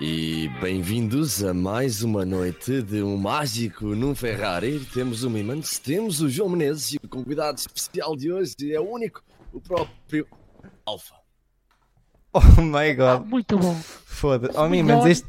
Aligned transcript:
E 0.00 0.48
bem-vindos 0.60 1.42
a 1.44 1.54
mais 1.54 2.02
uma 2.02 2.24
noite 2.24 2.82
de 2.82 3.02
um 3.02 3.16
mágico 3.16 3.86
num 3.94 4.14
Ferrari. 4.14 4.80
Temos 4.92 5.22
o 5.22 5.30
Mimans, 5.30 5.78
temos 5.78 6.20
o 6.20 6.28
João 6.28 6.48
Menezes 6.50 6.94
e 6.94 6.96
o 7.02 7.08
convidado 7.08 7.58
especial 7.58 8.16
de 8.16 8.32
hoje 8.32 8.54
é 8.72 8.80
o 8.80 8.90
único, 8.90 9.22
o 9.52 9.60
próprio 9.60 10.26
Alfa. 10.84 11.14
Oh 12.32 12.60
my 12.62 12.90
Ah, 12.90 13.18
god, 13.18 13.28
muito 13.28 13.56
bom. 13.56 13.74
foda-se. 14.04 14.58
Oh, 14.58 14.68
mas 14.68 15.06
este, 15.06 15.28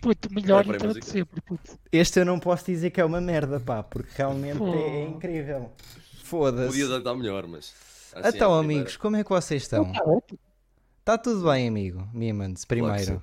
Puto, 0.00 0.32
melhor 0.32 0.64
É, 0.64 0.68
intro 0.76 0.94
de 0.94 1.04
sempre, 1.04 1.40
puto. 1.40 1.76
este 1.90 2.20
eu 2.20 2.24
não 2.24 2.38
posso 2.38 2.64
dizer 2.66 2.90
que 2.90 3.00
é 3.00 3.04
uma 3.04 3.20
merda, 3.20 3.58
pá, 3.58 3.82
porque 3.82 4.08
realmente 4.14 4.58
Pô. 4.58 4.72
é, 4.72 5.00
é 5.00 5.08
incrível. 5.08 5.72
Podia 5.72 6.24
Foda-se. 6.24 6.80
estar 6.82 7.14
melhor, 7.16 7.48
mas. 7.48 7.74
assim, 8.14 8.36
Então, 8.36 8.54
a 8.54 8.60
amigos, 8.60 8.96
como 8.96 9.16
é 9.16 9.24
que 9.24 9.30
vocês 9.30 9.62
estão? 9.62 9.92
Tá 9.92 10.04
ótimo. 10.04 10.38
Está 11.00 11.18
tudo 11.18 11.50
bem, 11.50 11.66
amigo? 11.66 12.06
Mimans, 12.14 12.64
primeiro. 12.64 13.20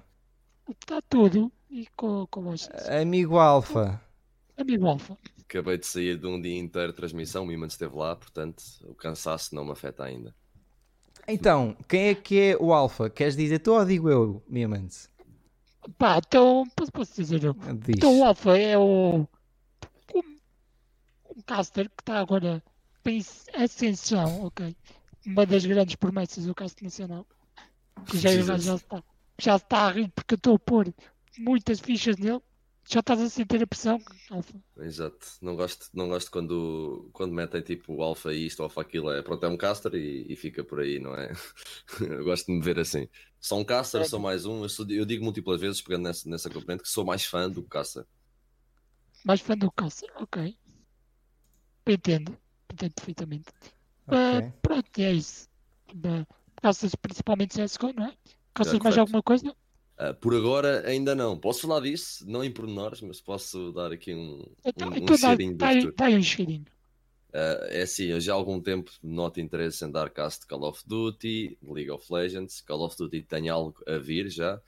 Está 0.69 1.01
tudo. 1.01 1.51
E 1.69 1.87
com, 1.95 2.25
com 2.27 2.41
vocês. 2.43 2.87
Amigo 2.89 3.37
Alfa, 3.37 4.01
Amigo 4.57 4.87
Alfa. 4.87 5.17
Acabei 5.41 5.77
de 5.77 5.85
sair 5.85 6.17
de 6.17 6.25
um 6.25 6.41
dia 6.41 6.57
inteiro 6.57 6.91
de 6.91 6.95
transmissão, 6.95 7.43
o 7.43 7.47
Mimans 7.47 7.73
esteve 7.73 7.95
lá, 7.95 8.15
portanto 8.15 8.63
o 8.83 8.95
cansaço 8.95 9.53
não 9.53 9.65
me 9.65 9.71
afeta 9.71 10.03
ainda. 10.03 10.33
então, 11.27 11.75
quem 11.87 12.07
é 12.07 12.15
que 12.15 12.39
é 12.39 12.57
o 12.57 12.73
Alfa? 12.73 13.09
Queres 13.09 13.35
dizer 13.35 13.59
tu 13.59 13.73
ou 13.73 13.85
digo 13.85 14.09
eu, 14.09 14.43
Mimans? 14.47 15.09
Pá, 15.97 16.17
então, 16.17 16.63
posso, 16.75 16.91
posso 16.91 17.15
dizer 17.15 17.43
eu. 17.43 17.53
Diz. 17.53 17.97
Então 17.97 18.19
o 18.19 18.23
Alfa 18.23 18.57
é 18.57 18.77
o. 18.77 19.27
Um, 20.15 20.19
um 21.35 21.41
caster 21.45 21.89
que 21.89 22.01
está 22.01 22.19
agora 22.19 22.63
em 23.05 23.21
ascensão, 23.53 24.45
ok? 24.45 24.75
Uma 25.27 25.45
das 25.45 25.65
grandes 25.65 25.95
promessas 25.95 26.45
do 26.45 26.55
cast 26.55 26.83
nacional. 26.83 27.27
Que 28.07 28.17
já, 28.17 28.31
já 28.57 28.75
está. 28.75 29.03
Já 29.39 29.55
está 29.57 29.87
a 29.87 29.91
rir 29.91 30.09
porque 30.15 30.33
eu 30.35 30.37
estou 30.37 30.55
a 30.55 30.59
pôr 30.59 30.93
muitas 31.37 31.79
fichas 31.79 32.17
nele. 32.17 32.41
Já 32.87 32.99
estás 32.99 33.19
a 33.19 33.29
sentir 33.29 33.63
a 33.63 33.65
pressão, 33.67 33.99
Alfa. 34.29 34.53
Exato, 34.77 35.25
não 35.41 35.55
gosto, 35.55 35.87
não 35.91 36.07
gosto 36.07 36.29
quando, 36.29 37.09
quando 37.13 37.33
metem 37.33 37.59
tipo 37.63 37.99
alfa 38.03 38.31
isto, 38.31 38.61
alfa 38.61 38.81
aquilo, 38.81 39.09
é 39.11 39.23
pronto, 39.23 39.43
é 39.43 39.49
um 39.49 39.57
caster 39.57 39.95
e, 39.95 40.31
e 40.31 40.35
fica 40.35 40.63
por 40.63 40.79
aí, 40.81 40.99
não 40.99 41.15
é? 41.15 41.31
eu 41.99 42.23
gosto 42.23 42.45
de 42.45 42.53
me 42.53 42.61
ver 42.61 42.77
assim. 42.79 43.09
Sou 43.39 43.59
um 43.59 43.63
caster, 43.65 44.07
sou 44.07 44.19
mais 44.19 44.45
um, 44.45 44.61
eu, 44.61 44.69
sou- 44.69 44.85
eu 44.91 45.03
digo 45.03 45.23
múltiplas 45.23 45.59
vezes, 45.59 45.81
pegando 45.81 46.03
nessa, 46.03 46.29
nessa 46.29 46.47
componente, 46.49 46.83
que 46.83 46.89
sou 46.89 47.03
mais 47.03 47.25
fã 47.25 47.49
do 47.49 47.63
caster. 47.63 48.05
Mais 49.25 49.41
fã 49.41 49.57
do 49.57 49.71
caster, 49.71 50.11
ok. 50.17 50.55
Entendo. 51.87 52.37
Entendo 52.71 52.93
perfeitamente. 52.93 53.45
Ah, 54.07 54.37
Ok. 54.37 54.51
pronto, 54.61 54.99
é 54.99 55.11
isso. 55.13 55.49
Uh, 55.89 56.25
Caças 56.61 56.93
principalmente 56.95 57.55
CSGO, 57.55 57.93
não 57.93 58.05
é? 58.05 58.13
É, 58.59 58.83
mais 58.83 58.97
alguma 58.97 59.21
coisa? 59.21 59.55
Ah, 59.97 60.13
por 60.13 60.35
agora 60.35 60.87
ainda 60.87 61.15
não. 61.15 61.37
Posso 61.37 61.61
falar 61.61 61.81
disso, 61.81 62.25
não 62.27 62.43
em 62.43 62.51
pormenores, 62.51 63.01
mas 63.01 63.21
posso 63.21 63.71
dar 63.71 63.91
aqui 63.91 64.13
um, 64.13 64.43
Então, 64.63 64.89
um, 64.89 64.95
então 64.95 65.15
dá, 65.15 65.17
cheirinho 65.17 65.55
dá, 65.57 65.71
dá 65.95 66.05
aí 66.05 66.15
um 66.15 66.23
cheirinho. 66.23 66.65
Ah, 67.33 67.67
é 67.69 67.81
assim, 67.81 68.05
eu 68.05 68.19
já 68.19 68.33
há 68.33 68.35
algum 68.35 68.61
tempo 68.61 68.91
noto 69.03 69.39
interesse 69.39 69.83
em 69.83 69.91
dar 69.91 70.09
cast 70.09 70.41
de 70.41 70.47
Call 70.47 70.63
of 70.63 70.81
Duty, 70.85 71.57
League 71.63 71.91
of 71.91 72.05
Legends. 72.11 72.61
Call 72.61 72.85
of 72.85 72.95
Duty 72.97 73.23
tem 73.23 73.49
algo 73.49 73.75
a 73.87 73.97
vir 73.97 74.29
já. 74.29 74.61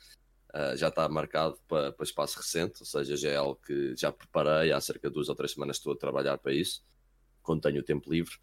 Ah, 0.54 0.76
já 0.76 0.88
está 0.88 1.08
marcado 1.10 1.58
para, 1.68 1.92
para 1.92 2.04
espaço 2.04 2.38
recente, 2.38 2.82
ou 2.82 2.86
seja, 2.86 3.16
já 3.16 3.30
é 3.30 3.36
algo 3.36 3.60
que 3.66 3.96
já 3.96 4.12
preparei 4.12 4.72
há 4.72 4.80
cerca 4.80 5.10
de 5.10 5.14
duas 5.14 5.30
ou 5.30 5.36
três 5.36 5.52
semanas 5.52 5.78
estou 5.78 5.94
a 5.94 5.98
trabalhar 5.98 6.38
para 6.38 6.54
isso, 6.54 6.84
quando 7.44 7.62
tenho 7.62 7.80
o 7.80 7.84
tempo 7.84 8.12
livre. 8.12 8.34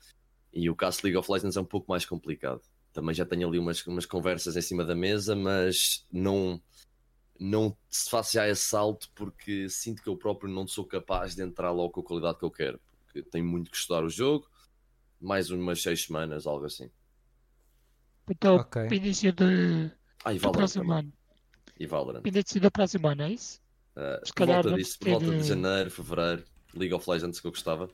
E 0.53 0.71
o 0.71 0.77
caso 0.77 0.99
de 0.99 1.05
League 1.05 1.17
of 1.17 1.31
Legends 1.33 1.57
é 1.57 1.61
um 1.61 1.65
pouco 1.65 1.91
mais 1.91 2.07
complicado. 2.07 2.63
Também 2.95 3.15
já 3.15 3.27
tenho 3.27 3.47
ali 3.49 3.59
umas, 3.59 3.85
umas 3.87 4.07
conversas 4.07 4.57
em 4.57 4.63
cima 4.63 4.85
da 4.85 4.95
mesa, 4.95 5.37
mas 5.37 6.07
não, 6.11 6.63
não 7.39 7.77
se 7.91 8.09
faço 8.09 8.35
já 8.35 8.49
esse 8.49 8.63
salto 8.63 9.11
porque 9.17 9.69
sinto 9.69 10.03
que 10.03 10.09
eu 10.09 10.17
próprio 10.17 10.51
não 10.51 10.67
sou 10.67 10.87
capaz 10.87 11.35
de 11.35 11.43
entrar 11.43 11.73
logo 11.73 11.91
com 11.91 12.01
a 12.01 12.05
qualidade 12.05 12.39
que 12.39 12.45
eu 12.45 12.51
quero. 12.53 12.81
Porque 13.05 13.23
tenho 13.23 13.45
muito 13.45 13.71
que 13.71 13.77
estudar 13.77 14.05
o 14.05 14.09
jogo, 14.09 14.49
mais 15.21 15.51
umas 15.51 15.83
seis 15.83 16.05
semanas, 16.05 16.47
algo 16.47 16.65
assim. 16.65 16.89
Então, 18.31 18.57
Ok. 18.57 18.87
início 18.93 19.33
de, 19.33 19.91
Ah, 20.25 20.33
e 20.33 20.39
do 20.39 20.51
próximo 20.53 20.85
também. 20.85 20.99
ano. 21.01 21.13
E 21.79 21.87
Valorant. 21.87 22.23
Início 22.25 22.61
do 22.61 22.71
próximo 22.71 23.09
ano, 23.09 23.23
é 23.25 23.33
isso? 23.33 23.61
Ah, 23.97 24.21
Se 24.25 24.33
por 24.33 24.47
calhar 24.47 24.63
volta 24.63 24.79
disso, 24.79 24.99
por 24.99 25.05
ter, 25.05 25.11
volta 25.11 25.33
de 25.33 25.49
janeiro, 25.49 25.91
fevereiro, 25.91 26.45
League 26.75 26.95
of 26.95 27.11
Legends 27.11 27.41
que 27.41 27.47
eu 27.47 27.51
gostava. 27.51 27.91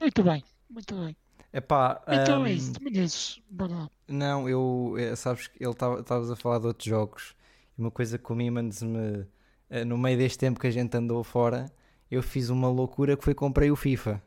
Muito 0.00 0.22
bem, 0.22 0.44
muito 0.70 0.94
bem. 1.00 1.16
Epá, 1.54 2.02
Então 2.10 2.44
é 2.44 2.52
ahm, 2.52 2.56
isso, 2.56 2.72
Menezes, 2.82 3.40
bora 3.48 3.74
lá. 3.74 3.90
Não, 4.08 4.48
eu, 4.48 4.94
eh, 4.98 5.16
sabes 5.16 5.46
que 5.46 5.62
ele 5.64 5.72
estavas 5.72 6.30
a 6.30 6.36
falar 6.36 6.58
de 6.58 6.66
outros 6.66 6.86
jogos 6.88 7.34
e 7.78 7.80
uma 7.80 7.90
coisa 7.90 8.18
que 8.18 8.32
o 8.32 8.36
Mimans 8.36 8.82
me, 8.82 9.26
eh, 9.70 9.84
no 9.84 9.96
meio 9.98 10.18
deste 10.18 10.38
tempo 10.38 10.60
que 10.60 10.66
a 10.66 10.70
gente 10.70 10.96
andou 10.96 11.24
fora, 11.24 11.72
eu 12.10 12.22
fiz 12.22 12.50
uma 12.50 12.68
loucura 12.68 13.16
que 13.16 13.24
foi 13.24 13.34
comprei 13.34 13.70
o 13.70 13.76
FIFA. 13.76 14.22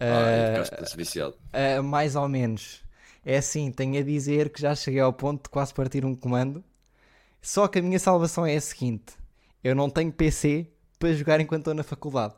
Ah, 0.00 0.64
ficaste 0.64 0.96
viciado. 0.96 1.38
eh, 1.52 1.80
mais 1.80 2.16
ou 2.16 2.28
menos. 2.28 2.82
É 3.24 3.38
assim, 3.38 3.70
tenho 3.72 3.98
a 3.98 4.02
dizer 4.02 4.50
que 4.50 4.60
já 4.60 4.74
cheguei 4.74 5.00
ao 5.00 5.12
ponto 5.12 5.44
de 5.44 5.48
quase 5.50 5.72
partir 5.72 6.04
um 6.04 6.14
comando. 6.14 6.62
Só 7.42 7.68
que 7.68 7.78
a 7.78 7.82
minha 7.82 7.98
salvação 7.98 8.46
é 8.46 8.56
a 8.56 8.60
seguinte: 8.60 9.14
eu 9.64 9.74
não 9.74 9.90
tenho 9.90 10.12
PC 10.12 10.68
para 10.98 11.12
jogar 11.14 11.40
enquanto 11.40 11.62
estou 11.62 11.74
na 11.74 11.82
faculdade. 11.84 12.34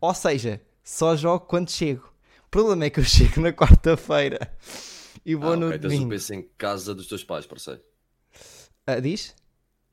Ou 0.00 0.14
seja, 0.14 0.60
só 0.84 1.16
jogo 1.16 1.46
quando 1.46 1.70
chego. 1.70 2.12
O 2.46 2.48
problema 2.50 2.84
é 2.86 2.90
que 2.90 3.00
eu 3.00 3.04
chego 3.04 3.40
na 3.40 3.52
quarta-feira 3.52 4.38
e 5.24 5.34
vou 5.34 5.52
Ah, 5.52 5.56
no 5.56 5.66
ok, 5.66 5.78
tens 5.78 5.98
o 5.98 5.98
domingo. 5.98 6.08
PC 6.08 6.34
em 6.36 6.42
casa 6.56 6.94
dos 6.94 7.06
teus 7.08 7.24
pais, 7.24 7.46
parceiro. 7.46 7.82
Ah, 8.86 9.00
diz? 9.00 9.34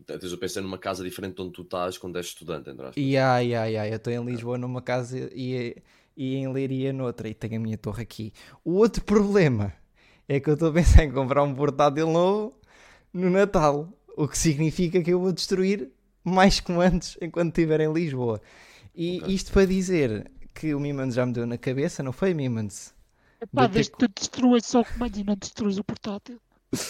Tens 0.05 0.31
o 0.31 0.37
PC 0.37 0.61
numa 0.61 0.77
casa 0.77 1.03
diferente 1.03 1.35
de 1.37 1.41
onde 1.41 1.53
tu 1.53 1.63
estás 1.63 1.97
quando 1.97 2.17
és 2.17 2.27
estudante, 2.27 2.69
entre 2.69 2.85
aspas. 2.85 2.95
Ya, 2.95 3.39
ya, 3.39 3.65
ya, 3.65 3.87
Eu 3.87 3.95
estou 3.97 4.13
em 4.13 4.23
Lisboa 4.23 4.57
numa 4.57 4.81
casa 4.81 5.17
e, 5.33 5.75
e 6.15 6.35
em 6.35 6.51
Leiria 6.51 6.93
noutra 6.93 7.27
e 7.27 7.33
tenho 7.33 7.55
a 7.55 7.59
minha 7.59 7.77
torre 7.77 8.03
aqui. 8.03 8.31
O 8.63 8.73
outro 8.73 9.03
problema 9.03 9.73
é 10.27 10.39
que 10.39 10.49
eu 10.49 10.53
estou 10.53 10.69
a 10.69 10.73
pensar 10.73 11.03
em 11.03 11.11
comprar 11.11 11.43
um 11.43 11.55
portátil 11.55 12.09
novo 12.11 12.55
no 13.11 13.29
Natal, 13.31 13.91
o 14.15 14.27
que 14.27 14.37
significa 14.37 15.01
que 15.01 15.11
eu 15.11 15.19
vou 15.19 15.31
destruir 15.31 15.89
mais 16.23 16.59
comandos 16.59 17.17
enquanto 17.21 17.49
estiver 17.49 17.81
em 17.81 17.91
Lisboa. 17.91 18.39
E 18.95 19.23
Ok. 19.23 19.33
isto 19.33 19.51
para 19.51 19.65
dizer 19.65 20.31
que 20.53 20.73
o 20.73 20.79
Mimans 20.79 21.15
já 21.15 21.25
me 21.25 21.33
deu 21.33 21.45
na 21.45 21.57
cabeça, 21.57 22.03
não 22.03 22.11
foi 22.11 22.33
Mimans? 22.33 22.93
Epá, 23.41 23.67
desde 23.67 23.91
que 23.91 23.97
tu 23.97 24.07
destruas 24.07 24.65
só 24.65 24.81
o 24.81 24.85
comando 24.85 25.17
e 25.17 25.23
não 25.23 25.35
destruas 25.35 25.77
o 25.77 25.83
portátil. 25.83 26.39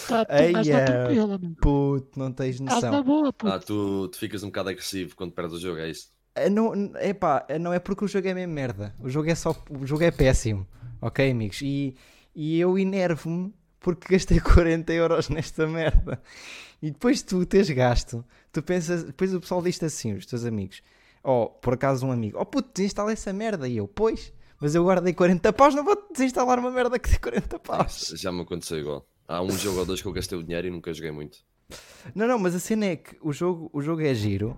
Tá, 0.07 0.23
tu 0.25 0.33
na 0.51 0.63
tranquila, 0.63 1.35
amigo. 1.35 1.55
Puto, 1.55 2.17
não 2.17 2.31
tens 2.31 2.59
noção. 2.59 3.03
boa, 3.03 3.33
puto. 3.33 3.51
Ah, 3.51 3.59
tu, 3.59 4.07
tu 4.07 4.17
ficas 4.17 4.43
um 4.43 4.47
bocado 4.47 4.69
agressivo 4.69 5.15
quando 5.15 5.33
perdes 5.33 5.57
o 5.57 5.59
jogo, 5.59 5.79
é 5.79 5.89
isso? 5.89 6.09
Ah, 6.35 6.49
Não, 6.49 6.73
epá, 7.01 7.45
não 7.59 7.73
é 7.73 7.79
porque 7.79 8.05
o 8.05 8.07
jogo 8.07 8.27
é 8.27 8.33
mesmo 8.33 8.53
merda. 8.53 8.95
O 8.99 9.09
jogo 9.09 9.29
é 9.29 9.35
só. 9.35 9.51
O 9.69 9.85
jogo 9.85 10.03
é 10.03 10.11
péssimo. 10.11 10.65
Ok, 11.01 11.29
amigos? 11.29 11.61
E, 11.61 11.95
e 12.33 12.59
eu 12.59 12.77
enervo-me 12.77 13.53
porque 13.79 14.13
gastei 14.13 14.39
40 14.41 14.93
euros 14.93 15.29
nesta 15.29 15.67
merda. 15.67 16.21
E 16.81 16.91
depois 16.91 17.17
de 17.17 17.25
tu 17.25 17.45
teres 17.45 17.69
gasto, 17.69 18.23
tu 18.51 18.61
pensas. 18.61 19.03
Depois 19.03 19.33
o 19.33 19.41
pessoal 19.41 19.61
diz 19.61 19.81
assim, 19.83 20.13
os 20.13 20.25
teus 20.25 20.45
amigos. 20.45 20.81
Oh, 21.23 21.47
por 21.47 21.75
acaso 21.75 22.05
um 22.05 22.11
amigo. 22.11 22.37
Oh 22.39 22.45
puto, 22.45 22.69
desinstala 22.73 23.11
essa 23.11 23.31
merda. 23.31 23.67
E 23.67 23.77
eu, 23.77 23.87
pois. 23.87 24.33
Mas 24.59 24.75
eu 24.75 24.83
guardei 24.83 25.13
40 25.13 25.51
paus, 25.53 25.75
não 25.75 25.83
vou 25.83 26.07
desinstalar 26.11 26.59
uma 26.59 26.71
merda 26.71 26.97
que 26.97 27.09
tem 27.09 27.19
40 27.19 27.59
paus. 27.59 28.13
Já 28.15 28.31
me 28.31 28.41
aconteceu 28.41 28.77
igual. 28.79 29.05
Há 29.27 29.41
um 29.41 29.51
jogo 29.51 29.79
ou 29.79 29.85
dois 29.85 30.01
que 30.01 30.07
eu 30.07 30.11
gastei 30.13 30.37
o 30.37 30.43
dinheiro 30.43 30.67
e 30.67 30.71
nunca 30.71 30.93
joguei 30.93 31.11
muito. 31.11 31.39
Não, 32.13 32.27
não, 32.27 32.37
mas 32.37 32.53
a 32.55 32.59
cena 32.59 32.85
é 32.85 32.95
que 32.97 33.15
o 33.21 33.31
jogo, 33.31 33.69
o 33.73 33.81
jogo 33.81 34.01
é 34.01 34.13
giro, 34.13 34.57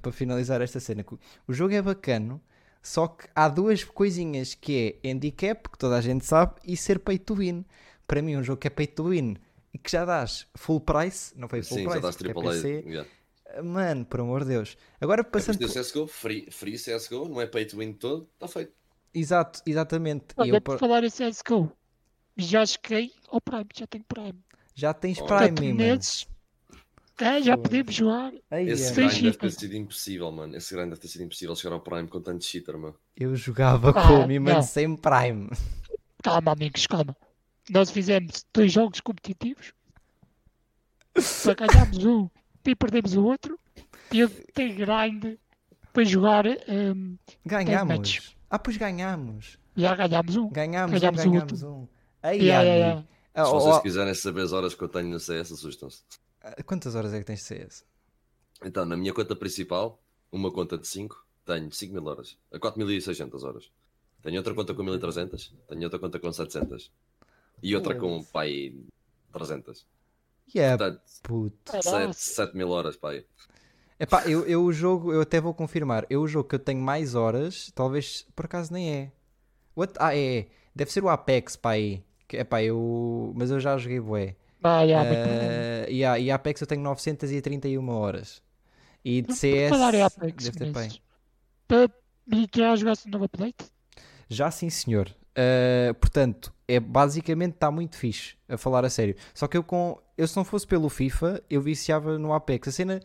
para 0.00 0.12
finalizar 0.12 0.60
esta 0.62 0.80
cena, 0.80 1.04
o 1.46 1.52
jogo 1.52 1.74
é 1.74 1.82
bacano, 1.82 2.40
só 2.82 3.08
que 3.08 3.28
há 3.34 3.48
duas 3.48 3.84
coisinhas 3.84 4.54
que 4.54 4.98
é 5.02 5.10
handicap, 5.10 5.68
que 5.68 5.78
toda 5.78 5.96
a 5.96 6.00
gente 6.00 6.24
sabe, 6.24 6.54
e 6.64 6.76
ser 6.76 6.98
pay 7.00 7.18
to 7.18 7.34
win. 7.34 7.64
Para 8.06 8.22
mim, 8.22 8.36
um 8.36 8.42
jogo 8.42 8.60
que 8.60 8.66
é 8.68 8.70
pay 8.70 8.86
to 8.86 9.10
win 9.10 9.36
e 9.72 9.78
que 9.78 9.90
já 9.90 10.04
dás 10.04 10.46
full 10.54 10.80
price, 10.80 11.32
não 11.36 11.48
foi 11.48 11.62
full 11.62 11.78
Sim, 11.78 11.84
price, 11.84 11.96
já 11.96 12.02
dás 12.02 12.16
porque 12.16 12.30
é. 12.30 12.42
PC, 12.42 12.84
Yeah. 12.86 13.10
Mano, 13.62 14.04
por 14.04 14.20
amor 14.20 14.42
de 14.44 14.50
Deus. 14.50 14.76
Agora 15.00 15.20
É 15.22 15.24
passando. 15.24 15.58
por 15.58 15.68
tem 15.70 15.80
o 15.80 15.84
CSGO, 15.84 16.06
free, 16.06 16.48
free 16.50 16.76
CSGO, 16.78 17.28
não 17.28 17.40
é 17.40 17.46
pay 17.46 17.64
to 17.64 17.76
win 17.78 17.92
todo, 17.92 18.28
está 18.34 18.46
feito. 18.48 18.72
Exato, 19.12 19.60
exatamente. 19.66 20.26
Olha, 20.36 20.50
eu, 20.50 20.60
por 20.60 20.74
por- 20.74 20.78
falar 20.78 21.02
em 21.04 21.10
CSGO, 21.10 21.72
já 22.36 22.64
cheguei 22.64 23.12
ao 23.28 23.40
Prime, 23.40 23.66
já 23.74 23.86
tenho 23.86 24.04
Prime. 24.04 24.38
já 24.74 24.94
tens 24.94 25.18
Oh. 25.18 25.26
Prime, 25.26 25.50
mano. 25.50 25.60
Menezes, 25.60 26.28
é, 27.20 27.42
já 27.42 27.56
podemos 27.58 27.94
jogar. 27.94 28.32
Aí, 28.50 28.68
Esse 28.68 28.84
é. 28.84 28.94
Sim. 28.94 28.94
grind 29.08 29.22
deve 29.24 29.36
ter 29.38 29.50
sido 29.52 29.76
impossível, 29.76 30.30
mano. 30.32 30.56
Esse 30.56 30.74
grind 30.74 30.88
deve 30.90 31.00
ter 31.00 31.08
sido 31.08 31.24
impossível 31.24 31.54
chegar 31.56 31.74
ao 31.74 31.80
Prime 31.80 32.08
com 32.08 32.20
tanto 32.20 32.44
cheater, 32.44 32.78
mano. 32.78 32.94
Eu 33.16 33.34
jogava 33.36 33.90
Ah, 33.90 34.06
com 34.08 34.20
o 34.20 34.26
Miman 34.28 34.54
não. 34.54 34.62
sem 34.62 34.96
Prime. 34.96 35.50
Calma, 36.22 36.52
amigos, 36.52 36.86
calma. 36.86 37.16
Nós 37.68 37.90
fizemos 37.90 38.44
dois 38.54 38.72
jogos 38.72 39.00
competitivos. 39.00 39.72
Para 41.44 41.54
ganharmos 41.66 42.04
um 42.04 42.28
e 42.64 42.74
perdemos 42.74 43.14
o 43.14 43.24
outro. 43.24 43.58
E 44.12 44.20
eu 44.20 44.28
tenho 44.54 44.74
grind 44.74 45.38
para 45.92 46.04
jogar. 46.04 46.44
hum, 46.46 47.16
Ganhamos. 47.44 48.34
Ah, 48.48 48.58
pois 48.58 48.76
ganhamos. 48.76 49.58
já 49.76 49.94
ganhámos 49.94 50.36
um. 50.36 50.48
Ganhámos, 50.50 50.96
um, 50.96 51.00
Ganhámos 51.00 51.24
ganhámos 51.24 51.62
um. 51.62 51.88
Aí, 52.22 52.38
Yeah, 52.42 52.62
yeah, 52.62 52.86
yeah. 52.86 53.08
Ah, 53.32 53.44
Se 53.44 53.50
oh, 53.52 53.60
vocês 53.60 53.76
oh, 53.76 53.80
quiserem 53.82 54.14
saber 54.14 54.42
as 54.42 54.52
horas 54.52 54.74
que 54.74 54.82
eu 54.82 54.88
tenho 54.88 55.08
no 55.08 55.20
CS, 55.20 55.52
assustam-se. 55.52 56.02
ah, 56.42 56.62
Quantas 56.64 56.94
horas 56.94 57.14
é 57.14 57.18
que 57.20 57.24
tens 57.24 57.38
de 57.40 57.44
CS? 57.46 57.84
Então, 58.64 58.84
na 58.84 58.96
minha 58.96 59.14
conta 59.14 59.34
principal, 59.36 60.02
uma 60.30 60.50
conta 60.52 60.76
de 60.76 60.86
5, 60.86 61.24
tenho 61.46 61.72
5 61.72 61.94
mil 61.94 62.04
horas. 62.06 62.36
A 62.52 62.58
4.600 62.58 63.42
horas. 63.42 63.70
Tenho 64.22 64.36
outra 64.36 64.52
conta 64.54 64.74
com 64.74 64.82
1.300. 64.82 65.52
Tenho 65.68 65.84
outra 65.84 65.98
conta 65.98 66.18
com 66.20 66.30
700. 66.32 66.90
E 67.62 67.74
outra 67.74 67.94
com, 67.94 68.22
pai, 68.24 68.74
300. 69.32 69.86
Yeah, 70.54 70.76
Portanto, 70.76 71.00
puto. 71.22 71.82
7, 71.82 72.14
7 72.14 72.56
mil 72.56 72.70
horas, 72.70 72.96
pai. 72.96 73.24
Epá, 73.98 74.24
eu, 74.26 74.46
eu 74.46 74.64
o 74.64 74.72
jogo, 74.72 75.12
eu 75.12 75.20
até 75.20 75.40
vou 75.40 75.52
confirmar. 75.54 76.06
Eu 76.08 76.22
o 76.22 76.28
jogo 76.28 76.48
que 76.48 76.54
eu 76.54 76.58
tenho 76.58 76.80
mais 76.80 77.14
horas, 77.14 77.70
talvez 77.74 78.26
por 78.34 78.46
acaso 78.46 78.72
nem 78.72 78.90
é. 78.94 79.12
What? 79.76 79.92
Ah, 79.98 80.16
é, 80.16 80.38
é. 80.38 80.46
Deve 80.74 80.90
ser 80.90 81.04
o 81.04 81.08
Apex, 81.08 81.56
pá, 81.56 81.72
aí. 81.72 82.02
Epá, 82.32 82.62
eu. 82.62 83.32
Mas 83.36 83.50
eu 83.50 83.60
já 83.60 83.76
joguei 83.76 84.00
bué. 84.00 84.36
Ah, 84.62 84.82
yeah, 84.82 85.08
muito. 85.08 85.28
Uh, 85.28 85.90
yeah, 85.92 86.18
e 86.18 86.30
Apex 86.30 86.60
eu 86.60 86.66
tenho 86.66 86.82
931 86.82 87.88
horas. 87.90 88.42
E 89.04 89.22
de 89.22 89.34
CS. 89.34 89.72
Apex, 89.72 90.44
deve 90.44 90.58
ter 90.58 90.64
bem. 90.64 90.72
Vinícius. 90.74 91.02
Pa- 91.66 91.90
E 92.32 92.48
já 92.54 92.76
jogaste 92.76 93.08
um 93.08 93.10
novo 93.10 93.24
update? 93.24 93.66
Já 94.28 94.50
sim, 94.50 94.70
senhor. 94.70 95.08
Uh, 95.30 95.94
portanto, 95.94 96.52
é 96.70 96.78
basicamente 96.78 97.54
está 97.54 97.70
muito 97.70 97.96
fixe 97.96 98.34
a 98.48 98.56
falar 98.56 98.84
a 98.84 98.90
sério. 98.90 99.16
Só 99.34 99.48
que 99.48 99.56
eu 99.56 99.62
com 99.64 99.98
eu 100.16 100.28
se 100.28 100.36
não 100.36 100.44
fosse 100.44 100.66
pelo 100.66 100.88
FIFA, 100.88 101.42
eu 101.48 101.60
viciava 101.60 102.18
no 102.18 102.32
Apex. 102.32 102.68
A 102.68 102.72
cena 102.72 103.00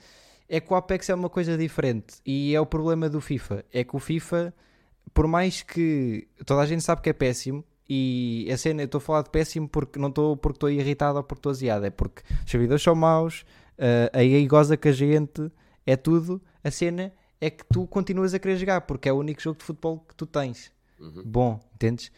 é 0.48 0.60
que 0.60 0.72
o 0.72 0.76
Apex 0.76 1.10
é 1.10 1.16
uma 1.16 1.30
coisa 1.30 1.58
diferente 1.58 2.16
e 2.26 2.54
é 2.54 2.60
o 2.62 2.66
problema 2.66 3.10
do 3.10 3.20
FIFA, 3.20 3.66
é 3.74 3.84
que 3.84 3.96
o 3.96 4.00
FIFA, 4.00 4.54
por 5.14 5.28
mais 5.28 5.64
que 5.64 6.28
toda 6.46 6.62
a 6.62 6.66
gente 6.66 6.84
sabe 6.84 7.02
que 7.02 7.10
é 7.10 7.14
péssimo 7.14 7.64
e 7.90 8.48
a 8.52 8.58
cena, 8.58 8.82
eu 8.82 8.86
estou 8.86 9.00
a 9.00 9.02
falar 9.02 9.22
de 9.24 9.30
péssimo 9.30 9.68
porque 9.68 9.98
não 9.98 10.10
estou 10.10 10.36
porque 10.38 10.58
estou 10.58 10.70
irritado 10.70 11.18
ou 11.18 11.24
porque 11.24 11.40
estou 11.40 11.52
aziado, 11.52 11.86
é 11.86 11.90
porque 11.90 12.22
os 12.44 12.52
servidores 12.52 12.84
são 12.84 12.94
maus, 12.94 13.46
uh, 13.80 14.10
a 14.14 14.24
EA 14.24 14.48
goza 14.48 14.78
com 14.78 14.90
a 14.90 14.92
gente, 14.92 15.52
é 15.86 15.96
tudo. 15.96 16.42
A 16.64 16.70
cena 16.70 17.12
é 17.40 17.50
que 17.50 17.64
tu 17.66 17.88
continuas 17.88 18.34
a 18.34 18.40
querer 18.40 18.58
jogar 18.58 18.82
porque 18.82 19.10
é 19.10 19.14
o 19.14 19.18
único 19.18 19.42
jogo 19.42 19.58
de 19.58 19.66
futebol 19.66 20.00
que 20.08 20.16
tu 20.16 20.26
tens 20.26 20.72
Uhum. 21.00 21.24
bom, 21.26 21.60
entendes? 21.74 22.12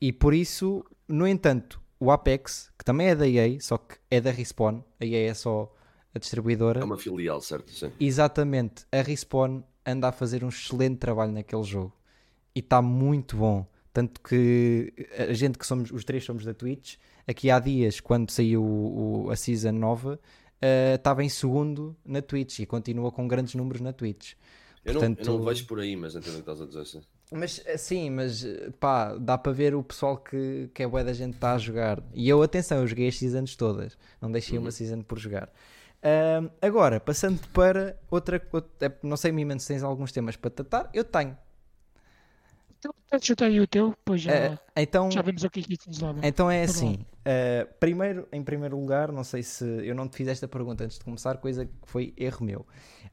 E 0.00 0.12
por 0.12 0.32
isso, 0.34 0.84
no 1.08 1.26
entanto, 1.26 1.80
o 1.98 2.10
Apex, 2.10 2.70
que 2.78 2.84
também 2.84 3.08
é 3.08 3.14
da 3.14 3.26
EA, 3.28 3.58
só 3.60 3.78
que 3.78 3.96
é 4.10 4.20
da 4.20 4.30
Respawn, 4.30 4.82
a 5.00 5.04
EA 5.04 5.30
é 5.30 5.34
só 5.34 5.74
a 6.14 6.18
distribuidora, 6.18 6.80
É 6.80 6.84
uma 6.84 6.96
filial, 6.96 7.40
certo? 7.40 7.70
Sim. 7.72 7.90
exatamente, 7.98 8.84
a 8.92 9.02
Respawn 9.02 9.62
anda 9.84 10.08
a 10.08 10.12
fazer 10.12 10.44
um 10.44 10.48
excelente 10.48 10.98
trabalho 10.98 11.32
naquele 11.32 11.62
jogo 11.64 11.92
e 12.54 12.60
está 12.60 12.80
muito 12.82 13.36
bom. 13.36 13.66
Tanto 13.92 14.20
que 14.20 14.92
a 15.18 15.32
gente 15.32 15.58
que 15.58 15.66
somos, 15.66 15.90
os 15.90 16.04
três 16.04 16.22
somos 16.24 16.44
da 16.44 16.54
Twitch, 16.54 16.96
aqui 17.26 17.50
há 17.50 17.58
dias, 17.58 17.98
quando 18.00 18.30
saiu 18.30 18.62
o- 18.62 19.24
o- 19.26 19.30
a 19.30 19.36
season 19.36 19.72
nova, 19.72 20.20
eh, 20.62 20.94
estava 20.94 21.24
em 21.24 21.28
segundo 21.28 21.96
na 22.04 22.22
Twitch 22.22 22.60
e 22.60 22.66
continua 22.66 23.10
com 23.10 23.26
grandes 23.26 23.54
números 23.54 23.80
na 23.80 23.92
Twitch. 23.92 24.34
Eu, 24.84 24.94
não, 24.94 25.00
Portanto- 25.00 25.26
eu 25.28 25.38
não 25.38 25.44
vejo 25.44 25.66
por 25.66 25.80
aí, 25.80 25.96
mas 25.96 26.14
entendo 26.14 26.32
o 26.32 26.34
que 26.34 26.40
estás 26.40 26.60
a 26.60 26.66
dizer. 26.66 26.86
Sim. 26.86 27.00
Mas 27.30 27.62
sim, 27.76 28.08
mas 28.10 28.46
pá, 28.80 29.14
dá 29.16 29.36
para 29.36 29.52
ver 29.52 29.74
o 29.74 29.82
pessoal 29.82 30.16
que, 30.16 30.70
que 30.72 30.82
é 30.82 30.86
bué 30.86 31.04
da 31.04 31.12
gente 31.12 31.34
está 31.34 31.52
a 31.54 31.58
jogar. 31.58 32.02
E 32.14 32.28
eu, 32.28 32.42
atenção, 32.42 32.78
eu 32.78 32.86
joguei 32.86 33.08
as 33.08 33.18
seasons 33.18 33.54
todas, 33.54 33.98
não 34.20 34.30
deixei 34.32 34.56
Uhum. 34.58 34.64
uma 34.64 34.70
season 34.70 35.02
por 35.02 35.18
jogar. 35.18 35.50
Ahm, 36.02 36.48
agora, 36.62 36.98
passando 37.00 37.40
para 37.48 37.96
outra, 38.10 38.40
outra 38.52 38.86
é, 38.86 38.92
não 39.02 39.16
sei, 39.16 39.30
Miman, 39.32 39.58
se 39.58 39.68
tens 39.68 39.82
alguns 39.82 40.10
temas 40.12 40.36
para 40.36 40.50
tratar, 40.50 40.88
eu 40.94 41.04
tenho. 41.04 41.36
Então, 42.78 42.94
chuta 43.20 43.46
aí 43.46 43.60
o 43.60 43.66
teu, 43.66 43.90
depois 43.90 44.20
já, 44.20 44.54
Ah, 44.76 44.80
então, 44.82 45.10
já 45.10 45.20
vemos 45.22 45.42
o 45.42 45.50
que 45.50 45.60
é 45.60 45.62
que 45.64 45.72
isso 45.74 45.88
nos 45.88 45.98
leva. 46.00 46.20
então 46.22 46.48
é 46.50 46.64
Tá 46.64 46.70
assim. 46.70 47.04
ah, 47.24 47.66
primeiro, 47.80 48.28
em 48.32 48.42
primeiro 48.42 48.78
lugar, 48.78 49.10
não 49.10 49.24
sei 49.24 49.42
se 49.42 49.64
eu 49.64 49.94
não 49.94 50.06
te 50.08 50.16
fiz 50.16 50.28
esta 50.28 50.46
pergunta 50.46 50.84
antes 50.84 50.98
de 50.98 51.04
começar, 51.04 51.38
coisa 51.38 51.66
que 51.66 51.72
foi 51.86 52.14
erro 52.16 52.44
meu. 52.46 52.66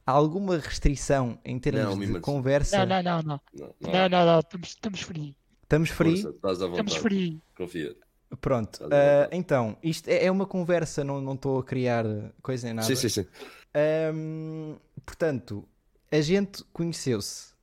Há 0.06 0.12
alguma 0.12 0.56
restrição 0.58 1.38
em 1.44 1.58
termos 1.58 1.82
Não, 1.84 1.94
de 1.94 2.06
Miman. 2.06 2.20
conversa? 2.20 2.86
Não, 2.86 3.02
não, 3.02 3.02
não, 3.02 3.22
não. 3.22 3.40
Não, 3.52 3.74
não, 3.80 3.92
Não, 3.92 4.08
não, 4.08 4.26
não. 4.26 4.38
Estamos, 4.38 4.68
estamos 4.68 5.00
free. 5.00 5.36
Estamos 5.64 5.90
free? 5.90 6.22
Força, 6.22 6.36
estás 6.36 6.62
à 6.62 6.66
Estamos 6.66 6.92
vontade. 6.92 7.00
free. 7.00 7.42
Confia. 7.56 7.96
Pronto, 8.40 8.78
vontade. 8.84 9.28
então, 9.36 9.76
isto 9.82 10.08
é, 10.08 10.26
é 10.26 10.30
uma 10.30 10.46
conversa, 10.46 11.02
não 11.02 11.20
não 11.20 11.34
estou 11.34 11.58
a 11.58 11.64
criar 11.64 12.04
coisa 12.42 12.66
nem 12.66 12.74
nada. 12.74 12.86
Sim, 12.86 12.94
sim, 12.94 13.08
sim. 13.08 13.26
Ahm, 13.74 14.76
portanto, 15.04 15.66
a 16.10 16.20
gente 16.20 16.62
conheceu-se 16.72 17.54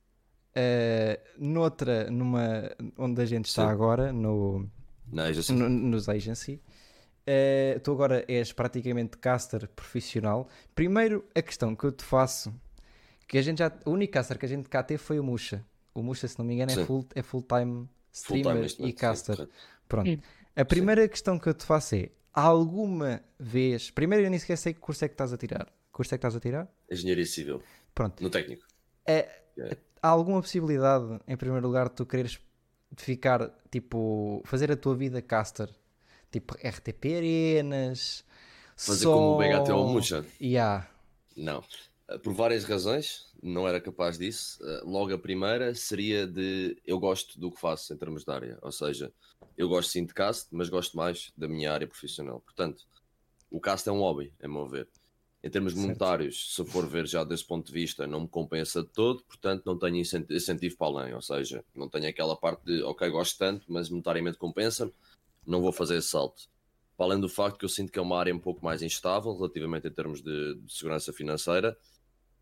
ah, 0.56 1.18
noutra, 1.38 2.10
numa, 2.10 2.70
onde 2.98 3.20
a 3.22 3.24
gente 3.26 3.46
está 3.46 3.64
Sim. 3.66 3.70
agora, 3.72 4.12
no, 4.12 4.68
já 5.32 5.42
sei. 5.42 5.56
no- 5.56 5.68
nos 5.68 6.08
agency. 6.08 6.60
Ah, 7.26 7.80
tu 7.82 7.92
agora 7.92 8.24
és 8.28 8.52
praticamente 8.52 9.16
caster 9.18 9.68
profissional. 9.68 10.48
Primeiro, 10.74 11.24
a 11.34 11.40
questão 11.42 11.74
que 11.74 11.84
eu 11.84 11.92
te 11.92 12.04
faço, 12.04 12.52
que 13.26 13.38
a 13.38 13.42
gente 13.42 13.58
já, 13.58 13.72
o 13.84 13.90
único 13.92 14.12
caster 14.12 14.38
que 14.38 14.44
a 14.46 14.48
gente 14.48 14.68
cá 14.68 14.82
teve 14.82 15.02
foi 15.02 15.18
o 15.18 15.24
Musha. 15.24 15.64
O 15.94 16.02
Musha, 16.02 16.26
se 16.28 16.38
não 16.38 16.44
me 16.44 16.54
engano, 16.54 16.72
é 16.72 16.74
Sim. 16.74 16.84
full, 16.84 17.06
é 17.14 17.22
full-time 17.22 17.72
Full 17.74 17.88
streamer 18.12 18.46
time 18.52 18.60
neste 18.62 18.78
e 18.78 18.82
momento, 18.82 18.94
sim, 18.96 19.00
caster. 19.00 19.36
correto. 19.36 19.54
Pronto. 19.88 20.06
Sim. 20.10 20.20
A 20.56 20.64
primeira 20.64 21.08
questão 21.08 21.38
que 21.38 21.48
eu 21.48 21.54
te 21.54 21.64
faço 21.64 21.94
é: 21.96 22.10
alguma 22.32 23.22
vez. 23.38 23.90
Primeiro, 23.90 24.24
eu 24.26 24.30
nem 24.30 24.38
sequer 24.38 24.56
sei 24.56 24.72
que 24.74 24.80
curso 24.80 25.04
é 25.04 25.08
que 25.08 25.14
estás 25.14 25.32
a 25.32 25.36
tirar. 25.36 25.64
Que 25.66 25.72
curso 25.92 26.14
é 26.14 26.18
que 26.18 26.20
estás 26.20 26.36
a 26.36 26.40
tirar? 26.40 26.68
Engenharia 26.90 27.24
Civil. 27.26 27.62
Pronto. 27.94 28.22
No 28.22 28.28
técnico. 28.30 28.64
É, 29.06 29.28
É. 29.58 29.76
há 30.04 30.08
alguma 30.08 30.42
possibilidade, 30.42 31.18
em 31.26 31.34
primeiro 31.34 31.66
lugar, 31.66 31.88
de 31.88 31.94
tu 31.94 32.04
quereres 32.04 32.38
ficar, 32.94 33.50
tipo, 33.70 34.42
fazer 34.44 34.70
a 34.70 34.76
tua 34.76 34.94
vida 34.94 35.22
caster? 35.22 35.74
Tipo, 36.30 36.54
RTP 36.56 37.16
Arenas. 37.16 38.22
Fazer 38.76 39.04
só... 39.04 39.14
como 39.14 39.34
o 39.34 39.38
BHT 39.38 39.72
ou 39.72 39.86
o 39.86 39.88
Mucha? 39.88 40.26
Yeah. 40.38 40.86
Não. 41.34 41.64
Uh, 42.06 42.18
Por 42.18 42.34
várias 42.34 42.64
razões, 42.64 43.32
não 43.42 43.66
era 43.66 43.80
capaz 43.80 44.18
disso. 44.18 44.62
Uh, 44.62 44.86
Logo 44.86 45.14
a 45.14 45.18
primeira 45.18 45.74
seria 45.74 46.26
de 46.26 46.76
eu 46.84 46.98
gosto 47.00 47.40
do 47.40 47.50
que 47.50 47.58
faço 47.58 47.94
em 47.94 47.96
termos 47.96 48.24
de 48.24 48.30
área. 48.30 48.58
Ou 48.60 48.72
seja, 48.72 49.10
eu 49.56 49.70
gosto 49.70 49.90
sim 49.90 50.04
de 50.04 50.12
cast, 50.12 50.48
mas 50.52 50.68
gosto 50.68 50.98
mais 50.98 51.32
da 51.34 51.48
minha 51.48 51.72
área 51.72 51.88
profissional. 51.88 52.40
Portanto, 52.40 52.84
o 53.50 53.58
cast 53.58 53.88
é 53.88 53.92
um 53.92 54.00
hobby, 54.00 54.34
a 54.42 54.48
meu 54.48 54.68
ver. 54.68 54.86
Em 55.44 55.50
termos 55.50 55.74
Certo. 55.74 55.82
monetários, 55.86 56.54
se 56.54 56.60
eu 56.62 56.64
for 56.64 56.88
ver 56.88 57.06
já 57.06 57.22
desse 57.22 57.44
ponto 57.44 57.66
de 57.66 57.72
vista, 57.72 58.06
não 58.06 58.20
me 58.20 58.28
compensa 58.28 58.82
de 58.82 58.88
todo, 58.88 59.22
portanto 59.24 59.62
não 59.66 59.78
tenho 59.78 59.96
incent- 59.96 60.30
incentivo 60.30 60.74
para 60.78 60.86
além. 60.86 61.14
Ou 61.14 61.20
seja, 61.20 61.62
não 61.74 61.86
tenho 61.86 62.08
aquela 62.08 62.34
parte 62.34 62.64
de 62.64 62.82
ok, 62.82 63.10
gosto 63.10 63.36
tanto, 63.36 63.66
mas 63.68 63.90
monetariamente 63.90 64.38
compensa-me, 64.38 64.90
não 65.46 65.60
vou 65.60 65.70
fazer 65.70 65.98
esse 65.98 66.08
salto. 66.08 66.48
Para 66.96 67.06
além 67.06 67.20
do 67.20 67.28
facto 67.28 67.58
que 67.58 67.64
eu 67.66 67.68
sinto 67.68 67.92
que 67.92 67.98
é 67.98 68.02
uma 68.02 68.18
área 68.18 68.34
um 68.34 68.38
pouco 68.38 68.64
mais 68.64 68.80
instável 68.80 69.36
relativamente 69.36 69.86
em 69.86 69.90
termos 69.90 70.22
de, 70.22 70.54
de 70.54 70.72
segurança 70.72 71.12
financeira. 71.12 71.76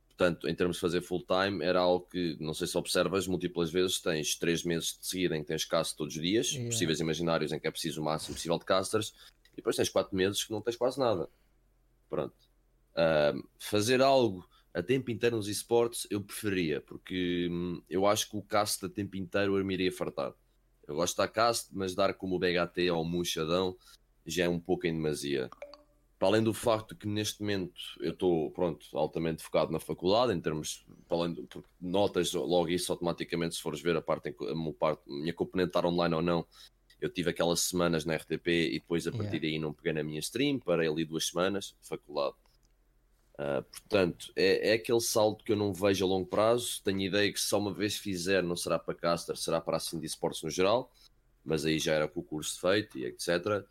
Portanto, 0.06 0.48
em 0.48 0.54
termos 0.54 0.76
de 0.76 0.80
fazer 0.80 1.00
full 1.02 1.24
time, 1.26 1.64
era 1.64 1.80
algo 1.80 2.06
que, 2.08 2.36
não 2.38 2.54
sei 2.54 2.68
se 2.68 2.78
observas, 2.78 3.26
múltiplas 3.26 3.72
vezes 3.72 3.98
tens 4.00 4.36
três 4.36 4.62
meses 4.62 4.96
de 4.96 5.04
seguida 5.04 5.36
em 5.36 5.40
que 5.40 5.48
tens 5.48 5.64
cast 5.64 5.96
todos 5.96 6.14
os 6.14 6.22
dias, 6.22 6.52
Yeah. 6.52 6.70
possíveis 6.70 7.00
imaginários 7.00 7.50
em 7.50 7.58
que 7.58 7.66
é 7.66 7.70
preciso 7.70 8.00
o 8.00 8.04
máximo 8.04 8.36
possível 8.36 8.58
de 8.60 8.64
casters, 8.64 9.12
e 9.54 9.56
depois 9.56 9.74
tens 9.74 9.88
quatro 9.88 10.14
meses 10.14 10.44
que 10.44 10.52
não 10.52 10.60
tens 10.60 10.76
quase 10.76 11.00
nada. 11.00 11.28
Pronto. 12.08 12.34
Ahm, 12.94 13.42
fazer 13.58 14.02
algo 14.02 14.46
a 14.74 14.82
tempo 14.82 15.10
inteiro 15.10 15.36
nos 15.36 15.48
esportes 15.48 16.06
eu 16.10 16.20
preferia, 16.22 16.80
porque 16.80 17.48
hum, 17.50 17.82
eu 17.88 18.06
acho 18.06 18.30
que 18.30 18.36
o 18.36 18.42
cast 18.42 18.84
a 18.84 18.88
tempo 18.88 19.16
inteiro 19.16 19.58
eu 19.58 19.64
me 19.64 19.74
iria 19.74 19.92
fartar. 19.92 20.34
Eu 20.86 20.96
gosto 20.96 21.16
dar 21.16 21.28
cast, 21.28 21.68
mas 21.72 21.94
dar 21.94 22.14
como 22.14 22.36
o 22.36 22.38
BHT 22.38 22.90
ou 22.90 23.02
o 23.02 23.04
Muxadão 23.04 23.76
já 24.26 24.44
é 24.44 24.48
um 24.48 24.60
pouco 24.60 24.86
em 24.86 24.92
demasia. 24.92 25.50
Para 26.18 26.28
além 26.28 26.42
do 26.42 26.54
facto 26.54 26.96
que 26.96 27.06
neste 27.06 27.40
momento 27.40 27.80
eu 28.00 28.12
estou 28.12 28.50
pronto, 28.52 28.86
altamente 28.96 29.42
focado 29.42 29.72
na 29.72 29.80
faculdade, 29.80 30.32
em 30.32 30.40
termos, 30.40 30.86
para 31.08 31.16
além 31.18 31.48
notas 31.80 32.32
logo 32.32 32.68
isso 32.68 32.92
automaticamente, 32.92 33.56
se 33.56 33.60
fores 33.60 33.80
ver 33.80 33.96
a 33.96 34.02
parte, 34.02 34.28
a 34.28 34.54
minha 34.54 34.72
parte, 34.72 35.02
a 35.08 35.12
minha 35.12 35.34
componente 35.34 35.70
estar 35.70 35.84
online 35.84 36.14
ou 36.14 36.22
não, 36.22 36.46
eu 37.00 37.12
tive 37.12 37.30
aquelas 37.30 37.60
semanas 37.60 38.04
na 38.04 38.14
RTP 38.14 38.46
e 38.46 38.78
depois 38.78 39.06
a 39.08 39.10
partir 39.10 39.38
Yeah. 39.38 39.48
daí 39.48 39.58
não 39.58 39.72
peguei 39.72 39.92
na 39.92 40.04
minha 40.04 40.20
stream, 40.20 40.60
parei 40.60 40.88
ali 40.88 41.04
duas 41.04 41.26
semanas, 41.26 41.74
faculdade. 41.82 42.36
Ah, 43.44 43.64
portanto, 43.68 44.32
é, 44.36 44.70
é 44.70 44.72
aquele 44.74 45.00
salto 45.00 45.44
que 45.44 45.50
eu 45.50 45.56
não 45.56 45.72
vejo 45.74 46.04
a 46.04 46.08
longo 46.08 46.28
prazo. 46.28 46.80
Tenho 46.84 47.00
ideia 47.00 47.32
que 47.32 47.40
se 47.40 47.48
só 47.48 47.58
uma 47.58 47.74
vez 47.74 47.96
fizer, 47.96 48.40
não 48.40 48.54
será 48.54 48.78
para 48.78 48.94
caster, 48.94 49.36
será 49.36 49.60
para 49.60 49.78
assim 49.78 49.98
de 49.98 50.06
esportes 50.06 50.42
no 50.42 50.50
geral, 50.50 50.92
mas 51.44 51.64
aí 51.64 51.80
já 51.80 51.92
era 51.94 52.06
com 52.06 52.20
o 52.20 52.22
curso 52.22 52.60
feito 52.60 52.96
e 52.96 53.04
etc. 53.04 53.64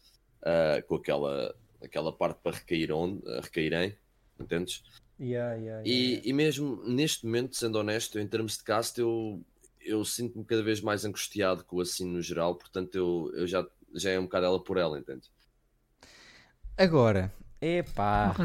ah, 0.43 0.81
com 0.85 0.95
aquela, 0.95 1.55
aquela 1.81 2.11
parte 2.11 2.39
para 2.43 2.57
recair 2.57 2.91
onde, 2.91 3.21
ah, 3.29 3.39
recaírem, 3.41 3.95
entendes? 4.37 4.83
Yeah, 5.17 5.53
yeah, 5.55 5.87
E, 5.87 6.21
e 6.25 6.33
mesmo 6.33 6.83
neste 6.83 7.25
momento, 7.25 7.55
sendo 7.55 7.77
honesto, 7.79 8.19
em 8.19 8.27
termos 8.27 8.57
de 8.57 8.65
cast, 8.65 8.99
eu, 8.99 9.41
eu 9.79 10.03
sinto-me 10.03 10.43
cada 10.43 10.63
vez 10.63 10.81
mais 10.81 11.05
angustiado 11.05 11.63
com 11.63 11.77
o 11.77 11.81
assim 11.81 12.05
no 12.05 12.21
geral, 12.21 12.55
portanto 12.55 12.95
eu, 12.95 13.31
eu 13.35 13.47
já, 13.47 13.65
já 13.93 14.09
é 14.09 14.19
um 14.19 14.23
bocado 14.23 14.47
ela 14.47 14.61
por 14.61 14.77
ela, 14.77 14.99
entende? 14.99 15.29
Agora, 16.75 17.31
epá. 17.61 18.35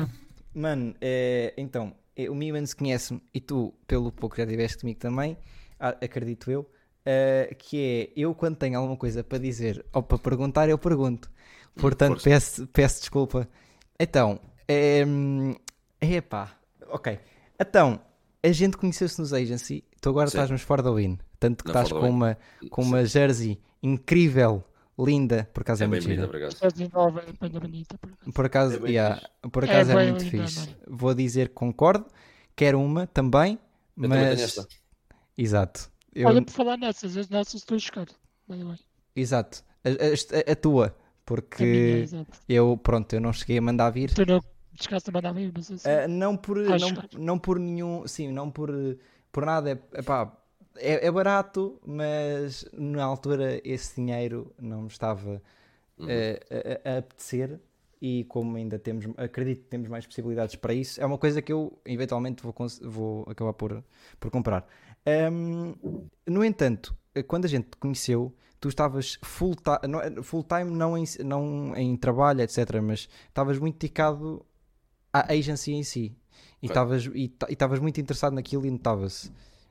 Mano, 0.57 0.95
é, 1.03 1.53
então, 1.59 1.93
é, 2.17 2.31
o 2.31 2.35
Mimans 2.35 2.73
conhece-me 2.73 3.21
e 3.35 3.41
tu, 3.41 3.75
pelo 3.87 4.11
pouco 4.11 4.35
que 4.37 4.43
já 4.43 4.49
tiveste 4.49 4.79
comigo 4.79 4.99
também, 4.99 5.37
acredito 5.79 6.51
eu, 6.51 6.67
eh, 7.05 7.55
que 7.59 8.13
é 8.17 8.21
eu 8.21 8.35
quando 8.35 8.57
tenho 8.57 8.79
alguma 8.79 8.97
coisa 8.97 9.23
para 9.23 9.37
dizer 9.37 9.85
ou 9.93 10.03
para 10.03 10.17
perguntar, 10.17 10.67
eu 10.69 10.79
pergunto. 10.79 11.31
Portanto, 11.77 12.23
peço, 12.25 12.67
peço 12.69 13.01
desculpa. 13.01 13.47
Então, 14.01 14.41
é, 14.67 15.05
hum, 15.07 15.55
epá, 16.01 16.59
ok. 16.89 17.19
Então, 17.61 18.01
a 18.43 18.51
gente 18.51 18.79
conheceu-se 18.79 19.21
nos 19.21 19.35
agency, 19.35 19.85
tu 20.01 20.09
agora 20.09 20.29
Sim. 20.29 20.39
estás 20.39 20.51
nos 20.51 20.63
For 20.63 20.83
the 20.83 20.91
Win. 20.91 21.19
Tanto 21.39 21.65
que 21.65 21.71
Na 21.71 21.83
estás 21.83 21.93
com 21.93 22.07
Win. 22.07 22.11
uma, 22.11 22.39
com 22.71 22.83
uma 22.83 23.05
jersey 23.05 23.61
incrível, 23.83 24.65
linda, 24.99 25.49
por 25.53 25.61
acaso 25.63 25.83
é, 25.83 25.87
É 25.87 25.89
bem 25.89 26.01
muito 26.01 26.11
é 26.11 26.17
bem 26.17 27.61
bonita. 27.61 27.99
por 27.99 28.07
acaso. 28.07 28.33
Por 28.33 28.47
acaso, 28.47 28.87
É 28.87 28.91
yeah, 28.91 29.21
por 29.53 29.65
acaso 29.65 29.91
é, 29.93 29.95
bem 29.95 30.11
muito 30.13 30.25
linda, 30.25 30.47
fixe. 30.47 30.61
mano. 30.61 30.73
Vou 30.89 31.15
dizer 31.15 31.49
que 31.49 31.55
concordo, 31.55 32.07
quero 32.55 32.81
uma 32.81 33.07
também, 33.07 33.59
Eu 33.97 34.03
também 34.05 34.21
mas. 34.21 34.41
esta. 34.41 34.67
Exato. 35.37 35.91
Eu- 36.15 36.29
Olha, 36.29 36.43
por 36.43 36.51
falar 36.53 36.79
nessas, 36.79 37.17
as 37.17 37.29
nossas 37.29 37.55
estou 37.57 37.77
a 37.77 37.79
chegar. 37.79 38.07
Exato. 39.15 39.63
A, 39.85 39.89
a- 39.89 40.53
a 40.53 40.57
tua, 40.57 40.87
A 40.87 40.89
minha, 40.89 40.95
porque 41.25 41.65
exato. 42.03 42.39
eu, 42.49 42.77
pronto, 42.83 43.13
eu 43.13 43.21
não 43.21 43.33
cheguei 43.33 43.59
a 43.59 43.63
mandar 43.63 43.91
vir. 43.91 44.15
Tu 44.15 44.25
não 44.27 44.41
descansa 44.73 45.11
a 45.11 45.13
mandar 45.13 45.33
vir, 45.33 45.53
mas 45.55 45.71
assim. 45.71 45.89
Ah, 45.89 46.09
não 46.09 46.37
por 46.37 46.57
não, 46.59 46.89
não 47.19 47.39
por 47.39 47.59
nenhum 47.59 48.07
sim 48.07 48.31
não 48.33 48.51
por 48.51 48.71
por 49.33 49.45
nada 49.45 49.71
é, 49.71 49.99
epá, 49.99 50.33
é, 50.79 51.07
é 51.07 51.11
barato 51.11 51.81
mas 51.87 52.65
na 52.73 53.05
altura 53.05 53.61
esse 53.65 53.97
dinheiro 53.97 54.53
não 54.61 54.83
me 54.83 54.89
estava 54.89 55.43
Uhum. 55.99 56.07
eh, 56.11 56.41
a, 56.85 56.91
a- 56.91 56.95
a 56.95 56.99
apetecer 56.99 57.59
e 58.03 58.25
como 58.25 58.57
ainda 58.57 58.79
temos 58.79 59.07
acredito 59.17 59.63
que 59.63 59.69
temos 59.69 59.89
mais 59.89 60.07
possibilidades 60.07 60.55
para 60.57 60.75
isso 60.75 61.01
é 61.01 61.07
uma 61.07 61.17
coisa 61.17 61.41
que 61.41 61.51
eu 61.53 61.79
eventualmente 61.87 62.43
vou, 62.43 62.55
vou 62.83 63.25
acabar 63.29 63.53
por, 63.55 63.83
por 64.21 64.31
comprar 64.31 64.67
Ahm, 65.07 65.75
no 66.27 66.45
entanto 66.45 66.95
quando 67.27 67.47
a 67.47 67.49
gente 67.49 67.69
te 67.71 67.77
conheceu 67.79 68.35
tu 68.61 68.69
estavas 68.69 69.19
full, 69.23 69.55
não, 69.89 70.01
é- 70.01 70.23
full 70.23 70.43
time 70.45 70.65
não 70.71 70.99
em, 70.99 71.05
não 71.25 71.75
em 71.77 71.97
trabalho 71.97 72.43
etc 72.43 72.81
mas 72.83 73.09
estavas 73.29 73.59
muito 73.59 73.79
dedicado 73.79 74.45
à 75.13 75.33
agency 75.33 75.73
em 75.73 75.83
si. 75.83 76.15
E 76.63 76.67
e 76.67 77.25
e 77.49 77.53
estavas 77.53 77.79
muito 77.79 78.01
interessado 78.01 78.33
naquilo 78.35 78.67
e 78.67 78.71
notava-se. 78.71 79.31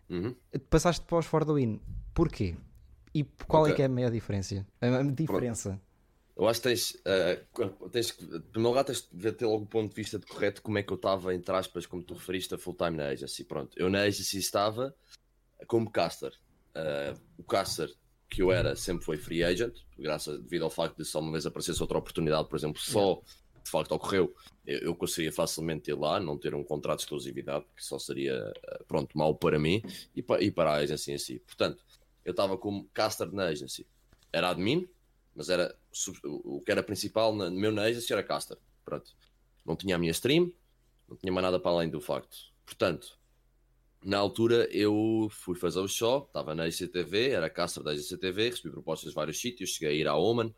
Uhum. 0.10 0.36
Passaste 0.70 1.06
para 1.06 1.18
os 1.20 1.26
For 1.26 1.46
the 1.46 1.54
Win. 1.54 1.80
Porquê? 2.14 2.56
E 3.14 3.24
qual 3.48 3.66
é 3.66 3.70
Ok. 3.70 3.76
que 3.78 3.82
é 3.82 3.86
a 3.86 3.90
maior 3.90 4.12
diferença? 4.12 4.66
A 4.82 5.04
diferença. 5.04 5.82
Eu 6.38 6.48
acho 6.50 6.60
que 6.62 6.68
tens, 6.68 6.98
eh, 7.06 7.42
tens 7.92 8.12
que, 8.12 8.26
primeiro 8.26 8.70
lugar, 8.70 8.84
tens 8.84 9.08
de 9.10 9.32
ter 9.32 9.46
logo 9.46 9.64
o 9.64 9.68
ponto 9.68 9.90
de 9.90 9.96
vista 9.96 10.20
de 10.20 10.26
correto 10.26 10.62
como 10.62 10.78
é 10.78 10.84
que 10.84 10.92
eu 10.92 10.98
estava, 10.98 11.34
entre 11.34 11.56
aspas, 11.56 11.86
como 11.86 12.04
tu 12.04 12.14
referiste, 12.14 12.54
a 12.54 12.58
full-time 12.58 12.98
na 12.98 13.08
agency. 13.08 13.46
Pronto, 13.46 13.72
eu 13.78 13.90
na 13.90 14.02
agency 14.02 14.38
estava 14.38 14.94
como 15.66 15.90
caster. 15.90 16.34
Eh, 16.74 17.14
o 17.38 17.44
caster 17.44 17.90
que 18.30 18.42
eu 18.42 18.52
era 18.52 18.76
sempre 18.76 19.06
foi 19.06 19.18
free 19.18 19.46
agent, 19.46 19.74
graças 19.98 20.42
devido 20.42 20.64
ao 20.64 20.70
facto 20.70 20.98
de 20.98 21.06
só 21.06 21.22
uma 21.22 21.32
vez 21.32 21.46
aparecesse 21.46 21.82
outra 21.82 21.98
oportunidade, 21.98 22.50
por 22.50 22.58
exemplo, 22.58 22.82
só 22.82 23.22
de 23.66 23.72
facto 23.72 23.92
ocorreu, 23.94 24.34
eu, 24.66 24.80
eu 24.80 24.96
conseguiria 24.96 25.32
facilmente 25.34 25.90
ir 25.90 25.96
lá, 25.96 26.20
não 26.20 26.38
ter 26.38 26.54
um 26.54 26.64
contrato 26.64 27.00
de 27.00 27.06
exclusividade, 27.06 27.66
que 27.76 27.84
só 27.84 27.98
seria, 27.98 28.54
eh, 28.64 28.84
pronto, 28.88 29.18
mau 29.18 29.36
para 29.36 29.58
mim 29.60 29.82
e, 30.16 30.22
pa- 30.22 30.40
e 30.40 30.52
para 30.52 30.72
a 30.72 30.76
agency 30.76 31.12
em 31.12 31.18
si. 31.18 31.40
Portanto, 31.40 31.84
eu 32.24 32.32
estava 32.32 32.58
como 32.58 32.88
caster 32.94 33.32
na 33.34 33.46
agency. 33.48 33.86
Era 34.32 34.50
admin, 34.52 34.88
mas 35.36 35.50
era 35.50 35.76
o 36.24 36.62
que 36.62 36.72
era 36.72 36.84
principal 36.84 37.36
na- 37.36 37.50
no 37.50 37.60
meu 37.60 37.72
na 37.72 37.84
agency 37.84 38.14
era 38.14 38.22
caster. 38.24 38.58
Pronto. 38.86 39.12
Não 39.66 39.76
tinha 39.76 39.96
a 39.96 40.00
minha 40.00 40.12
stream, 40.12 40.54
não 41.10 41.18
tinha 41.18 41.34
mais 41.34 41.44
nada 41.44 41.60
para 41.60 41.72
além 41.72 41.90
do 41.90 42.00
facto. 42.00 42.38
Portanto, 42.68 43.18
na 44.04 44.20
altura 44.20 44.68
eu 44.72 45.28
fui 45.32 45.56
fazer 45.58 45.80
o 45.80 45.88
show, 45.88 46.26
estava 46.28 46.54
na 46.54 46.68
ICTV, 46.68 47.30
era 47.32 47.50
caster 47.50 47.82
da 47.82 47.96
ICTV, 47.96 48.50
recebi 48.52 48.70
propostas 48.70 49.10
de 49.10 49.16
vários 49.16 49.40
sítios, 49.42 49.72
cheguei 49.72 49.90
a 49.90 50.00
ir 50.02 50.08
à 50.08 50.16
Oman, 50.16 50.54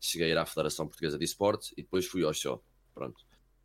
cheguei 0.00 0.28
a 0.28 0.30
ir 0.30 0.38
à 0.38 0.46
Federação 0.46 0.86
Portuguesa 0.86 1.18
de 1.18 1.24
Esportes 1.24 1.72
e 1.72 1.82
depois 1.82 2.06
fui 2.06 2.24
ao 2.24 2.32
show. 2.32 2.62
Pronto. 2.94 3.24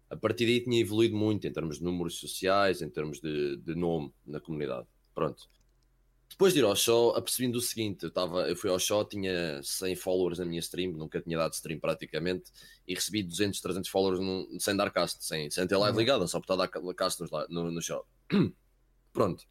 A 0.10 0.16
partir 0.16 0.46
daí 0.46 0.62
tinha 0.63 0.80
evoluído 0.80 1.16
muito 1.16 1.48
em 1.48 1.52
termos 1.52 1.78
de 1.80 1.84
números 1.84 2.20
sociais, 2.20 2.82
em 2.82 2.90
termos 2.90 3.20
de, 3.20 3.58
de 3.58 3.74
nome 3.75 4.13
na 4.25 4.40
comunidade. 4.40 4.88
Pronto. 5.16 5.50
Depois 6.30 6.52
de 6.54 6.60
ir 6.60 6.63
ao 6.66 6.75
show, 6.75 7.16
apercebi-me 7.16 7.54
do 7.54 7.62
seguinte: 7.62 8.04
eu, 8.06 8.12
tava, 8.12 8.48
eu 8.50 8.56
fui 8.56 8.70
ao 8.70 8.80
show, 8.80 9.06
tinha 9.06 9.62
100 9.62 9.96
followers 9.96 10.40
na 10.40 10.46
minha 10.46 10.60
stream, 10.60 10.92
nunca 10.94 11.22
tinha 11.22 11.38
dado 11.38 11.54
stream 11.54 11.80
praticamente, 11.80 12.52
e 12.88 12.96
recebi 12.96 13.22
200, 13.24 13.62
300 13.62 13.90
followers 13.90 14.20
num- 14.20 14.48
sem 14.60 14.75
dar 14.75 14.92
cast, 14.92 15.24
sem, 15.24 15.50
sem 15.52 15.68
ter 15.68 15.78
live 15.78 15.94
Uhum. 15.96 16.00
ligada, 16.00 16.25
só 16.28 16.40
por 16.40 16.46
estar 16.46 16.56
a 16.56 16.58
dar 16.58 16.68
ca- 16.68 16.82
cast 16.96 17.22
li- 17.22 17.30
no, 17.50 17.72
no 17.72 17.82
show. 17.82 18.04
Pronto. 19.13 19.44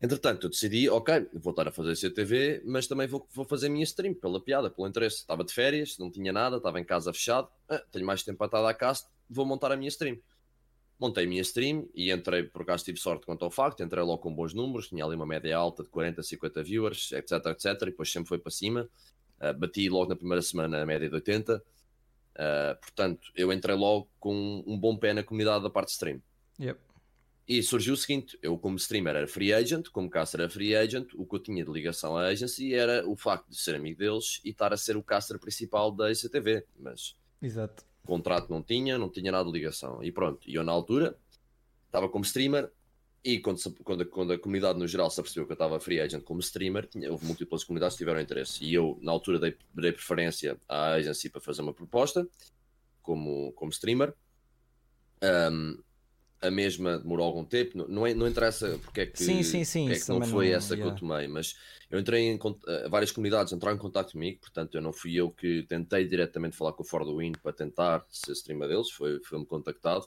Entretanto, 0.00 0.46
eu 0.46 0.50
decidi, 0.50 0.88
ok, 0.90 1.26
vou 1.32 1.52
estar 1.52 1.66
a 1.68 1.72
fazer 1.72 1.96
CTV, 1.96 2.62
mas 2.66 2.86
também 2.86 3.06
vou, 3.06 3.26
vou 3.32 3.46
fazer 3.46 3.68
a 3.68 3.70
minha 3.70 3.84
stream, 3.84 4.14
pela 4.14 4.40
piada, 4.40 4.70
pelo 4.70 4.86
interesse. 4.86 5.16
Estava 5.16 5.42
de 5.42 5.52
férias, 5.52 5.96
não 5.98 6.10
tinha 6.10 6.32
nada, 6.32 6.58
estava 6.58 6.78
em 6.78 6.84
casa 6.84 7.12
fechado, 7.12 7.48
ah, 7.68 7.82
tenho 7.90 8.04
mais 8.04 8.22
tempo 8.22 8.38
para 8.38 8.46
estar 8.46 8.58
a 8.58 8.62
dar 8.62 8.74
cast, 8.74 9.08
vou 9.28 9.46
montar 9.46 9.72
a 9.72 9.76
minha 9.76 9.88
stream. 9.88 10.18
Montei 10.98 11.24
a 11.24 11.28
minha 11.28 11.42
stream 11.42 11.88
e 11.94 12.10
entrei, 12.10 12.42
por 12.42 12.62
acaso 12.62 12.84
tive 12.84 12.98
sorte 12.98 13.26
quanto 13.26 13.44
ao 13.44 13.50
facto, 13.50 13.82
entrei 13.82 14.02
logo 14.02 14.18
com 14.18 14.34
bons 14.34 14.54
números, 14.54 14.88
tinha 14.88 15.04
ali 15.04 15.14
uma 15.14 15.26
média 15.26 15.56
alta 15.56 15.82
de 15.82 15.88
40, 15.90 16.22
50 16.22 16.62
viewers, 16.62 17.12
etc, 17.12 17.32
etc, 17.46 17.66
e 17.82 17.84
depois 17.86 18.10
sempre 18.10 18.28
foi 18.28 18.38
para 18.38 18.50
cima. 18.50 18.88
Ah, 19.40 19.52
bati 19.52 19.88
logo 19.88 20.10
na 20.10 20.16
primeira 20.16 20.42
semana 20.42 20.82
a 20.82 20.86
média 20.86 21.08
de 21.08 21.14
80. 21.14 21.62
Ah, 22.38 22.78
portanto, 22.80 23.32
eu 23.34 23.50
entrei 23.50 23.76
logo 23.76 24.08
com 24.20 24.62
um 24.66 24.78
bom 24.78 24.96
pé 24.96 25.14
na 25.14 25.22
comunidade 25.22 25.62
da 25.62 25.70
parte 25.70 25.88
de 25.88 25.92
stream. 25.92 26.22
Yep. 26.60 26.80
E 27.48 27.62
surgiu 27.62 27.94
o 27.94 27.96
seguinte: 27.96 28.36
eu, 28.42 28.58
como 28.58 28.76
streamer, 28.76 29.14
era 29.16 29.28
free 29.28 29.52
agent, 29.54 29.88
como 29.90 30.10
caster 30.10 30.40
era 30.40 30.50
free 30.50 30.74
agent, 30.74 31.12
o 31.14 31.24
que 31.24 31.36
eu 31.36 31.38
tinha 31.40 31.64
de 31.64 31.70
ligação 31.70 32.16
à 32.16 32.26
agency 32.26 32.74
era 32.74 33.06
o 33.08 33.14
facto 33.16 33.48
de 33.48 33.56
ser 33.56 33.74
amigo 33.76 33.98
deles 33.98 34.40
e 34.44 34.50
estar 34.50 34.72
a 34.72 34.76
ser 34.76 34.96
o 34.96 35.02
caster 35.02 35.38
principal 35.38 35.92
da 35.92 36.10
ICTV. 36.10 36.64
Mas 36.78 37.14
Exato. 37.40 37.84
contrato 38.04 38.50
não 38.50 38.62
tinha, 38.62 38.98
não 38.98 39.08
tinha 39.08 39.30
nada 39.30 39.44
de 39.46 39.52
ligação. 39.52 40.02
E 40.02 40.10
pronto, 40.10 40.40
e 40.48 40.54
eu 40.56 40.64
na 40.64 40.72
altura 40.72 41.16
estava 41.86 42.08
como 42.08 42.24
streamer 42.24 42.70
e 43.24 43.38
quando, 43.40 43.58
se- 43.58 43.70
quando, 43.84 44.02
a- 44.02 44.06
quando 44.06 44.32
a 44.32 44.38
comunidade 44.38 44.78
no 44.78 44.86
geral 44.86 45.08
se 45.10 45.20
apercebeu 45.20 45.46
que 45.46 45.52
eu 45.52 45.54
estava 45.56 45.78
free 45.80 46.00
agent 46.00 46.22
como 46.24 46.40
streamer, 46.40 46.86
tinha, 46.86 47.10
houve 47.10 47.26
múltiplas 47.26 47.62
comunidades 47.64 47.96
que 47.96 47.98
tiveram 47.98 48.20
interesse. 48.20 48.64
E 48.64 48.74
eu, 48.74 48.98
na 49.02 49.12
altura, 49.12 49.38
dei, 49.38 49.56
dei 49.74 49.92
preferência 49.92 50.56
à 50.68 50.94
agency 50.94 51.28
para 51.30 51.40
fazer 51.40 51.62
uma 51.62 51.72
proposta 51.74 52.28
como, 53.02 53.52
como 53.52 53.70
streamer. 53.70 54.14
Um, 55.22 55.82
a 56.46 56.50
mesma 56.50 56.98
demorou 56.98 57.26
algum 57.26 57.44
tempo, 57.44 57.76
não, 57.76 57.88
não, 57.88 58.06
é- 58.06 58.14
não 58.14 58.26
interessa 58.26 58.78
porque 58.82 59.00
é 59.02 59.06
que, 59.06 59.22
Sim, 59.22 59.42
sim, 59.42 59.64
sim, 59.64 59.90
é 59.90 59.98
que 59.98 60.08
não 60.08 60.22
foi 60.22 60.48
não- 60.50 60.56
essa 60.56 60.74
que 60.76 60.82
eu 60.82 60.86
yeah. 60.86 60.98
tomei, 61.00 61.28
mas 61.28 61.56
eu 61.90 61.98
entrei 61.98 62.22
em 62.22 62.38
eh, 62.68 62.88
várias 62.88 63.12
comunidades 63.12 63.52
entraram 63.52 63.76
em 63.76 63.80
contato 63.80 64.12
comigo, 64.12 64.40
portanto 64.40 64.74
eu 64.74 64.80
não 64.82 64.92
fui 64.92 65.14
eu 65.14 65.30
que 65.30 65.62
tentei 65.68 66.06
diretamente 66.06 66.56
falar 66.56 66.72
com 66.72 66.82
o 66.82 66.86
For 66.86 67.04
the 67.04 67.12
Win 67.12 67.32
para 67.42 67.52
tentar 67.52 68.04
ser 68.10 68.32
streamer 68.32 68.68
deles, 68.68 68.90
foi- 68.90 69.20
foi-me 69.22 69.46
contactado 69.46 70.06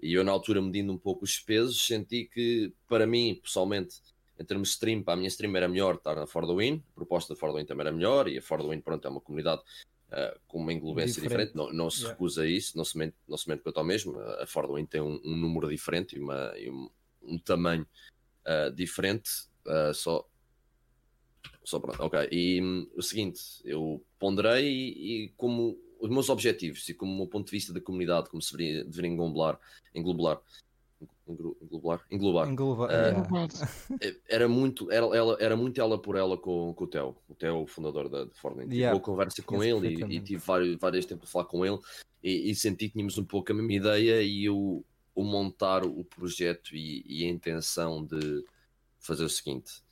e 0.00 0.12
eu 0.12 0.22
na 0.24 0.32
altura 0.32 0.60
medindo 0.60 0.92
um 0.92 0.98
pouco 0.98 1.24
os 1.24 1.38
pesos 1.38 1.86
senti 1.86 2.24
que 2.26 2.72
para 2.88 3.06
mim 3.06 3.40
pessoalmente 3.42 3.96
em 4.38 4.44
termos 4.44 4.68
de 4.68 4.74
stream, 4.74 5.02
para 5.02 5.14
a 5.14 5.16
minha 5.16 5.28
stream 5.28 5.56
era 5.56 5.66
melhor 5.66 5.94
estar 5.94 6.14
na 6.14 6.26
For 6.26 6.46
the 6.46 6.52
Win, 6.54 6.82
a 6.90 6.94
proposta 6.94 7.32
da 7.32 7.40
For 7.40 7.50
the 7.52 7.56
Win 7.58 7.64
também 7.64 7.86
era 7.86 7.96
melhor 7.96 8.28
e 8.28 8.36
a 8.36 8.42
For 8.42 8.60
the 8.60 8.68
Win 8.68 8.80
pronto 8.82 9.06
é 9.06 9.10
uma 9.10 9.20
comunidade 9.20 9.62
eh, 10.10 10.38
com 10.46 10.58
uma 10.58 10.72
englobência 10.72 11.20
Diferente. 11.20 11.48
diferente, 11.50 11.56
não, 11.56 11.72
não 11.72 11.90
se 11.90 11.98
Yeah. 12.00 12.12
recusa 12.12 12.42
a 12.42 12.46
isso, 12.46 12.76
não 12.76 12.84
se 12.84 12.96
mente, 12.96 13.16
não 13.26 13.36
se 13.36 13.48
mente 13.48 13.62
quanto 13.62 13.78
ao 13.78 13.84
mesmo, 13.84 14.18
a 14.18 14.46
For 14.46 14.66
the 14.66 14.74
Win 14.74 14.86
tem 14.86 15.00
um, 15.00 15.20
um 15.24 15.36
número 15.36 15.68
diferente 15.68 16.16
e, 16.16 16.20
uma, 16.20 16.52
e 16.56 16.70
um, 16.70 16.88
um 17.22 17.38
tamanho 17.38 17.86
eh, 18.44 18.70
diferente, 18.70 19.30
eh, 19.66 19.92
só 19.92 20.28
só 21.64 21.80
pronto, 21.80 22.00
ok. 22.00 22.28
E 22.30 22.62
hum, 22.62 22.88
o 22.94 23.02
seguinte, 23.02 23.40
eu 23.64 24.04
ponderei 24.20 24.64
e, 24.68 25.24
e 25.24 25.28
como 25.36 25.76
os 25.98 26.08
meus 26.10 26.28
objetivos 26.28 26.88
e 26.88 26.94
como 26.94 27.12
o 27.12 27.16
meu 27.16 27.26
ponto 27.26 27.46
de 27.46 27.50
vista 27.50 27.72
da 27.72 27.80
comunidade, 27.80 28.30
como 28.30 28.40
se 28.40 28.56
deveria, 28.56 28.84
deveria 28.84 29.10
englobar, 29.10 29.58
englobar, 29.94 30.40
englo- 31.28 31.56
englobar, 31.60 32.04
englobar, 32.10 32.48
Engloba- 32.48 32.92
yeah. 32.92 33.18
Roubado. 33.20 33.54
eh, 34.00 34.16
era 34.28 34.48
muito, 34.48 34.90
era, 34.90 35.06
ela, 35.16 35.36
era 35.40 35.56
muito 35.56 35.80
ela 35.80 36.00
por 36.00 36.16
ela 36.16 36.36
com, 36.36 36.72
com 36.74 36.84
o 36.84 36.86
Theo, 36.86 37.16
o 37.28 37.34
Theo, 37.34 37.62
o 37.62 37.66
fundador 37.66 38.08
da, 38.08 38.26
Fortnite. 38.34 38.68
Tive 38.68 38.76
Yeah. 38.80 38.98
boa 38.98 39.04
conversa 39.04 39.42
com 39.42 39.62
ele 39.62 39.88
e, 39.88 40.16
e 40.16 40.20
tive 40.20 40.42
vários, 40.44 40.76
vários 40.78 41.04
tempos 41.06 41.28
a 41.28 41.32
falar 41.32 41.44
com 41.46 41.64
ele 41.64 41.78
e, 42.22 42.50
e 42.50 42.54
senti 42.54 42.86
que 42.86 42.92
tínhamos 42.94 43.18
um 43.18 43.24
pouco 43.24 43.52
a 43.52 43.54
mesma 43.54 43.72
ideia 43.72 44.22
e 44.22 44.48
o, 44.48 44.82
o 45.14 45.24
montar 45.24 45.84
o 45.84 46.04
projeto 46.04 46.74
e, 46.74 47.04
e 47.06 47.24
a 47.24 47.28
intenção 47.28 48.04
de 48.04 48.44
fazer 48.98 49.24
o 49.24 49.28
seguinte. 49.28 49.82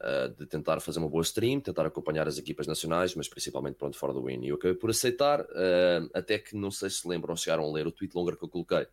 uh, 0.00 0.28
de 0.36 0.46
tentar 0.46 0.80
fazer 0.80 0.98
uma 0.98 1.08
boa 1.08 1.22
stream, 1.22 1.60
tentar 1.60 1.86
acompanhar 1.86 2.26
as 2.26 2.36
equipas 2.36 2.66
nacionais, 2.66 3.14
mas 3.14 3.28
principalmente 3.28 3.76
pronto 3.76 3.96
fora 3.96 4.12
do 4.12 4.24
win. 4.24 4.44
E 4.44 4.48
eu 4.48 4.56
acabei 4.56 4.74
por 4.76 4.90
aceitar, 4.90 5.40
uh, 5.42 6.10
até 6.12 6.38
que 6.38 6.56
não 6.56 6.70
sei 6.72 6.90
se 6.90 7.06
lembram, 7.06 7.36
chegaram 7.36 7.64
a 7.64 7.72
ler 7.72 7.86
o 7.86 7.92
tweet 7.92 8.12
longer 8.16 8.36
que 8.36 8.44
eu 8.44 8.48
coloquei, 8.48 8.86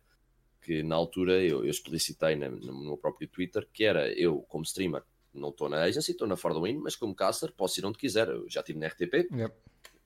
que 0.70 0.84
na 0.84 0.94
altura 0.94 1.32
eu, 1.42 1.64
eu 1.64 1.70
explicitei 1.70 2.36
na- 2.36 2.48
no 2.48 2.84
meu 2.84 2.96
próprio 2.96 3.26
Twitter 3.26 3.66
que 3.72 3.82
era 3.82 4.08
eu, 4.12 4.40
como 4.42 4.62
streamer, 4.62 5.02
não 5.34 5.48
estou 5.48 5.68
na 5.68 5.82
agency, 5.82 6.12
estou 6.12 6.28
na 6.28 6.36
For 6.36 6.54
the 6.54 6.60
Win, 6.60 6.78
mas 6.78 6.94
como 6.94 7.12
caster 7.12 7.50
posso 7.52 7.80
ir 7.80 7.84
onde 7.84 7.98
quiser. 7.98 8.28
Eu 8.28 8.48
já 8.48 8.60
estive 8.60 8.78
na 8.78 8.86
RTP 8.86 9.26
Yep. 9.32 9.54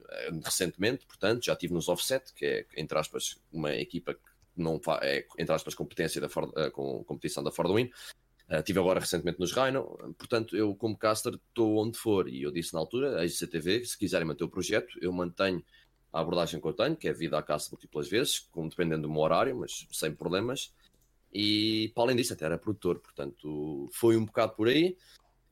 eh, 0.09 0.31
recentemente, 0.43 1.05
portanto, 1.05 1.45
já 1.45 1.53
estive 1.53 1.75
nos 1.75 1.87
Offset, 1.91 2.33
que 2.33 2.47
é, 2.47 2.67
entre 2.79 2.99
aspas, 2.99 3.39
uma 3.53 3.75
equipa 3.75 4.15
que 4.15 4.21
não 4.57 4.81
é, 5.03 5.27
entre 5.39 5.55
aspas, 5.55 5.75
competência 5.75 6.19
da 6.19 6.31
For, 6.31 6.51
eh, 6.57 6.71
com 6.71 7.05
competição 7.05 7.43
da 7.45 7.51
For 7.51 7.67
the 7.67 7.75
Win. 7.75 7.91
Eh, 8.49 8.59
Estive 8.61 8.79
agora 8.79 9.01
recentemente 9.01 9.39
nos 9.39 9.53
Rhino, 9.53 9.83
portanto, 10.17 10.57
eu 10.57 10.75
como 10.75 10.97
caster 10.97 11.35
estou 11.35 11.77
onde 11.77 11.99
for. 11.99 12.27
E 12.27 12.43
eu 12.43 12.51
disse 12.51 12.73
na 12.73 12.81
altura, 12.81 13.21
a 13.21 13.25
ICTV, 13.27 13.85
se 13.85 13.99
quiserem 13.99 14.27
manter 14.27 14.45
o 14.45 14.49
projeto, 14.49 14.99
eu 15.03 15.13
mantenho 15.13 15.63
a 16.15 16.21
abordagem 16.21 16.61
que 16.61 16.67
eu 16.67 16.73
tenho, 16.73 16.95
que 16.95 17.09
é 17.09 17.13
vida 17.13 17.37
à 17.37 17.43
caça 17.43 17.69
múltiplas 17.73 18.09
vezes, 18.09 18.39
com, 18.39 18.69
dependendo 18.69 19.03
do 19.03 19.11
meu 19.11 19.21
horário, 19.21 19.57
mas 19.57 19.85
sem 19.91 20.15
problemas. 20.15 20.73
e 21.33 21.91
para 21.93 22.05
além 22.05 22.17
disso 22.17 22.33
até 22.33 22.45
era 22.45 22.57
produtor, 22.57 23.01
portanto 23.01 23.89
foi 23.93 24.17
um 24.17 24.25
bocado 24.25 24.53
por 24.55 24.69
aí. 24.69 24.97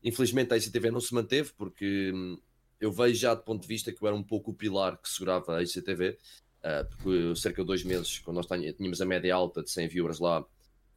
Infelizmente 0.04 0.54
a 0.54 0.56
ICTV 0.56 0.92
não 0.92 1.00
se 1.00 1.12
manteve 1.12 1.52
porque 1.58 2.12
hum, 2.14 2.38
eu 2.80 2.92
vejo 2.92 3.16
já 3.16 3.34
do 3.34 3.42
ponto 3.42 3.62
de 3.62 3.66
vista 3.66 3.90
que 3.90 4.00
eu 4.00 4.06
era 4.06 4.16
um 4.16 4.22
pouco 4.22 4.52
o 4.52 4.54
pilar 4.54 4.96
que 4.98 5.08
segurava 5.08 5.56
a 5.56 5.62
ICTV, 5.64 6.10
uh, 6.10 6.88
porque 6.96 7.34
cerca 7.40 7.62
de 7.62 7.66
dois 7.66 7.82
meses, 7.82 8.20
quando 8.20 8.36
nós 8.36 8.46
tínhamos 8.46 9.02
a 9.02 9.04
média 9.04 9.34
alta 9.34 9.64
de 9.64 9.70
100 9.70 9.88
viewers 9.88 10.20
lá, 10.20 10.44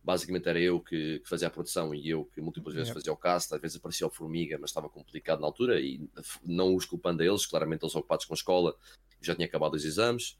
basicamente 0.04 0.48
era 0.48 0.60
eu 0.60 0.80
que, 0.80 1.20
que 1.20 1.28
fazia 1.28 1.48
a 1.48 1.52
produção 1.52 1.94
e 1.96 2.08
eu 2.08 2.26
que 2.26 2.40
múltiplas 2.40 2.76
vezes 2.76 2.94
fazia 2.94 3.12
o 3.12 3.18
cast, 3.18 3.56
às 3.56 3.60
vezes 3.60 3.78
aparecia 3.78 4.06
o 4.06 4.12
Formiga, 4.12 4.60
mas 4.62 4.70
estava 4.70 4.88
complicado 4.88 5.40
na 5.40 5.48
altura 5.48 5.82
e 5.82 6.08
não 6.44 6.76
os 6.76 6.86
culpando 6.86 7.24
a 7.24 7.26
eles, 7.26 7.48
claramente 7.48 7.84
eles 7.84 7.96
ocupados 7.96 8.26
com 8.26 8.34
a 8.34 8.38
escola, 8.38 8.76
já 9.28 9.36
tinha 9.36 9.48
acabado 9.48 9.74
os 9.74 9.86
exames 9.86 10.38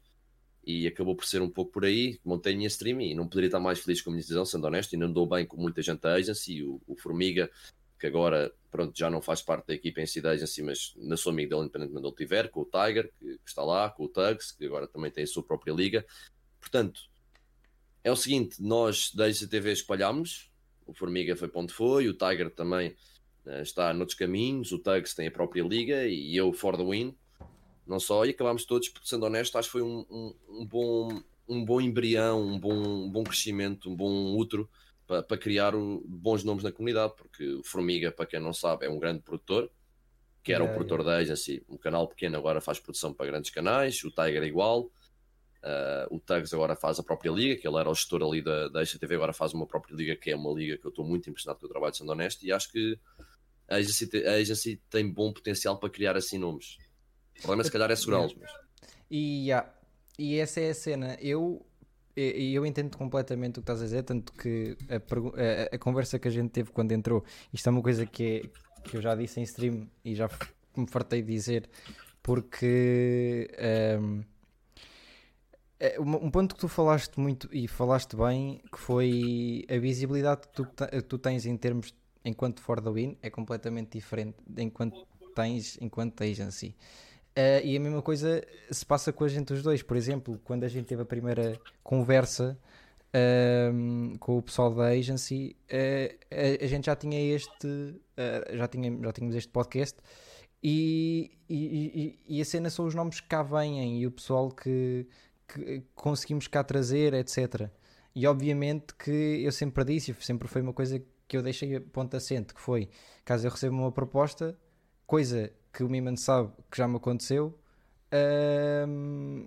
e 0.64 0.86
acabou 0.86 1.14
por 1.14 1.24
ser 1.24 1.42
um 1.42 1.48
pouco 1.48 1.72
por 1.72 1.84
aí, 1.84 2.18
montei 2.24 2.54
a 2.54 2.56
minha 2.56 2.66
stream 2.68 3.00
e 3.00 3.14
não 3.14 3.28
poderia 3.28 3.48
estar 3.48 3.60
mais 3.60 3.78
feliz 3.78 4.00
com 4.00 4.10
a 4.10 4.12
minha 4.12 4.20
decisão, 4.20 4.44
sendo 4.44 4.66
honesto, 4.66 4.92
e 4.94 4.96
não 4.96 5.12
dou 5.12 5.26
bem 5.26 5.46
com 5.46 5.56
muita 5.56 5.80
gente 5.80 6.00
da 6.00 6.14
agency, 6.14 6.62
o, 6.62 6.80
o 6.86 6.96
Formiga 6.96 7.50
que 7.98 8.06
agora 8.06 8.52
pronto, 8.70 8.96
já 8.96 9.08
não 9.08 9.22
faz 9.22 9.40
parte 9.40 9.68
da 9.68 9.74
equipa 9.74 10.00
em 10.00 10.06
si 10.06 10.20
da 10.20 10.30
agency, 10.30 10.62
mas 10.62 10.92
na 10.96 11.16
sua 11.16 11.32
amiga 11.32 11.50
dele, 11.50 11.62
independentemente 11.62 12.02
de 12.02 12.06
onde 12.08 12.16
tiver, 12.16 12.50
com 12.50 12.60
o 12.60 12.64
Tiger, 12.64 13.10
que, 13.18 13.38
que, 13.38 13.48
está 13.48 13.62
lá, 13.62 13.88
com 13.88 14.04
o 14.04 14.08
Tugs, 14.08 14.52
que 14.52 14.66
agora 14.66 14.86
também 14.86 15.10
tem 15.10 15.24
a 15.24 15.26
sua 15.26 15.42
própria 15.42 15.72
liga. 15.72 16.04
Portanto, 16.60 17.00
é 18.04 18.12
o 18.12 18.16
seguinte: 18.16 18.62
nós 18.62 19.14
da 19.14 19.28
ICTV 19.28 19.72
espalhámos, 19.72 20.50
o 20.86 20.92
Formiga 20.92 21.34
foi 21.36 21.48
para 21.48 21.60
onde 21.60 21.72
foi, 21.72 22.08
o 22.08 22.14
Tiger 22.14 22.50
também 22.50 22.94
uh, 23.46 23.62
está 23.62 23.92
noutros 23.94 24.18
caminhos, 24.18 24.72
o 24.72 24.78
Tugs 24.78 25.14
tem 25.14 25.28
a 25.28 25.30
própria 25.30 25.62
liga 25.62 26.06
e 26.06 26.36
eu 26.36 26.52
for 26.52 26.76
the 26.76 26.84
win. 26.84 27.16
Não 27.86 28.00
só, 28.00 28.24
e 28.24 28.30
acabámos 28.30 28.64
todos, 28.64 28.92
sendo 29.04 29.26
honesto, 29.26 29.56
acho 29.56 29.68
que 29.68 29.72
foi 29.72 29.82
um, 29.82 30.04
um, 30.10 30.34
um 30.48 30.66
bom, 30.66 31.22
um 31.48 31.64
bom 31.64 31.80
embrião, 31.80 32.42
um 32.42 32.58
bom, 32.58 32.74
um 32.74 33.10
bom 33.10 33.22
crescimento, 33.22 33.88
um 33.88 33.94
bom 33.94 34.36
útero 34.36 34.68
para, 35.06 35.22
para 35.22 35.38
criar 35.38 35.74
o, 35.74 36.02
bons 36.06 36.42
nomes 36.42 36.64
na 36.64 36.72
comunidade, 36.72 37.14
porque 37.16 37.46
o 37.54 37.62
Formiga, 37.62 38.10
para 38.10 38.26
quem 38.26 38.40
não 38.40 38.52
sabe, 38.52 38.86
é 38.86 38.90
um 38.90 38.98
grande 38.98 39.20
produtor, 39.22 39.70
que 40.42 40.52
era 40.52 40.62
o 40.62 40.68
produtor 40.68 41.02
da 41.02 41.16
agency, 41.16 41.64
um 41.68 41.76
canal 41.76 42.06
pequeno 42.06 42.36
agora 42.36 42.60
faz 42.60 42.78
produção 42.78 43.12
para 43.12 43.26
grandes 43.26 43.50
canais, 43.50 44.02
o 44.04 44.10
Tiger 44.10 44.42
é 44.42 44.46
igual, 44.46 44.82
uh, 44.82 46.06
o 46.14 46.20
Tugs 46.20 46.54
agora 46.54 46.76
faz 46.76 47.00
a 47.00 47.02
própria 47.02 47.30
liga, 47.30 47.60
que 47.60 47.66
ele 47.66 47.76
era 47.76 47.90
o 47.90 47.94
gestor 47.94 48.22
ali 48.22 48.42
da, 48.42 48.68
da 48.68 48.80
ACTV, 48.80 49.16
agora 49.16 49.32
faz 49.32 49.52
uma 49.52 49.66
própria 49.66 49.94
liga, 49.94 50.14
que 50.14 50.30
é 50.30 50.36
uma 50.36 50.52
liga 50.52 50.78
que 50.78 50.86
eu 50.86 50.90
estou 50.90 51.04
muito 51.04 51.28
impressionado 51.28 51.60
com 51.60 51.66
o 51.66 51.68
trabalho, 51.68 51.94
sendo 51.94 52.12
honesto, 52.12 52.44
e 52.44 52.52
acho 52.52 52.70
que 52.70 52.98
a 53.68 53.76
agency, 53.76 54.08
a 54.24 54.34
agency 54.34 54.80
tem 54.88 55.10
bom 55.10 55.32
potencial 55.32 55.78
para 55.78 55.90
criar 55.90 56.16
assim 56.16 56.38
nomes. 56.38 56.78
O 57.38 57.42
problema, 57.42 57.64
se 57.64 57.70
calhar, 57.70 57.90
é 57.90 57.96
segurá-los. 57.96 58.34
Mas... 58.40 58.50
E, 59.10 59.46
yeah. 59.46 59.68
e 60.18 60.38
essa 60.38 60.60
é 60.60 60.70
a 60.70 60.74
cena. 60.74 61.16
Eu 61.20 61.64
e 62.16 62.54
eu 62.54 62.64
entendo 62.64 62.96
completamente 62.96 63.58
o 63.58 63.62
que 63.62 63.64
estás 63.64 63.82
a 63.82 63.84
dizer, 63.84 64.02
tanto 64.02 64.32
que 64.32 64.74
a, 64.88 64.94
a, 64.94 65.74
a, 65.76 65.78
conversa 65.78 66.18
que 66.18 66.26
a 66.26 66.30
gente 66.30 66.48
teve 66.48 66.70
quando 66.70 66.92
entrou, 66.92 67.22
isto 67.52 67.68
é 67.68 67.70
uma 67.70 67.82
coisa 67.82 68.06
que, 68.06 68.24
é, 68.24 68.88
que 68.88 68.96
eu 68.96 69.02
já 69.02 69.14
disse 69.14 69.38
em 69.38 69.42
stream 69.42 69.86
e 70.02 70.14
já 70.14 70.26
me 70.74 70.86
fartei 70.86 71.20
de 71.20 71.30
dizer, 71.30 71.68
porque 72.22 73.50
um, 74.00 74.24
é, 75.78 76.00
um 76.00 76.30
ponto 76.30 76.54
que 76.54 76.60
tu 76.60 76.68
falaste 76.68 77.20
muito 77.20 77.50
e 77.52 77.68
falaste 77.68 78.16
bem, 78.16 78.62
que 78.72 78.78
foi 78.78 79.66
a 79.68 79.78
visibilidade 79.78 80.40
que 80.48 80.54
tu, 80.54 80.66
tu 81.06 81.18
tens 81.18 81.44
em 81.44 81.56
termos 81.56 81.94
enquanto 82.24 82.60
for 82.60 82.80
the 82.80 82.90
win 82.90 83.16
é 83.22 83.30
completamente 83.30 83.92
diferente 83.92 84.36
enquanto 84.56 85.06
tens 85.34 85.76
enquanto 85.82 86.22
agency. 86.22 86.74
Uh, 87.36 87.60
e 87.62 87.76
a 87.76 87.80
mesma 87.80 88.00
coisa 88.00 88.42
se 88.70 88.86
passa 88.86 89.12
com 89.12 89.22
a 89.22 89.28
gente 89.28 89.52
os 89.52 89.62
dois. 89.62 89.82
Por 89.82 89.94
exemplo, 89.94 90.40
quando 90.42 90.64
a 90.64 90.68
gente 90.68 90.86
teve 90.86 91.02
a 91.02 91.04
primeira 91.04 91.60
conversa 91.82 92.58
uh, 93.08 94.18
com 94.18 94.38
o 94.38 94.42
pessoal 94.42 94.74
da 94.74 94.86
agency, 94.86 95.54
uh, 95.70 96.16
a, 96.30 96.64
a, 96.64 96.66
gente 96.66 96.86
já 96.86 96.96
tinha 96.96 97.20
este, 97.20 97.94
eh, 98.16 98.52
já, 98.54 98.66
tinha, 98.66 98.90
já 99.02 99.12
tínhamos 99.12 99.36
este 99.36 99.50
podcast 99.50 99.98
e, 100.62 101.30
e, 101.46 102.16
e, 102.26 102.38
e, 102.38 102.40
a 102.40 102.44
cena 102.44 102.70
são 102.70 102.86
os 102.86 102.94
nomes 102.94 103.20
que 103.20 103.28
cá 103.28 103.42
vêm 103.42 104.00
e 104.00 104.06
o 104.06 104.10
pessoal 104.10 104.50
que, 104.50 105.06
que 105.46 105.82
conseguimos 105.94 106.48
cá 106.48 106.64
trazer, 106.64 107.12
etc. 107.12 107.68
E 108.14 108.26
obviamente 108.26 108.94
que 108.94 109.42
eu 109.44 109.52
sempre 109.52 109.84
disse, 109.84 110.16
sempre 110.20 110.48
foi 110.48 110.62
uma 110.62 110.72
coisa 110.72 111.02
que 111.28 111.36
eu 111.36 111.42
deixei 111.42 111.76
a 111.76 111.80
ponta 111.82 112.16
assente, 112.16 112.54
que 112.54 112.60
foi, 112.60 112.88
caso 113.26 113.46
eu 113.46 113.50
receba 113.50 113.74
uma 113.74 113.92
proposta, 113.92 114.58
coisa 115.06 115.52
que 115.76 115.84
o 115.84 115.90
Miman 115.90 116.16
sabe 116.16 116.50
que 116.70 116.78
já 116.78 116.88
me 116.88 116.96
aconteceu, 116.96 117.54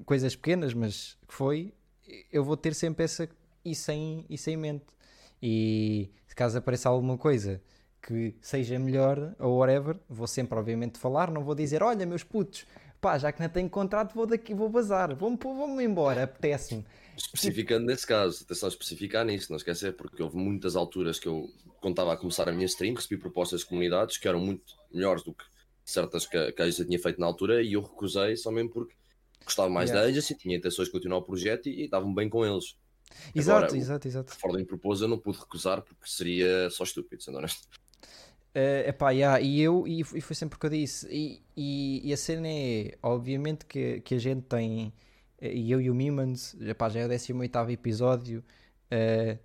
coisas 0.06 0.36
pequenas, 0.36 0.76
mas 0.76 1.18
que 1.28 1.34
foi, 1.34 1.74
eu 2.32 2.44
vou 2.44 2.56
ter 2.56 2.76
sempre 2.76 3.04
essa 3.04 3.28
isso 3.65 3.92
em, 3.92 4.24
isso 4.30 4.48
em 4.52 4.58
mente. 4.58 4.86
E 5.42 6.12
se 6.28 6.36
caso 6.36 6.60
apareça 6.60 6.88
alguma 6.88 7.18
coisa 7.18 7.60
que 8.00 8.36
seja 8.42 8.78
melhor 8.78 9.36
ou 9.39 9.58
whatever, 9.58 9.98
vou 10.08 10.28
sempre, 10.28 10.58
obviamente, 10.58 11.00
falar. 11.00 11.32
Não 11.32 11.44
vou 11.44 11.56
dizer, 11.56 11.82
olha, 11.82 12.06
meus 12.06 12.24
putos, 12.24 12.65
pá, 13.02 13.18
já 13.18 13.32
que 13.32 13.42
não 13.42 13.50
tenho 13.50 13.70
contrato, 13.70 14.13
vou 14.13 14.28
daqui, 14.28 14.54
vou 14.54 14.70
bazar, 14.70 15.15
vou-me 15.15 15.38
vou 15.42 15.82
embora, 15.82 16.24
apetece-me. 16.24 16.86
Especificando 17.18 17.88
nesse 17.88 18.06
caso, 18.06 18.44
atenção 18.44 18.68
a 18.68 18.72
especificar 18.72 19.26
nisso, 19.26 19.52
não 19.52 19.58
esquecer, 19.58 19.94
porque 19.94 20.22
houve 20.22 20.38
muitas 20.38 20.76
alturas 20.76 21.18
que 21.18 21.28
eu, 21.28 21.50
estava 21.84 22.13
a 22.13 22.18
começar 22.18 22.48
a 22.48 22.52
minha 22.52 22.68
stream, 22.68 22.94
recebi 22.94 23.18
propostas 23.20 23.62
de 23.62 23.65
comunidades 23.65 24.18
que 24.18 24.28
eram 24.28 24.39
muito 24.39 24.76
melhores 24.94 25.24
do 25.24 25.34
que 25.34 25.44
certas 25.89 26.25
que, 26.25 26.52
que 26.52 26.62
a 26.62 26.65
agency 26.65 26.86
tinha 26.86 26.99
feito 26.99 27.19
na 27.19 27.25
altura 27.25 27.62
e 27.62 27.73
eu 27.73 27.82
recusei 27.82 28.36
só 28.36 28.52
mesmo 28.52 28.69
porque 28.69 28.95
gostava 29.43 29.69
mais 29.69 29.89
yeah. 29.89 30.06
da 30.06 30.12
agency, 30.12 30.36
tinha 30.36 30.58
intenções 30.58 30.88
de 30.88 30.91
continuar 30.91 31.19
o 31.19 31.23
projeto 31.23 31.67
e, 31.67 31.84
estavam 31.84 32.13
bem 32.13 32.30
com 32.30 32.45
eles. 32.45 32.75
Exato, 33.34 33.65
Agora, 33.65 33.78
exato, 33.78 34.08
exato. 34.08 34.36
Fording 34.36 34.65
propôs, 34.65 35.02
eu 35.02 35.08
não 35.08 35.17
pude 35.17 35.39
recusar 35.39 35.82
porque 35.82 36.06
seria 36.06 36.69
só 36.69 36.84
estúpido, 36.84 37.23
sendo 37.23 37.39
honesto. 37.39 37.67
Uh, 38.56 38.89
epá, 38.89 39.12
yeah, 39.12 39.39
e 39.39 39.62
eu, 39.62 39.88
e, 39.88 40.02
e 40.02 40.21
foi 40.21 40.36
sempre 40.36 40.58
o 40.58 40.60
que 40.60 40.65
eu 40.65 40.71
disse, 40.71 41.08
e, 41.12 41.41
e, 41.56 42.10
e, 42.10 42.13
a 42.13 42.17
cena 42.17 42.47
é, 42.47 42.97
obviamente 43.02 43.63
que, 43.65 44.02
que 44.02 44.15
a 44.15 44.17
gente 44.17 44.41
tem, 44.41 44.91
eh, 45.39 45.54
e 45.54 45.71
eu 45.71 45.80
e 45.80 45.89
o 45.89 45.93
Mimans, 45.93 46.56
epá, 46.60 46.89
já 46.89 47.02
é 47.02 47.06
o 47.06 47.10
18 47.10 47.69
episódio, 47.69 48.43
uh, 48.91 49.39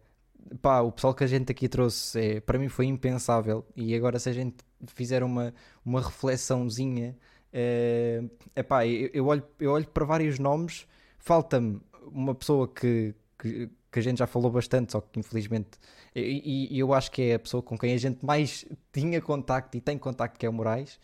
pá, 0.61 0.81
o 0.81 0.93
pessoal 0.93 1.15
que 1.15 1.25
a 1.25 1.27
gente 1.27 1.51
aqui 1.51 1.69
trouxe, 1.69 2.21
é, 2.21 2.41
para 2.41 2.59
mim 2.59 2.69
foi 2.69 2.87
impensável, 2.87 3.65
e 3.77 3.95
agora 3.95 4.19
se 4.19 4.29
a 4.29 4.33
gente 4.33 4.57
fizer 4.89 5.23
uma, 5.23 5.55
uma 5.85 6.01
reflexãozinha, 6.01 7.17
uh, 7.53 8.31
epá, 8.55 8.87
eu, 8.87 9.11
eu, 9.13 9.27
olho, 9.27 9.43
eu 9.59 9.73
olho 9.73 9.87
para 9.87 10.05
vários 10.05 10.39
nomes, 10.39 10.87
falta-me 11.19 11.81
uma 12.07 12.35
pessoa 12.35 12.69
que, 12.69 13.15
que, 13.39 13.71
que, 13.91 13.99
a 13.99 14.03
gente 14.03 14.19
já 14.19 14.27
falou 14.27 14.51
bastante, 14.51 14.93
só 14.93 15.01
que 15.01 15.19
infelizmente, 15.19 15.71
e, 16.15 16.69
e, 16.71 16.79
eu 16.79 16.93
acho 16.93 17.11
que 17.11 17.23
é 17.23 17.35
a 17.35 17.39
pessoa 17.39 17.63
com 17.63 17.79
quem 17.79 17.93
a 17.93 17.99
gente 17.99 18.25
mais 18.25 18.65
tinha 18.93 19.21
contacto 19.21 19.77
e 19.77 19.81
tem 19.81 19.99
contacto, 19.99 20.39
que 20.39 20.47
é 20.47 20.49
o 20.49 20.53
Moraes, 20.53 20.95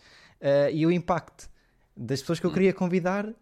uh, 0.40 0.70
e 0.72 0.85
o 0.87 0.90
impacto 0.90 1.50
das 1.96 2.20
pessoas 2.20 2.38
que 2.38 2.46
eu 2.46 2.53
queria 2.53 2.72
convidar, 2.72 3.33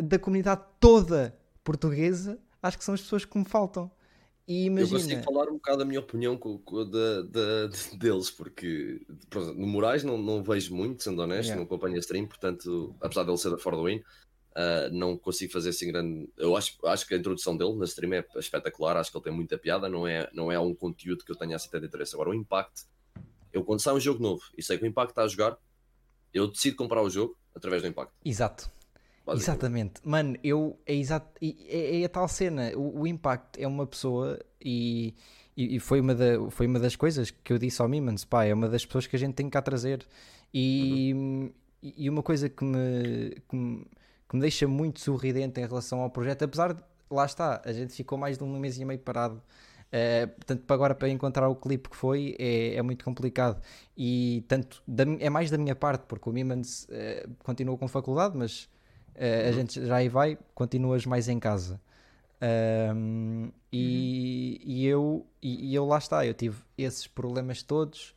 da 0.00 0.18
comunidade 0.18 0.62
toda 0.80 1.36
portuguesa, 1.62 2.38
acho 2.62 2.78
que 2.78 2.84
são 2.84 2.94
as 2.94 3.00
pessoas 3.00 3.24
que 3.24 3.38
me 3.38 3.44
faltam. 3.44 3.90
E 4.46 4.66
imagina... 4.66 4.98
Eu 4.98 5.02
consigo 5.02 5.22
falar 5.22 5.48
um 5.48 5.54
bocado 5.54 5.82
a 5.82 5.84
minha 5.86 6.00
opinião 6.00 6.36
com, 6.36 6.58
com 6.58 6.88
da, 6.88 7.22
da, 7.22 7.66
deles, 7.96 8.30
porque 8.30 9.00
no 9.56 9.66
Moraes 9.66 10.04
não, 10.04 10.18
não 10.18 10.42
vejo 10.42 10.74
muito, 10.74 11.02
sendo 11.02 11.22
honesto, 11.22 11.48
yeah. 11.48 11.56
não 11.56 11.64
acompanho 11.64 11.96
a 11.96 11.98
stream, 11.98 12.26
portanto, 12.26 12.94
apesar 13.00 13.24
dele 13.24 13.38
ser 13.38 13.50
da 13.50 13.58
For 13.58 13.74
the 13.74 13.82
Win, 13.82 13.98
uh, 13.98 14.92
não 14.92 15.16
consigo 15.16 15.52
fazer 15.52 15.70
assim 15.70 15.88
grande. 15.88 16.28
Eu 16.36 16.56
acho, 16.56 16.76
acho 16.86 17.06
que 17.06 17.14
a 17.14 17.18
introdução 17.18 17.56
dele 17.56 17.74
na 17.74 17.84
stream 17.84 18.12
é 18.12 18.24
espetacular, 18.36 18.96
acho 18.96 19.10
que 19.10 19.16
ele 19.16 19.24
tem 19.24 19.32
muita 19.32 19.56
piada, 19.56 19.88
não 19.88 20.06
é, 20.06 20.28
não 20.32 20.52
é 20.52 20.58
um 20.58 20.74
conteúdo 20.74 21.24
que 21.24 21.32
eu 21.32 21.36
tenha 21.36 21.56
assim 21.56 21.70
tanto 21.70 21.86
interesse. 21.86 22.14
Agora, 22.14 22.30
o 22.30 22.34
impacto, 22.34 22.82
eu 23.52 23.64
quando 23.64 23.80
sai 23.80 23.94
um 23.94 24.00
jogo 24.00 24.22
novo 24.22 24.42
e 24.56 24.62
sei 24.62 24.76
que 24.76 24.84
o 24.84 24.86
impacto 24.86 25.10
está 25.10 25.22
a 25.22 25.28
jogar, 25.28 25.56
eu 26.32 26.48
decido 26.48 26.76
comprar 26.76 27.02
o 27.02 27.08
jogo 27.08 27.36
através 27.54 27.82
do 27.82 27.88
impacto. 27.88 28.12
Exato. 28.24 28.70
Exatamente, 29.26 30.00
mano, 30.04 30.36
eu 30.44 30.78
é, 30.84 30.94
exato, 30.94 31.28
é, 31.40 32.02
é 32.02 32.04
a 32.04 32.08
tal 32.08 32.28
cena. 32.28 32.72
O, 32.76 33.00
o 33.00 33.06
Impact 33.06 33.62
é 33.62 33.66
uma 33.66 33.86
pessoa 33.86 34.38
e, 34.60 35.14
e, 35.56 35.76
e, 35.76 35.80
foi, 35.80 36.00
uma 36.00 36.14
da, 36.14 36.50
foi 36.50 36.66
uma 36.66 36.78
das 36.78 36.94
coisas 36.94 37.30
que 37.30 37.52
eu 37.52 37.58
disse 37.58 37.80
ao 37.80 37.88
Mimans, 37.88 38.24
pá, 38.24 38.44
é 38.44 38.52
uma 38.52 38.68
das 38.68 38.84
pessoas 38.84 39.06
que 39.06 39.16
a 39.16 39.18
gente 39.18 39.34
tem 39.34 39.48
cá 39.48 39.62
trazer. 39.62 40.06
E, 40.52 41.12
uhum. 41.14 41.50
e 41.82 42.10
uma 42.10 42.22
coisa 42.22 42.48
que 42.48 42.64
me, 42.64 43.36
que 43.48 43.56
me, 43.56 43.86
que 44.28 44.36
me 44.36 44.40
deixa 44.40 44.68
muito 44.68 45.00
sorridente 45.00 45.60
em 45.60 45.66
relação 45.66 46.00
ao 46.00 46.10
projeto, 46.10 46.42
apesar 46.42 46.74
de 46.74 46.82
lá 47.10 47.24
está, 47.24 47.62
a 47.64 47.72
gente 47.72 47.92
ficou 47.94 48.18
mais 48.18 48.36
de 48.36 48.44
um 48.44 48.58
mês 48.58 48.78
e 48.78 48.84
meio 48.84 49.00
parado. 49.00 49.42
Uh, 49.86 50.26
portanto, 50.26 50.64
para 50.66 50.74
agora 50.74 50.94
para 50.94 51.08
encontrar 51.08 51.48
o 51.48 51.54
clipe 51.54 51.88
que 51.88 51.96
foi 51.96 52.34
é, 52.36 52.74
é 52.74 52.82
muito 52.82 53.04
complicado 53.04 53.62
e 53.96 54.44
tanto 54.48 54.82
da, 54.88 55.04
é 55.20 55.30
mais 55.30 55.52
da 55.52 55.58
minha 55.58 55.76
parte 55.76 56.06
porque 56.08 56.28
o 56.28 56.32
Mimans 56.32 56.88
uh, 56.90 57.30
continuou 57.44 57.78
com 57.78 57.86
faculdade, 57.86 58.36
mas 58.36 58.68
Uh, 59.14 59.48
a 59.48 59.52
gente 59.52 59.86
já 59.86 59.96
aí 59.96 60.08
vai, 60.08 60.38
continuas 60.54 61.06
mais 61.06 61.28
em 61.28 61.38
casa. 61.38 61.80
Um, 62.94 63.50
e, 63.72 64.60
uhum. 64.60 64.70
e, 64.70 64.86
eu, 64.86 65.26
e, 65.40 65.70
e, 65.70 65.74
eu 65.74 65.86
lá 65.86 65.98
está, 65.98 66.26
eu 66.26 66.34
tive 66.34 66.62
esses 66.76 67.06
problemas 67.06 67.62
todos, 67.62 68.14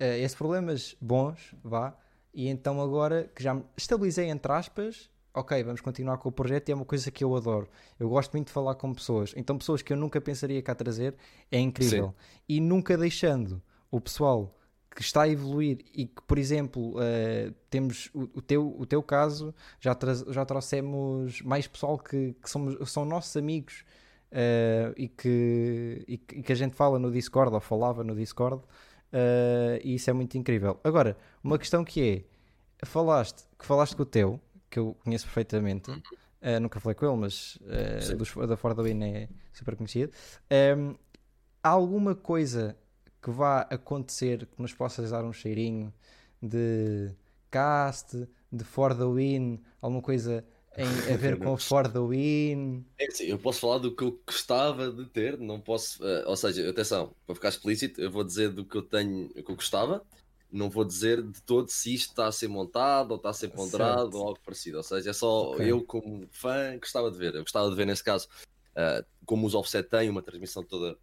uh, 0.00 0.04
esses 0.04 0.36
problemas 0.36 0.96
bons, 1.00 1.54
vá, 1.62 1.96
e 2.34 2.48
então 2.48 2.80
agora 2.80 3.30
que 3.34 3.42
já 3.42 3.54
me 3.54 3.64
estabilizei 3.76 4.28
entre 4.28 4.52
aspas, 4.52 5.08
ok, 5.32 5.62
vamos 5.64 5.80
continuar 5.80 6.18
com 6.18 6.28
o 6.28 6.32
projeto 6.32 6.68
e 6.68 6.72
é 6.72 6.74
uma 6.74 6.84
coisa 6.84 7.10
que 7.10 7.24
eu 7.24 7.34
adoro. 7.34 7.68
Eu 7.98 8.08
gosto 8.08 8.32
muito 8.32 8.48
de 8.48 8.52
falar 8.52 8.74
com 8.76 8.94
pessoas. 8.94 9.34
Então, 9.36 9.58
pessoas 9.58 9.82
que 9.82 9.92
eu 9.92 9.96
nunca 9.96 10.20
pensaria 10.20 10.62
cá 10.62 10.74
trazer 10.74 11.14
é 11.50 11.58
incrível. 11.58 12.08
Sim. 12.08 12.14
E 12.48 12.60
nunca 12.60 12.96
deixando 12.96 13.60
o 13.90 14.00
pessoal 14.00 14.54
que 14.94 15.02
está 15.02 15.22
a 15.22 15.28
evoluir 15.28 15.78
e 15.92 16.06
que, 16.06 16.22
por 16.22 16.38
exemplo, 16.38 16.96
uh, 16.96 17.52
temos 17.68 18.08
o, 18.14 18.22
o, 18.34 18.42
teu, 18.42 18.74
o 18.78 18.86
teu 18.86 19.02
caso, 19.02 19.54
já, 19.80 19.94
tra 19.94 20.14
já 20.14 20.44
trouxemos 20.44 21.42
mais 21.42 21.66
pessoal 21.66 21.98
que, 21.98 22.34
que 22.34 22.48
somos, 22.48 22.90
são 22.90 23.04
nossos 23.04 23.36
amigos 23.36 23.84
uh, 24.30 24.94
e, 24.96 25.08
que, 25.08 26.04
e, 26.06 26.18
que, 26.18 26.36
e, 26.36 26.42
que, 26.42 26.52
a 26.52 26.54
gente 26.54 26.76
fala 26.76 26.98
no 26.98 27.10
Discord 27.10 27.52
ou 27.54 27.60
falava 27.60 28.04
no 28.04 28.14
Discord, 28.14 28.62
uh, 28.62 29.80
e 29.82 29.96
isso 29.96 30.08
é 30.10 30.12
muito 30.12 30.38
incrível. 30.38 30.78
Agora, 30.84 31.16
uma 31.42 31.58
questão 31.58 31.84
que 31.84 32.26
é: 32.80 32.86
falaste, 32.86 33.44
que 33.58 33.66
falaste 33.66 33.96
com 33.96 34.02
o 34.02 34.06
teu, 34.06 34.40
que 34.70 34.78
eu 34.78 34.96
conheço 35.02 35.24
perfeitamente. 35.26 35.90
Uh, 35.90 36.60
nunca 36.60 36.78
falei 36.78 36.94
com 36.94 37.06
ele, 37.06 37.16
mas 37.16 37.58
dos, 38.18 38.34
da 38.46 38.56
Ford 38.56 38.78
Win 38.78 39.02
é 39.02 39.28
super 39.50 39.74
conhecido. 39.76 40.12
Um, 40.76 40.94
há 41.62 41.70
alguma 41.70 42.14
coisa 42.14 42.76
que 43.24 43.30
vá 43.30 43.62
acontecer 43.70 44.44
que 44.44 44.60
nos 44.60 44.74
possas 44.74 45.10
dar 45.10 45.24
um 45.24 45.32
cheirinho 45.32 45.90
de 46.42 47.10
cast, 47.50 48.28
de 48.52 48.64
For 48.64 48.94
the 48.94 49.06
Win, 49.06 49.62
alguma 49.80 50.02
coisa 50.02 50.44
em, 50.76 51.12
a 51.12 51.16
ver 51.16 51.38
com 51.38 51.54
o 51.54 51.56
For 51.56 51.90
the 51.90 52.00
Win? 52.00 52.84
É 52.98 53.10
sim, 53.10 53.24
eu 53.24 53.38
posso 53.38 53.60
falar 53.60 53.78
do 53.78 53.96
que 53.96 54.04
eu 54.04 54.20
gostava 54.26 54.92
de 54.92 55.06
ter, 55.06 55.38
não 55.38 55.58
posso, 55.58 56.04
uh, 56.04 56.28
ou 56.28 56.36
seja, 56.36 56.68
atenção, 56.68 57.14
para 57.24 57.34
ficar 57.34 57.48
explícito, 57.48 57.98
eu 57.98 58.10
vou 58.10 58.22
dizer 58.22 58.50
do 58.50 58.62
que 58.62 58.76
eu 58.76 58.82
tenho, 58.82 59.30
que 59.30 59.50
eu 59.50 59.56
gostava, 59.56 60.04
não 60.52 60.68
vou 60.68 60.84
dizer 60.84 61.22
de 61.22 61.42
todo 61.42 61.70
se 61.70 61.94
isto 61.94 62.10
está 62.10 62.26
a 62.26 62.32
ser 62.32 62.48
montado 62.48 63.12
ou 63.12 63.16
está 63.16 63.30
a 63.30 63.32
ser 63.34 63.48
ponderado 63.48 64.02
certo. 64.02 64.18
ou 64.18 64.28
algo 64.28 64.40
parecido. 64.44 64.76
Ou 64.76 64.82
seja, 64.82 65.10
é 65.10 65.12
só 65.12 65.52
okay. 65.52 65.72
eu, 65.72 65.82
como 65.82 66.28
fã, 66.30 66.78
gostava 66.78 67.10
de 67.10 67.18
ver. 67.18 67.34
Eu 67.34 67.40
gostava 67.40 67.68
de 67.68 67.74
ver, 67.74 67.86
nesse 67.86 68.04
caso, 68.04 68.28
uh, 68.76 69.04
como 69.26 69.48
os 69.48 69.54
offset 69.54 69.88
têm 69.88 70.08
uma 70.08 70.22
transmissão 70.22 70.62
toda 70.62 70.96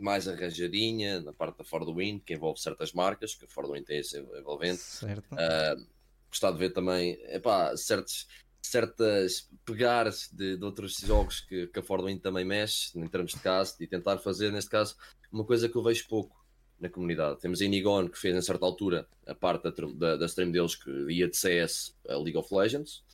mais 0.00 0.26
arranjadinha 0.26 1.20
na 1.20 1.32
parte 1.32 1.58
da 1.58 1.64
Ford 1.64 1.88
Wind, 1.88 2.22
que 2.24 2.34
envolve 2.34 2.60
certas 2.60 2.92
marcas, 2.92 3.34
que 3.34 3.44
a 3.44 3.48
Ford 3.48 3.70
Wind 3.70 3.84
tem 3.84 3.98
esse 3.98 4.18
envolvente. 4.18 4.80
Certo. 4.80 5.32
Uh, 5.32 5.86
gostava 6.30 6.54
de 6.54 6.60
ver 6.60 6.70
também 6.70 7.18
epá, 7.28 7.76
certos, 7.76 8.28
certas 8.62 9.48
pegares 9.64 10.30
de, 10.32 10.56
de, 10.56 10.64
outros 10.64 10.96
jogos 10.98 11.40
que, 11.40 11.66
que 11.66 11.78
a 11.78 11.82
Ford 11.82 12.04
Wind 12.04 12.20
também 12.20 12.44
mexe, 12.44 12.98
em 12.98 13.06
termos 13.08 13.32
de 13.32 13.40
cast, 13.40 13.82
e 13.82 13.86
tentar 13.86 14.18
fazer, 14.18 14.52
neste 14.52 14.70
caso, 14.70 14.96
uma 15.30 15.44
coisa 15.44 15.68
que 15.68 15.76
eu 15.76 15.82
vejo 15.82 16.06
pouco 16.08 16.40
na 16.78 16.88
comunidade. 16.88 17.40
Temos 17.40 17.60
a 17.60 17.64
Inigon 17.64 18.08
que 18.08 18.18
fez, 18.18 18.34
em 18.34 18.40
certa 18.40 18.64
altura, 18.64 19.06
a 19.26 19.34
parte 19.34 19.64
da, 19.64 19.70
da, 19.94 20.16
da 20.16 20.26
stream 20.26 20.50
deles 20.50 20.74
que 20.74 20.90
ia 21.10 21.28
de 21.28 21.36
CS 21.36 21.94
a 22.08 22.16
League 22.16 22.36
of 22.36 22.52
Legends. 22.54 23.04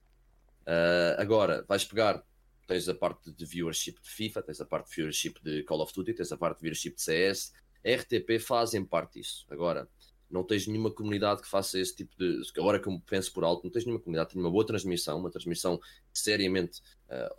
Uh, 0.63 1.19
agora, 1.19 1.65
vais 1.69 1.85
pegar, 1.85 2.25
tens 2.67 2.89
a 2.89 2.95
parte 2.95 3.31
de 3.31 3.45
viewership 3.45 4.01
de 4.03 4.11
FIFA, 4.11 4.43
tens 4.43 4.61
a 4.61 4.65
parte 4.65 4.89
de 4.89 4.97
viewership 4.97 5.41
de 5.43 5.63
Call 5.63 5.81
of 5.81 5.93
Duty, 5.95 6.15
tens 6.15 6.33
a 6.33 6.37
parte 6.37 6.59
de 6.59 6.63
viewership 6.63 6.97
de 6.97 7.03
CS. 7.03 7.53
RTP 7.85 8.41
fazem 8.41 8.85
parte 8.85 9.21
disso. 9.21 9.47
Agora, 9.49 9.89
não 10.31 10.43
tens 10.43 10.67
nenhuma 10.67 10.91
comunidade 10.91 11.41
que 11.41 11.49
faça 11.49 11.79
esse 11.79 11.95
tipo 11.95 12.17
de. 12.19 12.43
Agora 12.59 12.81
que 12.81 12.89
eu 12.89 13.01
penso 13.07 13.33
por 13.33 13.45
alto, 13.45 13.65
não 13.65 13.71
tens 13.71 13.85
nenhuma 13.85 14.03
comunidade 14.03 14.31
tenha 14.31 14.45
uma 14.45 14.51
boa 14.51 14.67
transmissão, 14.67 15.19
uma 15.19 15.31
transmissão 15.31 15.81
seriamente 16.13 16.81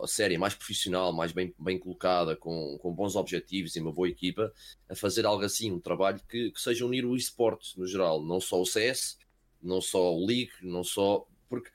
uh, 0.00 0.06
séria, 0.06 0.38
mais 0.38 0.54
profissional, 0.54 1.12
mais 1.12 1.32
bem, 1.32 1.54
bem 1.58 1.78
colocada, 1.78 2.34
com, 2.34 2.78
com 2.78 2.92
bons 2.92 3.14
objetivos 3.14 3.76
e 3.76 3.80
uma 3.80 3.92
boa 3.92 4.08
equipa, 4.08 4.52
a 4.88 4.94
fazer 4.94 5.26
algo 5.26 5.44
assim, 5.44 5.70
um 5.70 5.80
trabalho 5.80 6.20
que, 6.28 6.50
que 6.50 6.60
seja 6.60 6.86
unir 6.86 7.04
o 7.04 7.14
esporte 7.14 7.78
no 7.78 7.86
geral, 7.86 8.22
não 8.22 8.40
só 8.40 8.60
o 8.60 8.66
CS, 8.66 9.18
não 9.62 9.80
só 9.80 10.14
o 10.14 10.26
League, 10.26 10.52
não 10.62 10.82
só. 10.82 11.26
Porque 11.48 11.70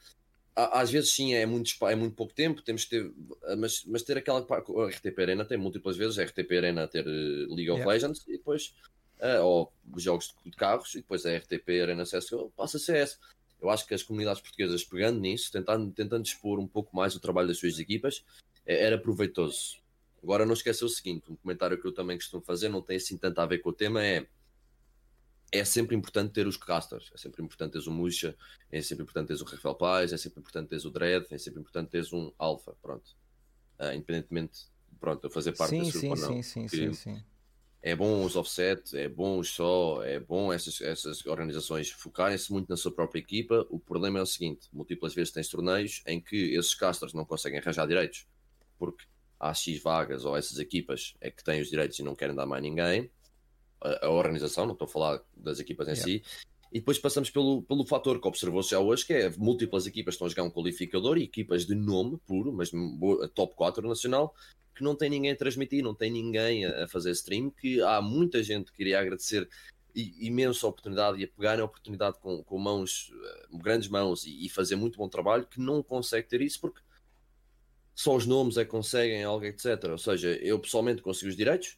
às 0.55 0.91
vezes 0.91 1.11
sim 1.11 1.33
é 1.33 1.45
muito, 1.45 1.71
é 1.87 1.95
muito 1.95 2.15
pouco 2.15 2.33
tempo, 2.33 2.61
temos 2.61 2.85
que 2.85 2.91
ter, 2.91 3.11
mas, 3.57 3.83
mas 3.85 4.03
ter 4.03 4.17
aquela 4.17 4.39
a 4.39 4.87
RTP 4.87 5.19
Arena 5.19 5.45
tem 5.45 5.57
múltiplas 5.57 5.97
vezes, 5.97 6.19
a 6.19 6.23
RTP 6.23 6.51
Arena 6.57 6.87
ter 6.87 7.05
eh, 7.07 7.45
League 7.49 7.71
of 7.71 7.79
yeah. 7.79 7.85
Legends 7.87 8.23
e 8.27 8.33
depois 8.33 8.73
uh, 9.19 9.43
ou 9.43 9.73
jogos 9.97 10.35
de 10.45 10.51
carros, 10.51 10.93
e 10.93 10.97
depois 10.97 11.25
a 11.25 11.35
RTP 11.35 11.81
Arena 11.81 12.03
CSGO 12.03 12.51
passa 12.55 12.77
a 12.77 12.79
CS. 12.79 13.19
Eu 13.61 13.69
acho 13.69 13.87
que 13.87 13.93
as 13.93 14.03
comunidades 14.03 14.41
portuguesas 14.41 14.83
pegando 14.83 15.19
nisso, 15.19 15.51
tentando, 15.51 15.89
tentando 15.91 16.25
expor 16.25 16.59
um 16.59 16.67
pouco 16.67 16.95
mais 16.95 17.15
o 17.15 17.19
trabalho 17.19 17.47
das 17.47 17.57
suas 17.57 17.79
equipas, 17.79 18.23
é, 18.65 18.83
era 18.83 18.97
proveitoso. 18.97 19.77
Agora 20.21 20.45
não 20.45 20.53
esqueça 20.53 20.85
o 20.85 20.89
seguinte, 20.89 21.31
um 21.31 21.35
comentário 21.35 21.81
que 21.81 21.87
eu 21.87 21.93
também 21.93 22.17
costumo 22.17 22.43
fazer, 22.43 22.69
não 22.69 22.81
tem 22.81 22.97
assim 22.97 23.17
tanto 23.17 23.39
a 23.39 23.45
ver 23.45 23.59
com 23.59 23.69
o 23.69 23.73
tema, 23.73 24.03
é 24.03 24.25
é 25.53 25.63
sempre 25.63 25.95
importante 25.95 26.33
ter 26.33 26.47
os 26.47 26.57
casters, 26.57 27.11
é 27.13 27.17
sempre 27.17 27.43
importante 27.43 27.73
ter 27.73 27.87
o 27.87 27.91
Musha, 27.91 28.35
é 28.71 28.81
sempre 28.81 29.03
importante 29.03 29.27
ter 29.27 29.41
o 29.41 29.45
Rafael 29.45 29.75
Paz, 29.75 30.11
é 30.11 30.17
sempre 30.17 30.39
importante 30.39 30.69
ter 30.69 30.87
o 30.87 30.89
Dread, 30.89 31.27
é 31.31 31.37
sempre 31.37 31.61
importante 31.61 31.89
ter 31.89 32.05
um 32.13 32.31
Alpha, 32.37 32.75
pronto. 32.81 33.15
Uh, 33.79 33.93
independentemente, 33.93 34.67
pronto, 34.99 35.27
a 35.27 35.29
fazer 35.29 35.53
parte 35.53 35.71
sim, 35.71 35.79
desse 35.79 35.91
grupo 35.91 36.17
sim, 36.17 36.23
ou 36.23 36.29
não. 36.29 36.41
Sim, 36.41 36.41
sim, 36.41 36.67
sim, 36.67 36.93
sim 36.93 37.23
é 37.85 37.93
bom 37.93 38.23
os 38.23 38.37
offset, 38.37 38.97
é 38.97 39.09
bom 39.09 39.37
os 39.37 39.49
só, 39.49 40.01
é 40.03 40.17
bom 40.17 40.53
essas, 40.53 40.79
essas 40.79 41.25
organizações 41.25 41.91
focarem-se 41.91 42.49
muito 42.49 42.69
na 42.69 42.77
sua 42.77 42.93
própria 42.93 43.19
equipa. 43.19 43.67
O 43.69 43.77
problema 43.77 44.19
é 44.19 44.21
o 44.21 44.25
seguinte: 44.25 44.69
múltiplas 44.71 45.13
vezes 45.13 45.33
tens 45.33 45.49
torneios 45.49 46.01
em 46.07 46.21
que 46.21 46.55
esses 46.55 46.73
casters 46.73 47.13
não 47.13 47.25
conseguem 47.25 47.59
arranjar 47.59 47.85
direitos, 47.85 48.25
porque 48.79 49.03
há 49.37 49.53
X 49.53 49.83
vagas 49.83 50.23
ou 50.23 50.37
essas 50.37 50.59
equipas 50.59 51.13
é 51.19 51.29
que 51.29 51.43
têm 51.43 51.59
os 51.59 51.69
direitos 51.69 51.99
e 51.99 52.03
não 52.03 52.15
querem 52.15 52.33
dar 52.33 52.45
mais 52.45 52.63
ninguém. 52.63 53.11
A, 53.83 54.07
a 54.07 54.09
organização, 54.09 54.65
não 54.65 54.73
estou 54.73 54.85
a 54.85 54.89
falar 54.89 55.21
das 55.35 55.59
equipas 55.59 55.87
em 55.87 55.91
yeah. 55.91 56.05
si. 56.05 56.23
E 56.71 56.79
depois 56.79 56.97
passamos 56.97 57.29
pelo, 57.29 57.61
pelo 57.61 57.85
fator 57.85 58.19
que 58.19 58.27
observou-se 58.27 58.71
já 58.71 58.79
hoje, 58.79 59.05
que 59.05 59.13
é 59.13 59.29
múltiplas 59.37 59.85
equipas 59.85 60.15
estão 60.15 60.25
a 60.25 60.29
jogar 60.29 60.43
um 60.43 60.49
qualificador 60.49 61.19
e 61.19 61.23
equipas 61.23 61.67
de 61.67 61.75
nome 61.75 62.17
puro, 62.25 62.51
mas 62.51 62.71
top 63.35 63.53
4 63.55 63.87
nacional, 63.87 64.33
que 64.75 64.83
não 64.83 64.95
tem 64.95 65.07
ninguém 65.07 65.31
a 65.31 65.35
transmitir, 65.35 65.83
não 65.83 65.93
tem 65.93 66.09
ninguém 66.09 66.65
a 66.65 66.87
fazer 66.87 67.11
stream, 67.11 67.51
que 67.51 67.79
há 67.81 68.01
muita 68.01 68.41
gente 68.41 68.71
que 68.71 68.81
iria 68.81 68.99
agradecer 68.99 69.47
imensa 69.95 70.67
oportunidade 70.67 71.19
e 71.19 71.23
a 71.25 71.27
pegar 71.27 71.59
a 71.59 71.65
oportunidade 71.65 72.17
com, 72.19 72.43
com 72.43 72.57
mãos, 72.57 73.11
eh, 73.13 73.47
grandes 73.53 73.87
mãos 73.89 74.25
e, 74.25 74.45
e, 74.45 74.49
fazer 74.49 74.75
muito 74.75 74.97
bom 74.97 75.07
trabalho, 75.07 75.45
que 75.45 75.59
não 75.59 75.83
consegue 75.83 76.27
ter 76.27 76.41
isso 76.41 76.59
porque 76.59 76.81
só 77.93 78.15
os 78.15 78.25
nomes 78.25 78.57
é 78.57 78.65
que 78.65 78.71
conseguem 78.71 79.23
algo, 79.23 79.45
etc. 79.45 79.83
Ou 79.91 79.97
seja, 79.99 80.29
eu 80.41 80.59
pessoalmente 80.59 81.03
consigo 81.03 81.29
os 81.29 81.37
direitos, 81.37 81.77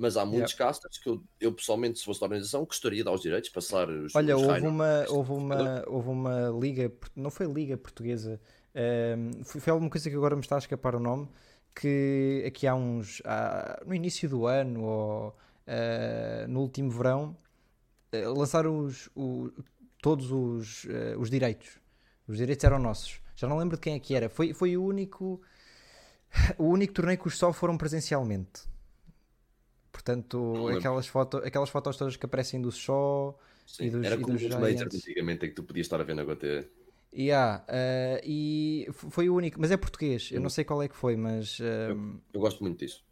mas 0.00 0.16
há 0.16 0.24
muitos 0.24 0.52
yep. 0.52 0.64
casters 0.64 0.96
que 0.96 1.10
eu, 1.10 1.22
eu, 1.38 1.52
pessoalmente, 1.52 1.98
se 1.98 2.04
fosse 2.06 2.18
da 2.18 2.24
organização, 2.24 2.64
gostaria 2.64 2.98
de 3.00 3.04
dar 3.04 3.12
os 3.12 3.20
direitos, 3.20 3.50
passar 3.50 3.88
os 3.90 4.14
Olha, 4.14 4.34
os 4.34 4.42
houve, 4.42 4.66
uma, 4.66 5.04
houve, 5.10 5.32
uma, 5.32 5.84
houve 5.86 6.08
uma 6.08 6.48
liga, 6.58 6.90
não 7.14 7.30
foi 7.30 7.46
liga 7.46 7.76
portuguesa, 7.76 8.40
um, 8.74 8.80
ehm, 8.80 9.44
foi, 9.44 9.60
foi 9.60 9.70
alguma 9.70 9.90
coisa 9.90 10.08
que 10.08 10.16
agora 10.16 10.34
me 10.34 10.40
está 10.40 10.56
a 10.56 10.58
escapar 10.58 10.94
o 10.94 10.98
nome, 10.98 11.28
que 11.74 12.42
aqui 12.46 12.66
há 12.66 12.74
uns. 12.74 13.20
Há, 13.26 13.82
no 13.86 13.94
início 13.94 14.26
do 14.26 14.46
ano 14.46 14.82
ou 14.84 15.28
uh, 15.28 16.48
no 16.48 16.60
último 16.60 16.90
verão 16.90 17.36
uh, 18.14 18.38
lançaram 18.38 18.78
os, 18.78 19.10
o, 19.14 19.52
todos 20.00 20.32
os, 20.32 20.84
uh, 20.84 21.18
os 21.18 21.28
direitos. 21.28 21.78
Os 22.26 22.38
direitos 22.38 22.64
eram 22.64 22.78
nossos. 22.78 23.20
Já 23.36 23.46
não 23.46 23.58
lembro 23.58 23.76
de 23.76 23.82
quem 23.82 23.94
é 23.94 23.98
que 23.98 24.14
era. 24.14 24.30
Foi, 24.30 24.54
foi 24.54 24.76
o 24.78 24.82
único. 24.84 25.42
O 26.56 26.64
único 26.64 26.94
torneio 26.94 27.18
que 27.18 27.26
os 27.26 27.36
só 27.36 27.52
foram 27.52 27.76
presencialmente. 27.76 28.70
Portanto, 29.92 30.68
aquelas, 30.68 31.06
foto, 31.06 31.38
aquelas 31.38 31.68
fotos 31.68 31.96
todas 31.96 32.16
que 32.16 32.24
aparecem 32.24 32.60
do 32.60 32.70
só 32.70 33.36
e 33.78 33.90
dos, 33.90 34.04
era 34.04 34.18
como 34.18 34.36
os 34.36 34.42
Majors 34.42 34.94
antigamente 34.94 35.46
em 35.46 35.48
que 35.48 35.54
tu 35.54 35.62
podias 35.62 35.86
estar 35.86 36.00
a 36.00 36.04
ver 36.04 36.14
na 36.14 36.24
GT. 36.24 36.68
Yeah, 37.12 37.64
uh, 37.68 38.20
e 38.24 38.86
foi 38.92 39.28
o 39.28 39.34
único, 39.34 39.60
mas 39.60 39.70
é 39.70 39.76
português. 39.76 40.30
Eu 40.30 40.40
não 40.40 40.48
sei 40.48 40.64
qual 40.64 40.80
é 40.82 40.88
que 40.88 40.96
foi, 40.96 41.16
mas. 41.16 41.58
Uh... 41.58 41.62
Eu, 41.62 42.20
eu, 42.34 42.40
gosto 42.40 42.62
muito 42.62 42.78
disso. 42.78 43.04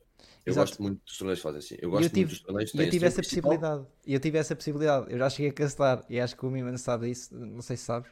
Eu 0.46 0.52
Exato. 0.52 0.68
gosto 0.68 0.82
muito 0.82 1.04
dos 1.04 1.18
torneios 1.18 1.38
que 1.40 1.42
fazem 1.42 1.58
assim. 1.58 1.76
Eu 1.80 1.90
gosto 1.90 2.04
eu 2.04 2.08
tive, 2.08 2.20
muito 2.20 2.30
dos 2.30 2.40
torneios 2.40 2.70
que 2.70 2.78
Eu 2.78 2.90
tive 2.90 3.06
essa 3.06 3.16
principal. 3.16 3.50
possibilidade. 3.50 3.86
E 4.06 4.14
eu 4.14 4.20
tive 4.20 4.38
essa 4.38 4.56
possibilidade. 4.56 5.12
Eu 5.12 5.18
já 5.18 5.30
cheguei 5.30 5.50
a 5.50 5.52
cancelar. 5.52 6.04
E 6.08 6.20
acho 6.20 6.36
que 6.36 6.46
o 6.46 6.50
Miman 6.50 6.76
sabe 6.76 7.10
isso. 7.10 7.34
Não 7.34 7.60
sei 7.60 7.76
se 7.76 7.84
sabes. 7.84 8.10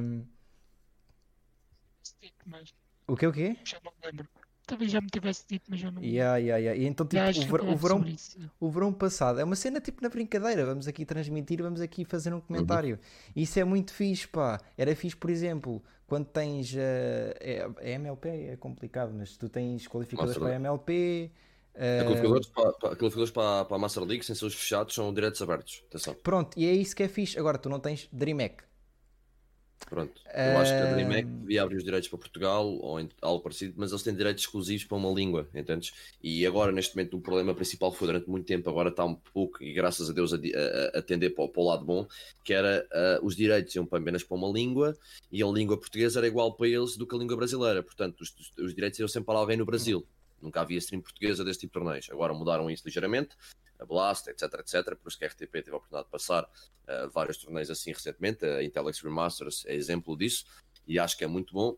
Um... 0.00 0.24
O 3.06 3.16
que 3.16 3.26
o 3.26 3.32
quê? 3.32 3.56
Já 3.64 3.80
não 3.84 3.92
lembro. 4.04 4.28
Talvez 4.66 4.90
já 4.90 5.00
me 5.00 5.06
tivesse 5.06 5.44
dito, 5.48 5.64
mas 5.68 5.80
eu 5.80 5.92
não. 5.92 6.02
Yeah, 6.02 6.38
yeah, 6.38 6.58
yeah. 6.58 6.82
E 6.82 6.86
então, 6.86 7.06
tipo, 7.06 7.22
o, 7.22 7.32
ver, 7.32 7.60
o, 7.62 7.76
verão, 7.76 8.04
o 8.58 8.68
verão 8.68 8.92
passado 8.92 9.38
é 9.38 9.44
uma 9.44 9.54
cena 9.54 9.80
tipo 9.80 10.02
na 10.02 10.08
brincadeira. 10.08 10.66
Vamos 10.66 10.88
aqui 10.88 11.04
transmitir, 11.04 11.62
vamos 11.62 11.80
aqui 11.80 12.04
fazer 12.04 12.34
um 12.34 12.40
comentário. 12.40 12.96
Uhum. 12.96 13.32
Isso 13.42 13.60
é 13.60 13.64
muito 13.64 13.94
fixe, 13.94 14.26
pá. 14.26 14.60
Era 14.76 14.96
fixe, 14.96 15.16
por 15.16 15.30
exemplo, 15.30 15.80
quando 16.04 16.26
tens. 16.26 16.72
Uh, 16.72 17.32
é, 17.38 17.70
é 17.78 17.92
MLP, 17.92 18.28
é 18.28 18.56
complicado, 18.56 19.14
mas 19.16 19.36
tu 19.36 19.48
tens 19.48 19.86
qualificadores 19.86 20.36
para 20.36 20.48
a 20.48 20.54
MLP. 20.56 21.30
Uh... 21.76 22.04
Qualificadores, 22.04 22.46
para, 22.48 22.72
qualificadores 22.96 23.30
para, 23.30 23.64
para 23.66 23.76
a 23.76 23.78
Master 23.78 24.02
League, 24.02 24.24
sem 24.26 24.34
ser 24.34 24.46
os 24.46 24.54
fechados, 24.54 24.96
são 24.96 25.14
diretos 25.14 25.40
abertos. 25.42 25.84
Atenção. 25.88 26.16
Pronto, 26.24 26.58
e 26.58 26.66
é 26.66 26.72
isso 26.72 26.96
que 26.96 27.04
é 27.04 27.08
fixe. 27.08 27.38
Agora, 27.38 27.56
tu 27.56 27.68
não 27.68 27.78
tens 27.78 28.08
DreamHack. 28.10 28.65
Pronto. 29.88 30.20
Eu 30.44 30.58
acho 30.58 30.76
que 30.76 30.82
a 30.82 30.86
DreamHack 30.86 31.28
devia 31.42 31.62
abrir 31.62 31.76
os 31.76 31.84
direitos 31.84 32.08
para 32.08 32.18
Portugal 32.18 32.66
ou 32.66 32.98
algo 33.22 33.42
parecido, 33.42 33.74
mas 33.76 33.92
eles 33.92 34.02
têm 34.02 34.14
direitos 34.14 34.42
exclusivos 34.42 34.84
para 34.84 34.96
uma 34.96 35.10
língua, 35.12 35.48
entendes? 35.54 35.92
E 36.22 36.44
agora, 36.44 36.72
neste 36.72 36.96
momento, 36.96 37.16
o 37.16 37.20
problema 37.20 37.54
principal 37.54 37.92
foi 37.92 38.08
durante 38.08 38.28
muito 38.28 38.46
tempo, 38.46 38.68
agora 38.68 38.88
está 38.88 39.04
um 39.04 39.14
pouco, 39.14 39.62
e 39.62 39.72
graças 39.72 40.10
a 40.10 40.12
Deus, 40.12 40.32
a, 40.32 40.38
di- 40.38 40.52
a, 40.56 40.98
a 40.98 41.02
tender 41.02 41.32
para, 41.34 41.44
o- 41.44 41.48
para 41.48 41.62
o 41.62 41.66
lado 41.66 41.84
bom, 41.84 42.06
que 42.42 42.52
era 42.52 42.84
ah, 42.92 43.20
os 43.22 43.36
direitos 43.36 43.74
iam 43.76 43.86
apenas 43.90 44.24
para 44.24 44.36
uma 44.36 44.48
língua 44.48 44.96
e 45.30 45.40
a 45.42 45.46
língua 45.46 45.78
portuguesa 45.78 46.18
era 46.18 46.26
igual 46.26 46.52
para 46.54 46.66
eles 46.68 46.96
do 46.96 47.06
que 47.06 47.14
a 47.14 47.18
língua 47.18 47.36
brasileira. 47.36 47.80
Portanto, 47.82 48.22
os, 48.22 48.30
os- 48.30 48.52
os 48.58 48.74
direitos 48.74 48.98
iam 48.98 49.06
sempre 49.08 49.26
para 49.26 49.38
alguém 49.38 49.56
no 49.56 49.64
Brasil. 49.64 50.04
Nunca 50.40 50.60
havia 50.60 50.78
stream 50.78 51.00
portuguesa 51.00 51.44
deste 51.44 51.62
tipo 51.62 51.78
de 51.78 51.84
torneios. 51.84 52.08
Agora 52.10 52.34
mudaram 52.34 52.70
isso 52.70 52.82
ligeiramente, 52.84 53.36
a 53.78 53.84
Blast, 53.84 54.28
etc, 54.28 54.42
etc. 54.60 54.96
Por 54.96 55.08
isso 55.08 55.18
que 55.18 55.24
a 55.24 55.28
RTP 55.28 55.52
teve 55.52 55.70
a 55.72 55.76
oportunidade 55.76 56.06
de 56.06 56.10
passar 56.10 56.44
uh, 56.44 57.08
vários 57.12 57.38
torneios 57.38 57.70
assim 57.70 57.92
recentemente. 57.92 58.44
A 58.44 58.62
Intellex 58.62 59.00
Remasters 59.00 59.64
é 59.66 59.74
exemplo 59.74 60.16
disso 60.16 60.44
e 60.86 60.98
acho 60.98 61.16
que 61.16 61.24
é 61.24 61.26
muito 61.26 61.52
bom. 61.52 61.76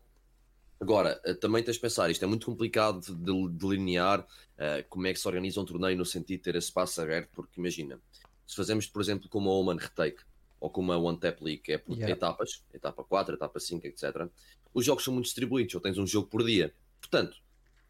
Agora, 0.79 1.21
uh, 1.25 1.35
também 1.35 1.63
tens 1.63 1.75
de 1.75 1.81
pensar, 1.81 2.09
isto 2.09 2.23
é 2.23 2.27
muito 2.27 2.45
complicado 2.45 3.01
de 3.01 3.13
de 3.15 3.49
delinear 3.49 4.21
uh, 4.21 4.87
como 4.89 5.07
é 5.07 5.13
que 5.13 5.19
se 5.19 5.27
organiza 5.27 5.59
um 5.59 5.65
torneio 5.65 5.97
no 5.97 6.05
sentido 6.05 6.37
de 6.37 6.43
ter 6.43 6.55
esse 6.55 6.67
espaço 6.67 7.01
aberto, 7.01 7.29
porque 7.33 7.59
imagina, 7.59 7.99
se 8.47 8.55
fazemos, 8.55 8.87
por 8.87 9.01
exemplo, 9.01 9.29
como 9.29 9.49
a 9.49 9.53
Oman 9.53 9.77
Retake 9.77 10.23
ou 10.59 10.69
como 10.69 10.91
a 10.91 10.97
One 10.97 11.19
Tap 11.19 11.41
League, 11.41 11.61
que 11.61 11.73
é 11.73 11.77
por 11.77 11.95
Yeah. 11.95 12.13
etapas, 12.13 12.63
etapa 12.73 13.03
4, 13.03 13.35
etapa 13.35 13.59
5, 13.59 13.87
etc., 13.87 14.27
os 14.73 14.85
jogos 14.85 15.03
são 15.03 15.13
muito 15.13 15.25
distribuídos, 15.25 15.73
ou 15.75 15.81
tens 15.81 15.97
um 15.97 16.05
jogo 16.05 16.27
por 16.27 16.43
dia. 16.43 16.73
Portanto, 16.99 17.37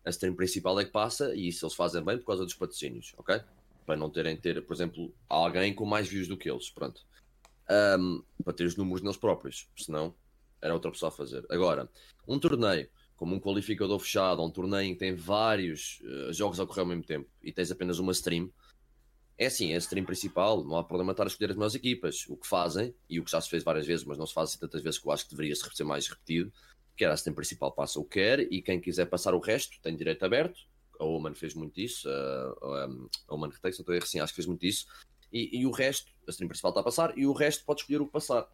a 0.10 0.12
stream 0.12 0.36
principal 0.36 0.80
é 0.80 0.86
que 0.86 0.92
passa 0.92 1.34
e 1.34 1.48
isso 1.48 1.66
eles 1.66 1.76
fazem 1.76 2.04
bem 2.04 2.18
por 2.18 2.26
causa 2.26 2.44
dos 2.44 2.54
patrocínios, 2.54 3.14
ok? 3.18 3.42
Para 3.86 3.96
não 3.96 4.10
terem 4.10 4.36
ter, 4.36 4.66
por 4.66 4.74
exemplo, 4.74 5.14
alguém 5.28 5.74
com 5.74 5.86
mais 5.86 6.08
views 6.08 6.28
do 6.28 6.38
que 6.38 6.50
eles, 6.50 6.70
pronto. 6.70 7.06
Ahm, 7.70 8.22
para 8.44 8.54
ter 8.54 8.66
os 8.66 8.76
números 8.76 9.02
neles 9.02 9.18
próprios, 9.18 9.70
senão 9.78 10.14
era 10.62 10.74
outra 10.74 10.92
pessoa 10.92 11.10
a 11.10 11.12
fazer. 11.12 11.46
Agora, 11.50 11.90
um 12.28 12.38
torneio 12.40 12.90
como 13.16 13.36
um 13.36 13.40
qualificador 13.40 14.00
fechado, 14.00 14.42
um 14.42 14.50
torneio 14.50 14.90
em 14.90 14.94
que 14.94 15.00
tem 15.00 15.14
vários 15.14 16.02
eh, 16.06 16.32
jogos 16.32 16.58
a 16.58 16.64
ocorrer 16.64 16.82
ao 16.82 16.86
mesmo 16.86 17.04
tempo 17.04 17.30
e 17.44 17.52
tens 17.52 17.70
apenas 17.70 18.00
uma 18.00 18.14
stream, 18.14 18.50
é 19.38 19.48
assim, 19.48 19.74
é 19.74 19.76
a 19.76 19.78
stream 19.78 20.06
principal, 20.06 20.64
não 20.64 20.78
há 20.78 20.84
problema 20.84 21.12
estar 21.12 21.26
a 21.26 21.28
escolher 21.28 21.52
as 21.52 21.56
melhores 21.58 21.76
equipas. 21.76 22.26
O 22.28 22.38
que 22.38 22.48
fazem, 22.48 22.94
e 23.10 23.20
o 23.20 23.24
que 23.24 23.32
já 23.32 23.42
se 23.42 23.50
fez 23.50 23.64
várias 23.64 23.86
vezes, 23.86 24.06
mas 24.06 24.18
não 24.18 24.26
se 24.26 24.34
faz 24.34 24.50
assim 24.50 24.60
tantas 24.60 24.82
vezes 24.82 25.00
que 25.00 25.08
eu 25.08 25.12
acho 25.12 25.26
que 25.26 25.32
deveria 25.32 25.56
ser 25.56 25.84
mais 25.84 26.08
repetido, 26.08 26.52
que 27.00 27.06
era 27.06 27.14
a 27.14 27.16
stream 27.16 27.34
principal 27.34 27.72
passa 27.72 27.98
o 27.98 28.04
que 28.04 28.20
quer 28.20 28.42
e 28.52 28.62
quem 28.62 28.78
quiser 28.78 29.06
passar 29.06 29.34
o 29.34 29.40
resto 29.40 29.80
tem 29.82 29.96
direito 29.96 30.22
aberto. 30.26 30.60
A 31.00 31.06
Oman 31.06 31.34
fez 31.34 31.54
muito 31.54 31.80
isso, 31.80 32.10
a, 32.10 32.12
a, 32.12 32.90
a 33.30 33.34
Oman 33.34 33.48
não 33.48 33.70
estou 33.70 33.94
a 33.94 33.96
erro, 33.96 34.06
sim, 34.06 34.20
acho 34.20 34.34
que 34.34 34.36
fez 34.36 34.46
muito 34.46 34.66
isso. 34.66 34.86
E, 35.32 35.62
e 35.62 35.66
o 35.66 35.72
resto, 35.72 36.12
a 36.28 36.32
stream 36.32 36.50
principal 36.50 36.72
está 36.72 36.82
a 36.82 36.84
passar 36.84 37.18
e 37.18 37.26
o 37.26 37.32
resto 37.32 37.64
pode 37.64 37.80
escolher 37.82 38.02
o 38.02 38.06
que 38.06 38.12
passar. 38.12 38.46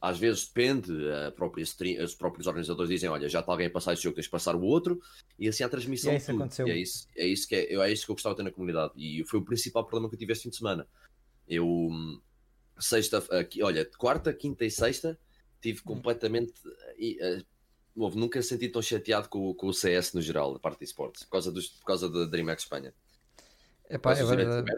Às 0.00 0.16
vezes 0.16 0.46
depende, 0.46 0.92
a 1.10 1.32
própria 1.32 1.60
stream, 1.64 2.04
os 2.04 2.14
próprios 2.14 2.46
organizadores 2.46 2.88
dizem: 2.88 3.10
Olha, 3.10 3.28
já 3.28 3.40
está 3.40 3.50
alguém 3.50 3.66
a 3.66 3.70
passar 3.70 3.94
este 3.94 4.04
jogo, 4.04 4.14
tens 4.14 4.26
de 4.26 4.30
passar 4.30 4.54
o 4.54 4.62
outro, 4.62 5.00
e 5.36 5.48
assim 5.48 5.64
há 5.64 5.68
transmissão 5.68 6.12
E 6.12 6.14
é 6.14 6.18
isso 6.18 6.26
tudo. 6.26 6.36
aconteceu. 6.36 6.68
E 6.68 6.70
é 6.70 6.76
isso, 6.76 7.08
é, 7.16 7.26
isso 7.26 7.48
que 7.48 7.56
é, 7.56 7.74
é 7.74 7.92
isso 7.92 8.04
que 8.04 8.12
eu 8.12 8.14
gostava 8.14 8.36
de 8.36 8.36
ter 8.36 8.44
na 8.44 8.52
comunidade. 8.52 8.92
E 8.94 9.24
foi 9.24 9.40
o 9.40 9.44
principal 9.44 9.84
problema 9.84 10.08
que 10.08 10.14
eu 10.14 10.18
tive 10.20 10.32
este 10.32 10.44
fim 10.44 10.50
de 10.50 10.56
semana. 10.56 10.86
Eu, 11.48 11.66
hum, 11.66 12.20
sexta, 12.78 13.18
aqui, 13.36 13.60
olha, 13.60 13.84
quarta, 13.98 14.32
quinta 14.32 14.64
e 14.64 14.70
sexta, 14.70 15.18
tive 15.60 15.82
completamente. 15.82 16.54
Nunca 18.14 18.40
senti 18.42 18.68
tão 18.68 18.80
chateado 18.82 19.28
com, 19.28 19.50
o- 19.50 19.54
com 19.54 19.66
o 19.68 19.72
CS 19.74 20.14
no 20.14 20.22
geral, 20.22 20.52
da 20.52 20.58
parte 20.58 20.78
de 20.80 20.84
esportes, 20.84 21.24
por 21.24 21.30
causa, 21.32 21.50
dos, 21.52 21.68
por 21.68 21.84
causa 21.84 22.08
da 22.08 22.24
DreamHack 22.24 22.62
Espanha. 22.62 22.94
Epá, 23.90 24.12
é 24.12 24.24
verdade. 24.24 24.68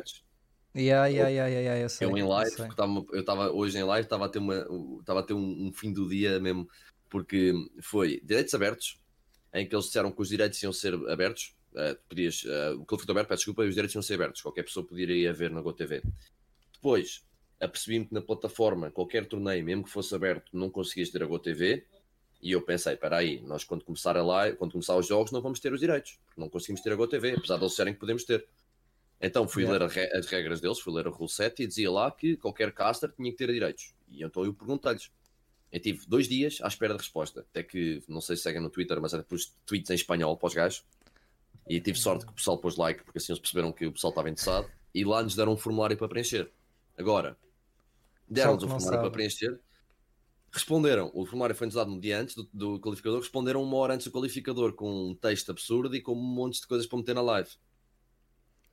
Yeah, 0.74 1.06
yeah, 1.08 1.28
yeah, 1.28 1.48
yeah, 1.48 1.60
yeah, 1.74 1.94
eu 2.00 2.10
Eu 2.10 2.16
em 2.16 2.20
eu 2.20 2.28
live, 2.28 2.50
sei. 2.56 2.68
tava- 2.76 3.04
eu 3.12 3.20
estava 3.20 3.50
hoje 3.50 3.76
em 3.76 3.82
live, 3.82 4.06
estava 4.06 4.26
a 4.26 4.28
ter, 4.28 4.38
uma, 4.38 4.66
estava 5.00 5.20
a 5.20 5.22
ter 5.22 5.34
um, 5.34 5.66
um 5.66 5.72
fim 5.72 5.92
do 5.92 6.08
dia 6.08 6.38
mesmo, 6.38 6.68
porque 7.08 7.52
foi 7.82 8.20
direitos 8.22 8.54
abertos, 8.54 8.98
em 9.52 9.68
que 9.68 9.74
eles 9.74 9.86
disseram 9.86 10.12
que 10.12 10.22
os 10.22 10.28
direitos 10.28 10.62
iam 10.62 10.72
ser 10.72 10.94
abertos, 11.10 11.56
tu 11.72 12.02
podias, 12.08 12.44
eh, 12.46 12.70
o 12.70 12.84
conflito 12.86 13.10
aberto, 13.10 13.28
peço 13.28 13.40
desculpa, 13.40 13.64
e 13.64 13.68
os 13.68 13.74
direitos 13.74 13.94
iam 13.96 14.02
ser 14.02 14.14
abertos, 14.14 14.42
qualquer 14.42 14.62
pessoa 14.62 14.86
poderia 14.86 15.28
ir 15.28 15.34
ver 15.34 15.50
na 15.50 15.60
GoTV. 15.60 16.02
Depois, 16.74 17.24
apercebi-me 17.60 18.06
que 18.06 18.14
na 18.14 18.22
plataforma, 18.22 18.90
qualquer 18.92 19.26
torneio, 19.26 19.64
mesmo 19.64 19.82
que 19.84 19.90
fosse 19.90 20.14
aberto, 20.14 20.56
não 20.56 20.70
conseguias 20.70 21.10
ter 21.10 21.22
a 21.22 21.26
GoTV, 21.26 21.84
e 22.42 22.52
eu 22.52 22.62
pensei, 22.62 22.94
espera 22.94 23.18
aí, 23.18 23.40
nós 23.42 23.64
quando 23.64 23.84
começar 23.84 24.16
a 24.16 24.22
live, 24.22 24.56
quando 24.56 24.72
começar 24.72 24.96
os 24.96 25.06
jogos, 25.06 25.30
não 25.30 25.42
vamos 25.42 25.60
ter 25.60 25.72
os 25.72 25.80
direitos, 25.80 26.18
porque 26.26 26.40
não 26.40 26.48
conseguimos 26.48 26.80
ter 26.80 26.92
a 26.92 26.96
GoTV, 26.96 27.34
apesar 27.36 27.56
de 27.56 27.62
eles 27.62 27.72
disserem 27.72 27.92
que 27.92 28.00
podemos 28.00 28.24
ter. 28.24 28.46
Então 29.20 29.46
fui 29.46 29.64
Yeah. 29.64 29.86
ler 29.86 30.16
as 30.16 30.26
regras 30.26 30.60
deles, 30.60 30.80
fui 30.80 30.94
ler 30.94 31.06
o 31.06 31.10
rule 31.10 31.28
set 31.28 31.62
e 31.62 31.66
dizia 31.66 31.90
lá 31.90 32.10
que 32.10 32.36
qualquer 32.38 32.72
caster 32.72 33.12
tinha 33.14 33.30
que 33.30 33.36
ter 33.36 33.52
direitos. 33.52 33.94
E 34.08 34.24
então 34.24 34.44
eu 34.44 34.54
perguntei-lhes. 34.54 35.10
Eu 35.70 35.78
tive 35.78 36.06
dois 36.08 36.26
dias 36.26 36.58
à 36.62 36.68
espera 36.68 36.94
de 36.94 37.00
resposta. 37.00 37.40
Até 37.40 37.62
que, 37.62 38.02
não 38.08 38.20
sei 38.20 38.36
se 38.36 38.42
seguem 38.42 38.60
no 38.62 38.70
Twitter, 38.70 38.98
mas 39.00 39.12
era 39.12 39.22
pus 39.22 39.54
tweets 39.66 39.90
em 39.90 39.94
espanhol 39.94 40.36
para 40.36 40.46
os 40.46 40.54
gajos. 40.54 40.84
E 41.68 41.80
tive 41.80 41.98
sorte 41.98 42.24
que 42.24 42.32
o 42.32 42.34
pessoal 42.34 42.58
pôs 42.58 42.76
like, 42.76 43.04
porque 43.04 43.18
assim 43.18 43.32
eles 43.32 43.40
perceberam 43.40 43.70
que 43.70 43.86
o 43.86 43.92
pessoal 43.92 44.10
estava 44.10 44.28
interessado. 44.28 44.68
E 44.92 45.04
lá 45.04 45.22
nos 45.22 45.36
deram 45.36 45.52
um 45.52 45.56
formulário 45.56 45.96
para 45.96 46.08
preencher. 46.08 46.50
Agora, 46.98 47.36
deram-nos 48.28 48.64
um 48.64 48.68
formulário 48.68 48.96
sabe. 48.96 49.02
para 49.02 49.10
preencher. 49.10 49.60
Responderam, 50.52 51.10
o 51.14 51.24
formulário 51.24 51.54
foi-nos 51.54 51.74
dado 51.74 51.90
no 51.90 52.00
dia 52.00 52.18
antes 52.18 52.34
do, 52.34 52.48
do 52.52 52.80
qualificador. 52.80 53.20
Responderam 53.20 53.62
uma 53.62 53.76
hora 53.76 53.94
antes 53.94 54.06
do 54.06 54.12
qualificador 54.12 54.72
com 54.72 55.10
um 55.10 55.14
texto 55.14 55.50
absurdo 55.50 55.94
e 55.94 56.00
com 56.00 56.12
um 56.12 56.16
monte 56.16 56.60
de 56.60 56.66
coisas 56.66 56.86
para 56.86 56.98
meter 56.98 57.14
na 57.14 57.22
live. 57.22 57.50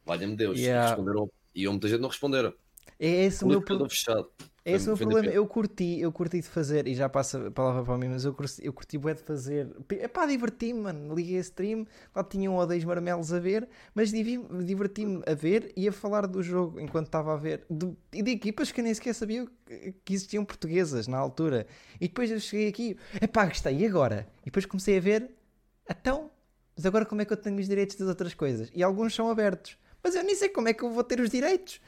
Valha-me 0.04 0.36
Deus. 0.36 0.58
Yeah. 0.58 0.88
E, 0.88 0.90
responderam, 0.90 1.32
e 1.54 1.68
muita 1.68 1.88
gente 1.88 2.02
não 2.02 2.10
responderam. 2.10 2.54
É 3.00 3.08
esse 3.26 3.44
o 3.44 3.48
meu 3.48 3.60
Qualificador 3.60 3.88
pro- 3.88 3.96
fechado. 3.96 4.30
é 4.66 4.72
esse 4.74 4.86
o 4.86 4.88
meu 4.90 4.98
problema. 4.98 5.30
Eu 5.30 5.46
curti, 5.48 6.00
eu 6.00 6.12
curti 6.12 6.42
de 6.42 6.48
fazer, 6.48 6.88
e 6.88 6.96
já 6.96 7.08
passa 7.08 7.48
a 7.48 7.52
palavra 7.52 7.84
para 7.84 7.98
mim, 7.98 8.08
mas 8.10 8.26
eu 8.26 8.34
curti, 8.34 8.66
eu 8.66 8.74
curti 8.74 8.98
bué 8.98 9.14
de 9.14 9.22
fazer. 9.22 9.70
É 9.90 10.08
pá, 10.08 10.26
diverti-me, 10.26 10.82
mano. 10.82 11.14
Liguei 11.16 11.38
a 11.38 11.42
stream, 11.42 11.86
lá 12.16 12.24
tinha 12.24 12.50
um 12.50 12.56
ou 12.56 12.66
dois 12.66 12.84
marmelos 12.84 13.32
a 13.32 13.40
ver, 13.40 13.68
mas 13.94 14.12
diverti-me 14.12 15.22
a 15.26 15.34
ver 15.34 15.72
e 15.76 15.88
a 15.88 15.92
falar 15.92 16.26
do 16.28 16.42
jogo 16.42 16.80
enquanto 16.80 17.06
estava 17.08 17.34
a 17.34 17.38
ver. 17.38 17.64
De, 17.70 17.94
e 18.14 18.22
de 18.24 18.32
equipas 18.32 18.72
que 18.72 18.82
eu 18.82 18.84
nem 18.84 18.94
sequer 18.94 19.14
sabia 19.14 19.46
que 19.66 19.94
que 20.04 20.14
existiam 20.14 20.44
portuguesas 20.44 21.08
na 21.08 21.18
altura. 21.18 21.68
E 22.02 22.08
depois 22.08 22.32
eu 22.32 22.40
cheguei 22.40 22.68
aqui, 22.70 22.98
é 23.22 23.28
pá, 23.28 23.46
gostei, 23.46 23.78
e 23.78 23.86
agora? 23.86 24.28
E 24.42 24.46
depois 24.46 24.66
comecei 24.66 24.98
a 24.98 25.02
ver, 25.02 25.30
então, 25.90 26.32
mas 26.76 26.86
agora 26.86 27.06
como 27.06 27.22
é 27.22 27.26
que 27.26 27.34
eu 27.34 27.38
tenho 27.38 27.60
os 27.60 27.68
direitos 27.68 27.96
das 27.96 28.08
outras 28.08 28.34
coisas? 28.34 28.70
E 28.74 28.82
alguns 28.82 29.14
são 29.14 29.30
abertos. 29.30 29.78
Mas 30.04 30.16
eu 30.16 30.24
nem 30.24 30.36
sei 30.36 30.50
como 30.50 30.68
é 30.70 30.74
que 30.74 30.84
eu 30.84 30.90
vou 30.92 31.04
ter 31.04 31.20
os 31.20 31.30
direitos. 31.30 31.82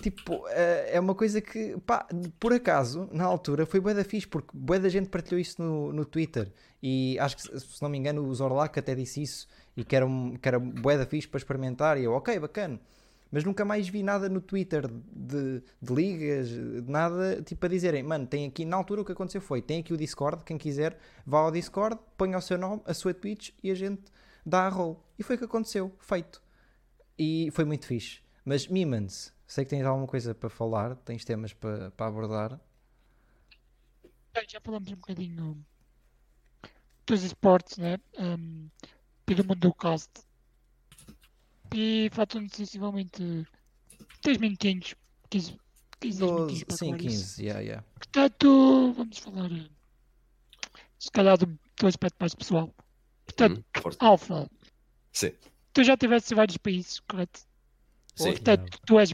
Tipo, 0.00 0.46
eh, 0.48 0.90
é 0.92 1.00
uma 1.00 1.14
coisa 1.14 1.40
que, 1.40 1.76
pá, 1.86 2.06
por 2.38 2.52
acaso, 2.52 3.08
na 3.12 3.24
altura, 3.24 3.66
foi 3.66 3.80
bué 3.80 3.94
da 3.94 4.04
fixe, 4.04 4.26
porque 4.26 4.50
bué 4.52 4.78
da 4.78 4.88
gente 4.88 5.08
partilhou 5.08 5.40
isso 5.40 5.62
no, 5.62 5.92
no 5.92 6.04
Twitter. 6.04 6.52
E 6.82 7.18
acho 7.18 7.36
que, 7.36 7.60
se 7.60 7.82
não 7.82 7.88
me 7.88 7.98
engano, 7.98 8.24
o 8.24 8.34
Zorlak 8.34 8.78
até 8.78 8.94
disse 8.94 9.22
isso. 9.22 9.48
E 9.76 9.84
que 9.84 9.94
era, 9.94 10.06
um, 10.06 10.36
que 10.36 10.48
era 10.48 10.58
bué 10.58 10.98
da 10.98 11.06
fixe 11.06 11.28
para 11.28 11.38
experimentar. 11.38 11.98
E 11.98 12.04
eu, 12.04 12.12
ok, 12.12 12.38
bacana. 12.38 12.80
Mas 13.32 13.44
nunca 13.44 13.64
mais 13.64 13.88
vi 13.88 14.02
nada 14.02 14.28
no 14.28 14.42
Twitter 14.42 14.86
de, 14.86 15.62
de 15.80 15.94
ligas, 15.94 16.50
de 16.50 16.84
nada, 16.86 17.40
tipo 17.42 17.64
a 17.64 17.68
dizerem, 17.68 18.02
mano, 18.02 18.26
tem 18.26 18.46
aqui, 18.46 18.62
na 18.62 18.76
altura 18.76 19.00
o 19.00 19.04
que 19.06 19.12
aconteceu 19.12 19.40
foi, 19.40 19.62
tem 19.62 19.80
aqui 19.80 19.94
o 19.94 19.96
Discord, 19.96 20.44
quem 20.44 20.58
quiser, 20.58 20.98
vá 21.24 21.38
ao 21.38 21.50
Discord, 21.50 21.98
ponha 22.18 22.36
o 22.36 22.42
seu 22.42 22.58
nome, 22.58 22.82
a 22.84 22.92
sua 22.92 23.14
Twitch 23.14 23.52
e 23.62 23.70
a 23.70 23.74
gente 23.74 24.02
dá 24.44 24.66
a 24.66 24.68
roll. 24.68 25.02
E 25.18 25.22
foi 25.22 25.36
o 25.36 25.38
que 25.38 25.46
aconteceu, 25.46 25.90
feito. 25.98 26.42
E 27.18 27.48
foi 27.52 27.64
muito 27.64 27.86
fixe. 27.86 28.20
Mas 28.44 28.68
Mimans, 28.68 29.32
sei 29.52 29.64
que 29.64 29.70
tens 29.70 29.84
alguma 29.86 30.06
coisa 30.06 30.34
para 30.34 30.50
falar, 30.50 30.96
tens 30.96 31.24
temas 31.24 31.52
para, 31.52 31.90
para 31.92 32.06
abordar. 32.06 32.60
Bem, 34.34 34.44
já 34.48 34.60
falamos 34.60 34.90
um 34.90 34.96
bocadinho 34.96 35.64
dos 37.06 37.22
esportes, 37.22 37.78
né? 37.78 37.96
Um, 38.18 38.68
e 39.28 39.34
do 39.34 39.44
mundo 39.44 39.60
do 39.60 39.74
cast. 39.74 40.10
E 41.74 42.08
faltam 42.12 42.48
sensivelmente 42.48 43.46
10 44.24 44.38
minutinhos. 44.38 44.94
15, 45.30 45.58
15 46.00 46.18
12, 46.18 46.32
minutinhos 46.32 46.64
para 46.64 46.76
sim, 46.76 46.92
acabar 46.92 47.00
isso. 47.04 47.32
15, 47.36 47.42
yeah, 47.44 47.60
yeah. 47.60 47.86
Portanto, 47.94 48.92
vamos 48.94 49.18
falar 49.18 49.50
eh, 49.52 49.70
se 50.98 51.10
calhar 51.10 51.36
do, 51.38 51.46
do 51.78 51.86
aspecto 51.86 52.16
mais 52.20 52.34
pessoal. 52.34 52.74
Portanto, 53.26 53.58
Hum. 53.58 53.64
Alfa, 53.98 54.48
Sim, 55.12 55.32
tu 55.72 55.84
já 55.84 55.94
estiveste 55.94 56.32
em 56.32 56.36
vários 56.36 56.56
países, 56.56 57.00
correto? 57.00 57.40
sim, 58.14 58.32
Portanto, 58.32 58.78
tu 58.86 58.98
és 58.98 59.12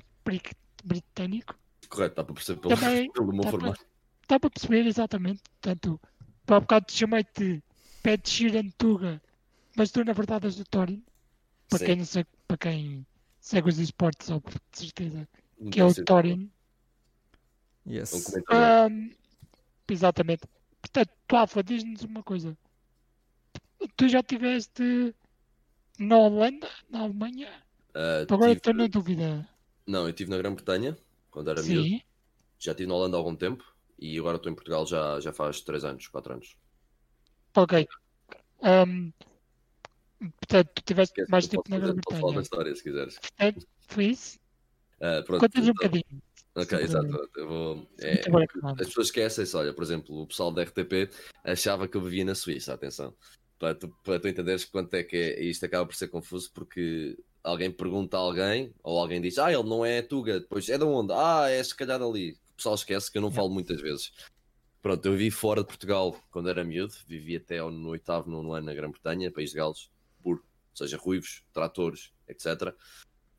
britânico. 0.84 1.54
correto, 1.88 2.16
dá 2.16 2.24
para 2.24 2.34
perceber 2.34 2.60
pelo, 2.60 2.74
Também 2.76 3.10
pelo 3.12 3.32
meu 3.32 3.36
dá 3.44 3.50
para- 3.50 3.60
formato. 3.60 3.86
Dá 4.28 4.38
para 4.40 4.50
perceber 4.50 4.86
exatamente. 4.86 5.42
Portanto, 5.60 6.00
tu 6.44 6.54
há 6.54 6.60
bocado 6.60 6.84
te 6.86 6.92
chamei-te 6.94 7.62
Pet 8.02 8.28
Shirantuga, 8.28 9.22
mas 9.76 9.90
tu 9.90 10.04
na 10.04 10.12
verdade 10.12 10.46
és 10.46 10.56
do 10.56 10.64
Torin. 10.64 11.02
Para 11.68 11.78
Sim. 11.78 11.84
quem, 11.86 11.96
não 11.96 12.04
segue, 12.04 12.28
para 12.46 12.56
quem 12.58 13.06
segue 13.40 13.68
os 13.68 13.78
esportes, 13.78 14.26
sabe 14.26 14.42
de 14.72 14.78
certeza 14.78 15.28
Não 15.58 15.70
que 15.70 15.80
é 15.80 15.84
o 15.84 15.88
consigo- 15.88 16.04
Torin. 16.06 16.50
Um 17.86 17.90
Yes. 17.92 18.10
comentário. 18.10 18.86
Ahm, 18.94 19.10
exatamente. 19.90 20.42
Portanto, 20.82 21.10
tu, 21.26 21.36
Alfa, 21.36 21.62
diz-nos 21.62 22.02
uma 22.02 22.22
coisa. 22.22 22.56
Tu 23.96 24.08
já 24.08 24.20
estiveste 24.20 25.14
na 25.98 26.16
Holanda, 26.18 26.68
na 26.90 27.00
Alemanha? 27.00 27.48
Ah, 27.94 28.22
Agora 28.30 28.50
tive- 28.50 28.58
estou 28.58 28.74
na 28.74 28.86
dúvida. 28.88 29.48
Não, 29.88 30.03
eu 30.03 30.11
estive 30.11 30.31
na 30.31 30.37
Grã-Bretanha, 30.37 30.96
quando 31.31 31.51
era 31.51 31.62
miúdo. 31.62 31.88
Sim. 31.88 32.01
Já 32.59 32.72
estive 32.72 32.88
na 32.88 32.94
Holanda 32.94 33.16
há 33.16 33.18
algum 33.20 33.35
tempo. 33.35 33.64
e 33.98 34.16
agora 34.18 34.37
estou 34.37 34.53
em 34.53 34.55
Portugal 34.55 34.87
já, 34.87 35.18
já 35.18 35.33
faz 35.33 35.61
3 35.62 35.85
anos, 35.85 36.07
4 36.07 36.35
anos. 36.35 36.57
Ok. 37.57 37.88
Ahm, 38.62 39.11
portanto, 40.20 40.70
tu 40.74 40.83
tiveste 40.83 41.24
mais 41.29 41.48
tempo 41.48 41.64
na 41.68 41.79
posso 41.79 41.81
falar 41.81 41.94
da 41.94 42.03
Grã-Bretanha. 42.03 42.42
história 42.42 42.74
se 42.77 42.83
quiseres. 42.83 43.18
Portanto, 43.18 43.66
foi 43.88 44.05
isso. 44.07 44.38
Ah, 45.01 45.22
pronto, 45.27 45.40
Conta-nos 45.40 45.68
um 45.68 45.70
então- 45.72 45.88
bocadinho. 45.88 46.22
Ok, 46.55 46.79
exato. 46.81 47.31
Eu 47.37 47.48
vou, 47.48 47.88
é, 48.01 48.16
claro. 48.18 48.46
as 48.81 48.87
pessoas 48.88 49.07
esquecem-se, 49.09 49.57
olha, 49.57 49.72
por 49.72 49.83
exemplo, 49.85 50.20
o 50.22 50.27
pessoal 50.27 50.51
da 50.53 50.62
RTP 50.62 51.09
achava 51.44 51.87
que 51.88 51.96
eu 51.96 52.01
vivia 52.03 52.24
na 52.24 52.35
Suíça, 52.35 52.74
atenção. 52.74 53.14
Para 53.59 53.74
tu, 53.77 53.88
para 54.05 54.18
tu 54.20 54.27
entenderes 54.29 54.64
quanto 54.64 54.92
é 54.94 55.03
que 55.05 55.16
é, 55.16 55.42
e 55.42 55.51
isto 55.51 55.64
acaba 55.64 55.87
por 55.87 55.94
ser 55.94 56.09
confuso 56.09 56.51
porque 56.53 57.16
alguém 57.42 57.70
pergunta 57.70 58.16
a 58.16 58.20
alguém, 58.20 58.72
ou 58.83 58.98
alguém 58.98 59.20
diz, 59.20 59.38
ah, 59.38 59.53
ele 59.53 59.62
não 59.68 59.85
é 59.85 60.03
Tuga, 60.03 60.40
depois 60.40 60.68
é 60.68 60.79
de 60.79 60.85
onde? 60.85 61.12
Ah, 61.12 61.48
é 61.48 61.62
se 61.62 61.74
calhar 61.77 61.98
dali. 61.98 62.33
O 62.53 62.57
pessoal 62.57 62.74
esquece 62.74 63.11
que 63.11 63.18
eu 63.18 63.22
não 63.22 63.31
falo 63.31 63.51
muitas 63.51 63.81
vezes. 63.81 64.12
Pronto, 64.81 65.05
eu 65.07 65.12
vivi 65.12 65.31
fora 65.31 65.61
de 65.62 65.66
Portugal 65.68 66.16
quando 66.31 66.48
era 66.48 66.64
miúdo, 66.64 66.94
vivi 67.07 67.37
até 67.37 67.59
ao- 67.59 67.70
no 67.70 67.90
oitavo, 67.90 68.31
nono 68.31 68.53
ano 68.53 68.66
na 68.66 68.74
Grã-Bretanha, 68.74 69.33
País 69.33 69.51
de 69.51 69.57
Gales, 69.57 69.90
puro, 70.22 70.40
ou 70.40 70.77
seja, 70.77 70.96
ruivos, 70.96 71.44
tratores, 71.53 72.12
etc. 72.29 72.77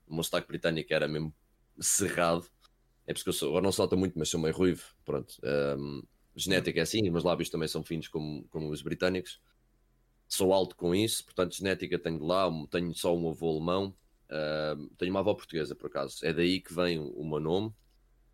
O 0.08 0.14
meu 0.16 0.24
sotaque 0.24 0.48
britânico 0.48 0.94
era 0.94 1.08
mesmo 1.08 1.34
cerrado. 1.80 2.46
É 3.08 3.14
porque 3.14 3.30
eu 3.30 3.34
sou, 3.34 3.56
eu 3.56 3.62
não 3.62 3.72
salto 3.72 3.98
muito, 3.98 4.18
mas 4.20 4.30
sou 4.30 4.40
meio 4.40 4.54
ruivo. 4.56 4.84
Pronto. 5.06 5.34
Um, 5.78 6.04
genética 6.36 6.80
é 6.80 6.84
assim, 6.84 7.02
os 7.04 7.12
meus 7.12 7.24
lábios 7.24 7.50
também 7.50 7.68
são 7.68 7.84
finos 7.84 8.08
como, 8.08 8.46
como 8.50 8.70
os 8.70 8.82
britânicos. 8.82 9.42
Sou 10.30 10.54
alto 10.54 10.76
com 10.76 10.94
isso, 10.94 11.26
portanto, 11.26 11.56
genética 11.56 11.98
tenho 11.98 12.20
de 12.20 12.24
lá, 12.24 12.48
tenho 12.70 12.94
só 12.94 13.18
um 13.18 13.30
avô 13.30 13.50
alemão, 13.50 13.96
um, 14.78 14.88
tenho 14.90 15.10
uma 15.10 15.22
avó 15.22 15.34
portuguesa, 15.34 15.76
por 15.76 15.88
acaso. 15.88 16.24
É 16.24 16.32
daí 16.32 16.62
que 16.62 16.72
vem 16.72 17.00
o, 17.00 17.10
o 17.10 17.28
meu 17.28 17.40
nome 17.40 17.74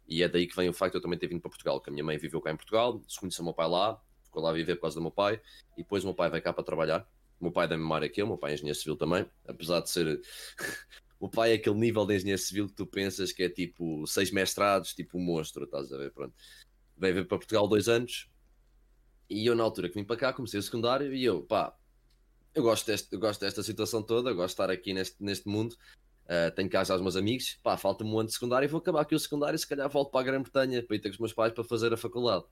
e 0.05 0.21
é 0.21 0.27
daí 0.27 0.45
que 0.45 0.55
vem 0.55 0.67
o 0.67 0.73
facto 0.73 0.91
de 0.91 0.97
eu 0.97 1.01
também 1.01 1.17
ter 1.17 1.27
vindo 1.27 1.39
para 1.39 1.49
Portugal, 1.49 1.79
que 1.79 1.89
a 1.89 1.93
minha 1.93 2.03
mãe 2.03 2.17
viveu 2.17 2.41
cá 2.41 2.51
em 2.51 2.57
Portugal, 2.57 3.01
se 3.07 3.17
conheceu 3.17 3.43
o 3.43 3.45
meu 3.45 3.53
pai 3.53 3.69
lá, 3.69 3.97
ficou 4.25 4.43
lá 4.43 4.49
a 4.49 4.53
viver 4.53 4.75
por 4.75 4.81
causa 4.81 4.95
do 4.95 5.01
meu 5.01 5.11
pai, 5.11 5.41
e 5.77 5.83
depois 5.83 6.03
o 6.03 6.07
meu 6.07 6.13
pai 6.13 6.29
veio 6.29 6.43
cá 6.43 6.51
para 6.51 6.65
trabalhar. 6.65 7.09
O 7.39 7.45
meu 7.45 7.51
pai 7.51 7.65
é 7.65 7.69
da 7.69 7.77
mesma 7.77 7.95
área 7.95 8.09
que 8.09 8.21
eu, 8.21 8.25
o 8.25 8.29
meu 8.29 8.37
pai 8.37 8.51
é 8.51 8.53
engenheiro 8.55 8.77
civil 8.77 8.97
também, 8.97 9.25
apesar 9.47 9.79
de 9.79 9.89
ser 9.89 10.21
o 11.17 11.29
pai 11.29 11.51
é 11.51 11.55
aquele 11.55 11.77
nível 11.77 12.05
de 12.05 12.15
engenheiro 12.15 12.41
civil 12.41 12.67
que 12.67 12.73
tu 12.73 12.85
pensas 12.85 13.31
que 13.31 13.43
é 13.43 13.49
tipo 13.49 14.05
seis 14.05 14.31
mestrados, 14.31 14.93
tipo 14.93 15.17
um 15.17 15.21
monstro, 15.21 15.63
estás 15.63 15.93
a 15.93 15.97
ver? 15.97 16.11
Pronto. 16.11 16.35
Veio 16.97 17.15
vir 17.15 17.27
para 17.27 17.37
Portugal 17.37 17.67
dois 17.69 17.87
anos 17.87 18.29
e 19.29 19.45
eu, 19.45 19.55
na 19.55 19.63
altura 19.63 19.89
que 19.89 19.95
vim 19.95 20.03
para 20.03 20.17
cá, 20.17 20.33
comecei 20.33 20.59
o 20.59 20.63
secundário 20.63 21.13
e 21.13 21.23
eu, 21.23 21.41
pá, 21.41 21.75
eu 22.55 22.63
gosto, 22.63 22.87
deste, 22.87 23.13
eu 23.13 23.19
gosto 23.19 23.41
desta 23.41 23.61
situação 23.61 24.01
toda, 24.01 24.33
gosto 24.33 24.47
de 24.47 24.53
estar 24.53 24.69
aqui 24.71 24.93
neste, 24.93 25.21
neste 25.21 25.47
mundo. 25.47 25.75
ah, 26.27 26.51
tenho 26.51 26.69
cá 26.69 26.83
já 26.83 26.95
os 26.95 27.01
meus 27.01 27.15
amigos, 27.15 27.59
pá, 27.61 27.77
falta-me 27.77 28.09
um 28.09 28.19
ano 28.19 28.27
de 28.27 28.33
secundário 28.33 28.65
e 28.65 28.69
vou 28.69 28.79
acabar 28.79 29.01
aqui 29.01 29.13
o 29.13 29.19
secundário. 29.19 29.59
Se 29.59 29.67
calhar 29.67 29.89
volto 29.89 30.11
para 30.11 30.21
a 30.21 30.23
Grã-Bretanha 30.23 30.81
para 30.81 30.95
ir 30.95 30.99
ter 30.99 31.09
com 31.09 31.15
os 31.15 31.19
meus 31.19 31.33
pais 31.33 31.53
para 31.53 31.63
fazer 31.63 31.93
a 31.93 31.97
faculdade. 31.97 32.45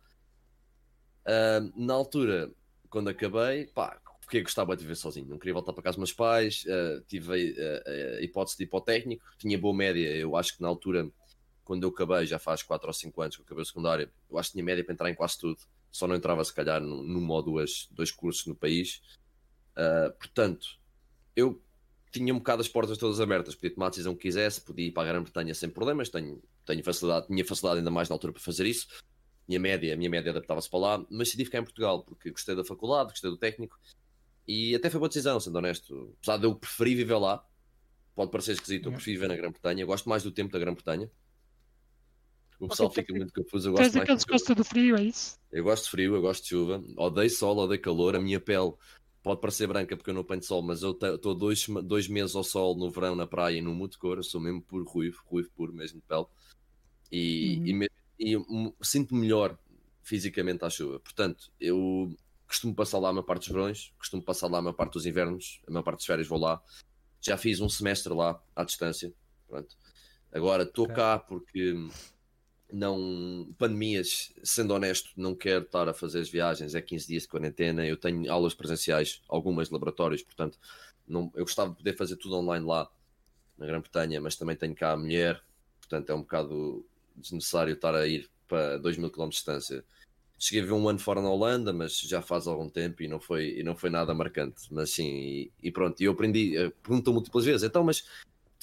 Ah, 1.25 1.61
na 1.75 1.93
altura, 1.93 2.51
quando 2.89 3.09
acabei, 3.09 3.67
pá, 3.67 3.99
porque 4.21 4.41
gostava 4.41 4.75
de 4.75 4.83
viver 4.83 4.95
sozinho, 4.95 5.27
não 5.27 5.37
queria 5.37 5.53
voltar 5.53 5.73
para 5.73 5.83
casa 5.83 5.95
dos 5.95 6.09
meus 6.09 6.13
pais, 6.13 6.63
eh, 6.67 7.01
tive 7.07 7.33
a, 7.33 8.17
a 8.17 8.21
hipótese 8.21 8.57
de 8.57 8.63
ir 8.63 8.67
para 8.67 8.79
o 8.79 8.81
técnico, 8.81 9.23
tinha 9.37 9.57
boa 9.57 9.75
média, 9.75 10.07
eu 10.15 10.35
acho 10.35 10.55
que 10.55 10.61
na 10.61 10.67
altura, 10.67 11.09
quando 11.63 11.83
eu 11.83 11.89
acabei, 11.89 12.25
já 12.25 12.39
faz 12.39 12.63
4 12.63 12.87
ou 12.87 12.93
5 12.93 13.21
anos 13.21 13.35
que 13.35 13.41
eu 13.41 13.45
acabei 13.45 13.61
o 13.61 13.65
secundário, 13.65 14.09
eu 14.29 14.37
acho 14.37 14.49
que 14.49 14.53
tinha 14.53 14.63
média 14.63 14.83
para 14.83 14.93
entrar 14.93 15.09
em 15.09 15.15
quase 15.15 15.37
tudo, 15.37 15.59
só 15.91 16.07
não 16.07 16.15
entrava 16.15 16.43
se 16.43 16.53
calhar 16.53 16.81
num, 16.81 17.03
numa 17.03 17.33
ou 17.33 17.43
duas, 17.43 17.87
dois 17.91 18.11
cursos 18.11 18.45
no 18.47 18.55
país, 18.55 19.01
Eh, 19.75 20.09
portanto, 20.19 20.67
eu 21.36 21.62
tinha 22.12 22.33
um 22.33 22.38
bocado 22.38 22.62
as 22.62 22.67
portas 22.67 22.97
todas 22.97 23.19
abertas, 23.19 23.55
podia 23.55 23.73
tomar 23.73 23.88
a 23.88 23.89
decisão 23.89 24.15
que 24.15 24.21
quisesse, 24.21 24.62
podia 24.62 24.88
ir 24.88 24.91
para 24.91 25.09
a 25.09 25.12
Grã-Bretanha 25.13 25.53
sem 25.55 25.69
problemas, 25.69 26.09
tenho, 26.09 26.41
tenho 26.65 26.83
facilidade, 26.83 27.27
tinha 27.27 27.43
facilidade 27.43 27.79
ainda 27.79 27.89
mais 27.91 28.07
na 28.07 28.15
altura 28.15 28.33
para 28.33 28.41
fazer 28.41 28.65
isso, 28.67 28.88
minha 29.47 29.59
média, 29.59 29.93
a 29.93 29.97
minha 29.97 30.09
média 30.09 30.29
adaptava-se 30.31 30.69
para 30.69 30.79
lá, 30.79 30.97
mas 31.09 31.27
decidi 31.29 31.45
ficar 31.45 31.59
em 31.59 31.63
Portugal, 31.63 32.03
porque 32.03 32.29
gostei 32.31 32.55
da 32.55 32.63
faculdade, 32.63 33.09
gostei 33.09 33.31
do 33.31 33.38
técnico, 33.38 33.79
e 34.47 34.75
até 34.75 34.89
foi 34.91 34.99
boa 34.99 35.07
decisão, 35.09 35.39
sendo 35.39 35.57
honesto. 35.57 36.13
Apesar 36.19 36.38
de 36.38 36.45
eu 36.45 36.53
preferir 36.55 36.95
viver 36.97 37.17
lá, 37.17 37.43
pode 38.13 38.29
parecer 38.29 38.51
esquisito, 38.51 38.83
eu 38.86 38.91
Yeah. 38.91 38.95
prefiro 38.97 39.19
viver 39.21 39.27
na 39.29 39.36
Grã-Bretanha, 39.36 39.86
gosto 39.86 40.07
mais 40.07 40.21
do 40.21 40.31
tempo 40.31 40.51
da 40.53 40.59
Grã-Bretanha. 40.59 41.09
O 42.59 42.67
pessoal 42.69 42.89
Ok, 42.89 43.01
fica 43.01 43.13
tu- 43.13 43.17
muito 43.17 43.33
confuso, 43.33 43.69
eu 43.69 43.73
gosto 43.73 43.81
mais 43.81 43.93
daqueles 43.93 44.19
de 44.21 44.25
que 44.27 44.31
gostam 44.33 44.55
do 44.55 44.63
frio, 44.63 44.95
é 44.95 45.03
isso? 45.03 45.36
eu 45.51 45.63
gosto 45.63 45.86
de 45.86 45.89
frio, 45.89 46.15
eu 46.15 46.21
gosto 46.21 46.43
de 46.43 46.49
chuva, 46.49 46.83
odeio 46.97 47.29
sol, 47.29 47.57
odeio 47.57 47.81
calor, 47.81 48.15
a 48.15 48.19
minha 48.21 48.39
pele 48.39 48.73
pode 49.23 49.39
parecer 49.41 49.65
branca 49.67 49.95
porque 49.95 50.09
eu 50.09 50.13
não 50.13 50.21
apanho 50.21 50.43
sol, 50.43 50.62
mas 50.62 50.83
eu 50.83 50.91
estou 50.91 51.33
dois, 51.33 51.65
dois 51.83 52.07
meses 52.07 52.36
ao 52.36 52.43
sol 52.43 52.75
no 52.75 52.91
verão 52.91 53.15
na 53.15 53.25
praia 53.25 53.57
e 53.57 53.62
não 53.62 53.73
mudo 53.73 53.91
de 53.91 53.97
cor, 53.97 54.17
eu 54.17 54.23
sou 54.23 54.39
mesmo 54.41 54.62
puro 54.62 54.83
ruivo, 54.83 55.21
ruivo 55.25 55.49
puro 55.55 55.73
mesmo 55.73 55.99
de 56.01 56.05
pele. 56.05 56.25
E, 57.12 57.57
Uhum. 57.57 57.88
e, 58.19 58.36
e 58.36 58.73
sinto-me 58.81 59.21
melhor 59.21 59.57
fisicamente 60.01 60.65
à 60.65 60.69
chuva. 60.69 60.99
Portanto, 60.99 61.51
eu 61.59 62.13
costumo 62.47 62.75
passar 62.75 62.99
lá 62.99 63.09
a 63.09 63.13
maior 63.13 63.23
parte 63.23 63.41
dos 63.45 63.49
verões, 63.49 63.93
costumo 63.97 64.21
passar 64.21 64.47
lá 64.47 64.59
a 64.59 64.62
maior 64.62 64.73
parte 64.73 64.93
dos 64.93 65.05
invernos, 65.05 65.62
a 65.67 65.71
maior 65.71 65.83
parte 65.83 65.99
das 65.99 66.05
férias 66.05 66.27
vou 66.27 66.39
lá. 66.39 66.62
Já 67.21 67.38
fiz 67.38 67.62
um 67.62 67.69
semestre 67.69 68.13
lá 68.13 68.41
à 68.55 68.63
distância. 68.63 69.13
Pronto. 69.47 69.75
Agora 70.31 70.63
estou 70.63 70.86
Ok. 70.86 70.95
cá 70.95 71.17
porque 71.17 71.73
não 72.73 73.53
pandemias, 73.57 74.33
sendo 74.43 74.73
honesto, 74.73 75.12
não 75.15 75.36
quero 75.36 75.63
estar 75.63 75.88
a 75.88 75.93
fazer 75.93 76.21
as 76.21 76.29
viagens, 76.29 76.73
é 76.73 76.81
15 76.81 77.07
dias 77.07 77.23
de 77.23 77.29
quarentena, 77.29 77.86
eu 77.86 77.95
tenho 77.95 78.29
aulas 78.31 78.55
presenciais, 78.55 79.21
algumas 79.29 79.67
de 79.67 79.73
laboratórios, 79.73 80.23
portanto, 80.23 80.57
não, 81.07 81.31
eu 81.36 81.45
gostava 81.45 81.69
de 81.69 81.77
poder 81.77 81.95
fazer 81.95 82.15
tudo 82.15 82.36
online 82.36 82.65
lá 82.65 82.89
na 83.59 83.67
Grã-Bretanha, 83.67 84.19
mas 84.19 84.36
também 84.36 84.55
tenho 84.55 84.73
cá 84.73 84.93
a 84.93 84.97
mulher, 84.97 85.39
portanto 85.79 86.09
é 86.09 86.15
um 86.15 86.21
bocado 86.21 86.83
desnecessário 87.15 87.73
estar 87.73 87.93
a 87.93 88.07
ir 88.07 88.27
para 88.47 88.77
2 88.79 88.97
mil 88.97 89.12
km 89.12 89.25
de 89.25 89.36
distância. 89.36 89.86
Cheguei 90.39 90.63
a 90.63 90.65
ver 90.65 90.73
um 90.73 90.89
ano 90.89 90.99
fora 90.99 91.21
na 91.21 91.29
Holanda, 91.29 91.71
mas 91.71 91.99
já 91.99 92.21
faz 92.21 92.47
algum 92.47 92.67
tempo 92.67 93.03
e 93.03 93.07
não 93.07 93.19
foi, 93.19 93.59
e 93.59 93.63
não 93.63 93.75
foi 93.75 93.89
nada 93.89 94.13
marcante. 94.13 94.63
Mas 94.71 94.89
sim, 94.89 95.05
e, 95.05 95.51
e 95.62 95.71
pronto, 95.71 96.01
e 96.01 96.05
eu 96.05 96.12
aprendi, 96.12 96.57
eh, 96.57 96.69
perguntam 96.81 97.13
múltiplas 97.13 97.45
vezes, 97.45 97.63
então, 97.63 97.83
mas 97.83 98.03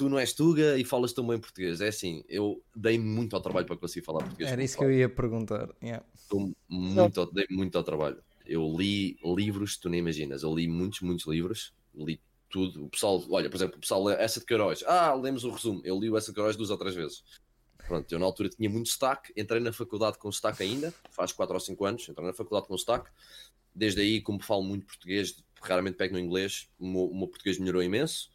tu 0.01 0.09
não 0.09 0.19
és 0.19 0.33
Tuga 0.33 0.79
e 0.79 0.85
falas 0.85 1.13
tão 1.13 1.27
bem 1.27 1.39
português. 1.39 1.83
É 1.83 1.89
assim, 1.89 2.25
eu 2.27 2.63
dei 2.75 2.99
muito 2.99 3.37
ao 3.37 3.43
trabalho 3.43 3.67
para 3.67 3.77
conseguir 3.77 4.03
falar 4.07 4.21
português. 4.21 4.51
Era 4.51 4.65
isso 4.65 4.79
que 4.79 4.85
eu 4.85 4.91
ia 4.91 5.11
perguntar. 5.11 5.69
Yeah. 5.83 6.03
Estou 6.15 6.57
muito, 6.67 7.21
ao- 7.21 7.31
dei 7.31 7.45
muito 7.51 7.77
ao 7.77 7.85
trabalho. 7.85 8.17
Eu 8.47 8.75
li 8.79 9.19
livros, 9.23 9.77
tu 9.77 9.91
nem 9.91 10.01
imaginas. 10.01 10.43
Eu 10.43 10.55
li 10.55 10.67
muitos, 10.67 11.03
muitos 11.03 11.27
livros. 11.27 11.75
Li 11.95 12.19
tudo. 12.49 12.87
O 12.87 12.89
pessoal, 12.89 13.23
olha, 13.29 13.51
por 13.51 13.57
exemplo, 13.57 13.77
o 13.77 13.81
pessoal 13.81 14.03
lê 14.05 14.15
essa 14.15 14.41
de 14.41 14.47
Queiroz. 14.47 14.83
Ah, 14.87 15.13
lemos 15.13 15.45
o 15.45 15.51
resumo. 15.51 15.83
Eu 15.85 16.01
li 16.01 16.09
o 16.09 16.17
essa 16.17 16.29
de 16.31 16.35
Queiroz 16.35 16.57
duas 16.57 16.71
ou 16.71 16.79
três 16.79 16.95
vezes. 16.95 17.23
Pronto, 17.87 18.11
eu 18.11 18.19
na 18.19 18.25
altura 18.25 18.49
tinha 18.49 18.71
muito 18.71 18.87
destaque. 18.87 19.35
Entrei 19.37 19.61
na 19.61 19.71
faculdade 19.71 20.17
com 20.19 20.31
destaque 20.31 20.63
ainda. 20.63 20.95
Faz 21.11 21.31
4 21.31 21.53
ou 21.53 21.61
5 21.61 21.85
anos. 21.85 22.09
Entrei 22.09 22.27
na 22.27 22.33
faculdade 22.33 22.67
com 22.67 22.75
destaque. 22.75 23.11
Desde 23.75 24.01
aí, 24.01 24.21
como 24.23 24.43
falo 24.43 24.63
muito 24.63 24.87
português, 24.87 25.45
raramente 25.61 25.97
pego 25.99 26.15
no 26.15 26.19
inglês, 26.21 26.69
o 26.79 26.89
meu, 26.91 27.05
o 27.05 27.19
meu 27.19 27.29
português 27.29 27.59
melhorou 27.59 27.83
imenso. 27.83 28.31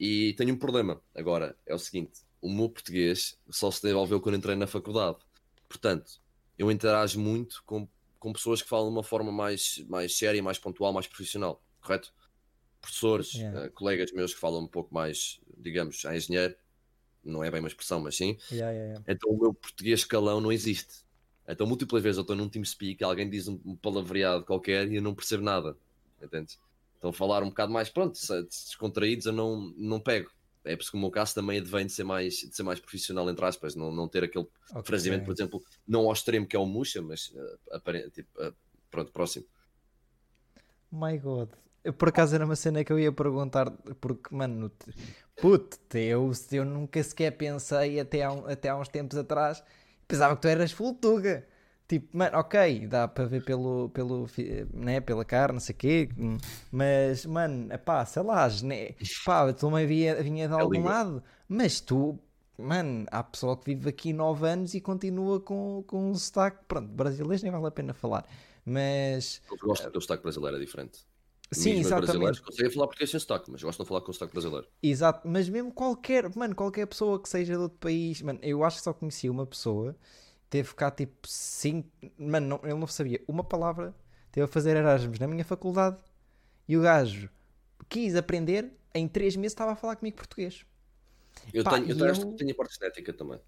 E 0.00 0.32
tenho 0.32 0.54
um 0.54 0.58
problema 0.58 1.02
agora. 1.14 1.54
É 1.66 1.74
o 1.74 1.78
seguinte: 1.78 2.22
o 2.40 2.50
meu 2.50 2.70
português 2.70 3.38
só 3.50 3.70
se 3.70 3.82
desenvolveu 3.82 4.18
quando 4.20 4.36
entrei 4.36 4.56
na 4.56 4.66
faculdade. 4.66 5.18
Portanto, 5.68 6.20
eu 6.58 6.70
interajo 6.70 7.20
muito 7.20 7.62
com, 7.66 7.86
com 8.18 8.32
pessoas 8.32 8.62
que 8.62 8.68
falam 8.68 8.88
de 8.88 8.94
uma 8.94 9.04
forma 9.04 9.30
mais, 9.30 9.84
mais 9.88 10.16
séria, 10.16 10.42
mais 10.42 10.58
pontual, 10.58 10.92
mais 10.94 11.06
profissional, 11.06 11.62
correto? 11.82 12.14
Professores, 12.80 13.34
Yeah. 13.34 13.66
eh, 13.66 13.68
colegas 13.68 14.10
meus 14.12 14.32
que 14.32 14.40
falam 14.40 14.62
um 14.62 14.66
pouco 14.66 14.92
mais, 14.94 15.38
digamos, 15.58 16.02
a 16.06 16.16
engenheiro, 16.16 16.56
não 17.22 17.44
é 17.44 17.50
bem 17.50 17.60
uma 17.60 17.68
expressão, 17.68 18.00
mas 18.00 18.16
sim. 18.16 18.38
Yeah, 18.50 18.72
yeah. 18.72 19.04
Então 19.06 19.30
o 19.30 19.38
meu 19.38 19.52
português 19.52 20.04
calão 20.04 20.40
não 20.40 20.50
existe. 20.50 21.04
Então 21.46 21.66
múltiplas 21.66 22.02
vezes 22.02 22.16
eu 22.16 22.22
estou 22.22 22.34
num 22.34 22.48
TeamSpeak, 22.48 23.04
alguém 23.04 23.28
diz 23.28 23.48
um, 23.48 23.60
um 23.66 23.76
palavreado 23.76 24.44
qualquer 24.46 24.90
e 24.90 24.96
eu 24.96 25.02
não 25.02 25.14
percebo 25.14 25.42
nada, 25.42 25.76
entendes? 26.22 26.58
Então 27.00 27.14
falar 27.14 27.42
um 27.42 27.48
bocado 27.48 27.72
mais, 27.72 27.88
pronto, 27.88 28.12
descontraídos 28.46 29.24
eu 29.24 29.32
não, 29.32 29.72
não 29.74 29.98
pego. 29.98 30.30
É 30.66 30.76
por 30.76 30.82
isso 30.82 30.90
que 30.90 30.98
o 30.98 31.00
meu 31.00 31.10
caso 31.10 31.34
também 31.34 31.58
advém 31.58 31.86
de 31.86 31.92
ser 31.92 32.04
mais, 32.04 32.34
de 32.34 32.54
ser 32.54 32.62
mais 32.62 32.78
profissional, 32.78 33.28
entre 33.30 33.42
aspas, 33.46 33.74
não, 33.74 33.90
não 33.90 34.06
ter 34.06 34.22
aquele 34.22 34.46
Ok. 34.74 34.84
fraseamento, 34.84 35.24
por 35.24 35.32
exemplo, 35.32 35.62
não 35.88 36.02
ao 36.06 36.12
extremo 36.12 36.46
que 36.46 36.54
é 36.54 36.58
o 36.58 36.66
Muxa, 36.66 37.00
mas 37.00 37.32
eh, 37.34 37.76
apare- 37.76 38.10
tipo, 38.10 38.28
eh, 38.42 38.52
pronto, 38.90 39.10
próximo. 39.12 39.46
My 40.92 41.16
God. 41.18 41.48
Eu, 41.82 41.92
por 41.94 42.08
acaso 42.08 42.34
era 42.34 42.44
uma 42.44 42.56
cena 42.56 42.84
que 42.84 42.92
eu 42.92 42.98
ia 42.98 43.10
perguntar, 43.12 43.70
porque, 44.00 44.34
mano, 44.34 44.70
puto, 45.40 45.78
eu, 45.96 46.30
eu 46.52 46.64
nunca 46.64 47.02
sequer 47.02 47.30
pensei 47.32 47.98
até 47.98 48.22
há, 48.22 48.30
até 48.52 48.68
há 48.68 48.76
uns 48.76 48.88
tempos 48.88 49.16
atrás, 49.16 49.62
pensava 50.06 50.36
que 50.36 50.42
tu 50.42 50.48
eras 50.48 50.72
full 50.72 50.94
tuga. 50.94 51.46
Tipo, 51.90 52.16
mano, 52.16 52.38
ok, 52.38 52.86
dá 52.86 53.08
para 53.08 53.24
ver 53.26 53.42
pelo, 53.42 53.88
pelo, 53.90 54.28
né, 54.72 55.00
pela 55.00 55.24
cara, 55.24 55.52
não 55.52 55.58
sei 55.58 55.74
o 55.74 55.78
quê, 55.78 56.08
mas, 56.70 57.26
mano, 57.26 57.68
pá, 57.80 58.04
sei 58.06 58.22
lá, 58.22 58.46
né, 58.62 58.94
pá, 59.24 59.52
tu 59.52 59.66
também 59.68 59.86
vinha, 59.88 60.14
vinha 60.22 60.46
de 60.46 60.54
algum 60.54 60.84
língua. 60.84 60.84
lado, 60.84 61.20
mas 61.48 61.80
tu, 61.80 62.16
mano, 62.56 63.06
há 63.10 63.24
pessoal 63.24 63.56
que 63.56 63.74
vive 63.74 63.88
aqui 63.88 64.12
9 64.12 64.46
anos 64.48 64.72
e 64.74 64.80
continua 64.80 65.40
com, 65.40 65.82
com 65.84 66.10
um 66.12 66.14
sotaque, 66.14 66.64
pronto, 66.68 66.86
brasileiro 66.88 67.42
nem 67.42 67.50
vale 67.50 67.66
a 67.66 67.70
pena 67.72 67.92
falar, 67.92 68.24
mas, 68.64 69.42
Eu 69.50 69.56
gosto 69.58 69.90
do 69.90 70.00
sotaque 70.00 70.22
brasileiro, 70.22 70.56
é 70.56 70.60
diferente. 70.60 70.98
sim, 71.52 71.72
Amigos 71.72 71.80
meus 71.82 71.94
brasileiros 71.94 72.40
exatamente. 72.40 72.44
conseguem 72.46 72.72
falar 72.72 72.86
português 72.86 73.10
sem 73.10 73.20
sotaque, 73.20 73.50
mas 73.50 73.62
gostam 73.62 73.84
de 73.84 73.88
falar 73.88 74.00
com 74.02 74.12
sotaque 74.12 74.32
brasileiro. 74.32 74.68
Exato, 74.82 75.28
mas 75.28 75.46
mesmo 75.48 75.70
qualquer, 75.72 76.34
mano, 76.34 76.54
qualquer 76.54 76.86
pessoa 76.86 77.20
que 77.22 77.28
seja 77.28 77.52
de 77.54 77.58
outro 77.58 77.78
país, 77.78 78.22
mano, 78.22 78.38
eu 78.42 78.64
acho 78.64 78.78
que 78.78 78.84
só 78.84 78.94
conheci 78.94 79.28
uma 79.28 79.46
pessoa 79.46 79.94
teve 80.50 80.74
cá 80.74 80.90
tipo 80.90 81.26
5. 81.26 81.88
Mano, 82.18 82.46
não, 82.46 82.60
ele 82.64 82.74
não 82.78 82.86
sabia 82.86 83.22
uma 83.26 83.42
palavra. 83.44 83.94
Teve 84.32 84.44
a 84.44 84.48
fazer 84.48 84.76
Erasmus 84.76 85.18
na 85.18 85.26
minha 85.26 85.44
faculdade 85.44 85.96
e 86.68 86.76
o 86.76 86.82
gajo 86.82 87.30
quis 87.88 88.14
aprender. 88.16 88.72
Em 88.94 89.06
3 89.08 89.36
meses 89.36 89.52
estava 89.52 89.72
a 89.72 89.76
falar 89.76 89.96
comigo 89.96 90.16
português. 90.16 90.66
Eu 91.54 91.62
Pá, 91.64 91.70
tenho, 91.74 91.88
eu 91.90 91.96
tenho, 91.96 92.08
eu- 92.08 92.36
tenho 92.36 92.50
a 92.50 92.54
parte 92.54 92.76
genética 92.78 93.12
também. 93.12 93.40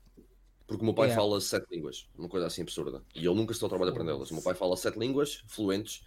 Porque 0.67 0.81
o 0.83 0.85
meu 0.85 0.95
pai 0.95 1.09
Yeah. 1.09 1.21
fala 1.23 1.41
sete 1.41 1.67
línguas, 1.71 2.09
uma 2.17 2.29
coisa 2.29 2.47
assim 2.47 2.63
absurda. 2.63 3.03
E 3.15 3.19
ele 3.27 3.35
nunca 3.35 3.53
estou 3.53 3.67
a 3.67 3.69
trabalhar 3.69 3.91
a 3.91 3.95
aprendê-las. 3.95 4.31
O 4.31 4.35
meu 4.35 4.43
pai 4.43 4.55
fala 4.55 4.77
sete 4.77 4.99
línguas, 4.99 5.43
fluentes, 5.49 6.03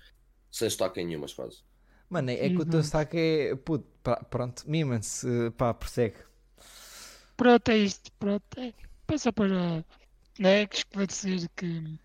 sem 0.50 0.70
sotaque 0.70 1.02
em 1.02 1.06
nenhuma 1.06 1.28
quase. 1.28 1.62
Mano, 2.10 2.32
é 2.32 2.50
que 2.50 2.56
o 2.58 2.66
teu 2.66 2.80
Uhum. 2.80 2.84
saco 2.84 3.16
é. 3.18 3.56
Puto, 3.56 3.86
pá, 4.02 4.16
pronto, 4.24 4.64
mimam-se, 4.68 5.28
pá, 5.58 5.74
prossegue. 5.74 6.16
Pronto, 7.36 7.70
é 7.70 7.78
isto. 7.78 8.12
Pronto, 8.14 8.44
é. 8.60 8.74
Passa 9.06 9.32
para. 9.34 9.84
Não 10.40 10.50
é 10.50 10.66
que 10.66 10.78
esclarecer 10.78 11.50
que. 11.56 11.98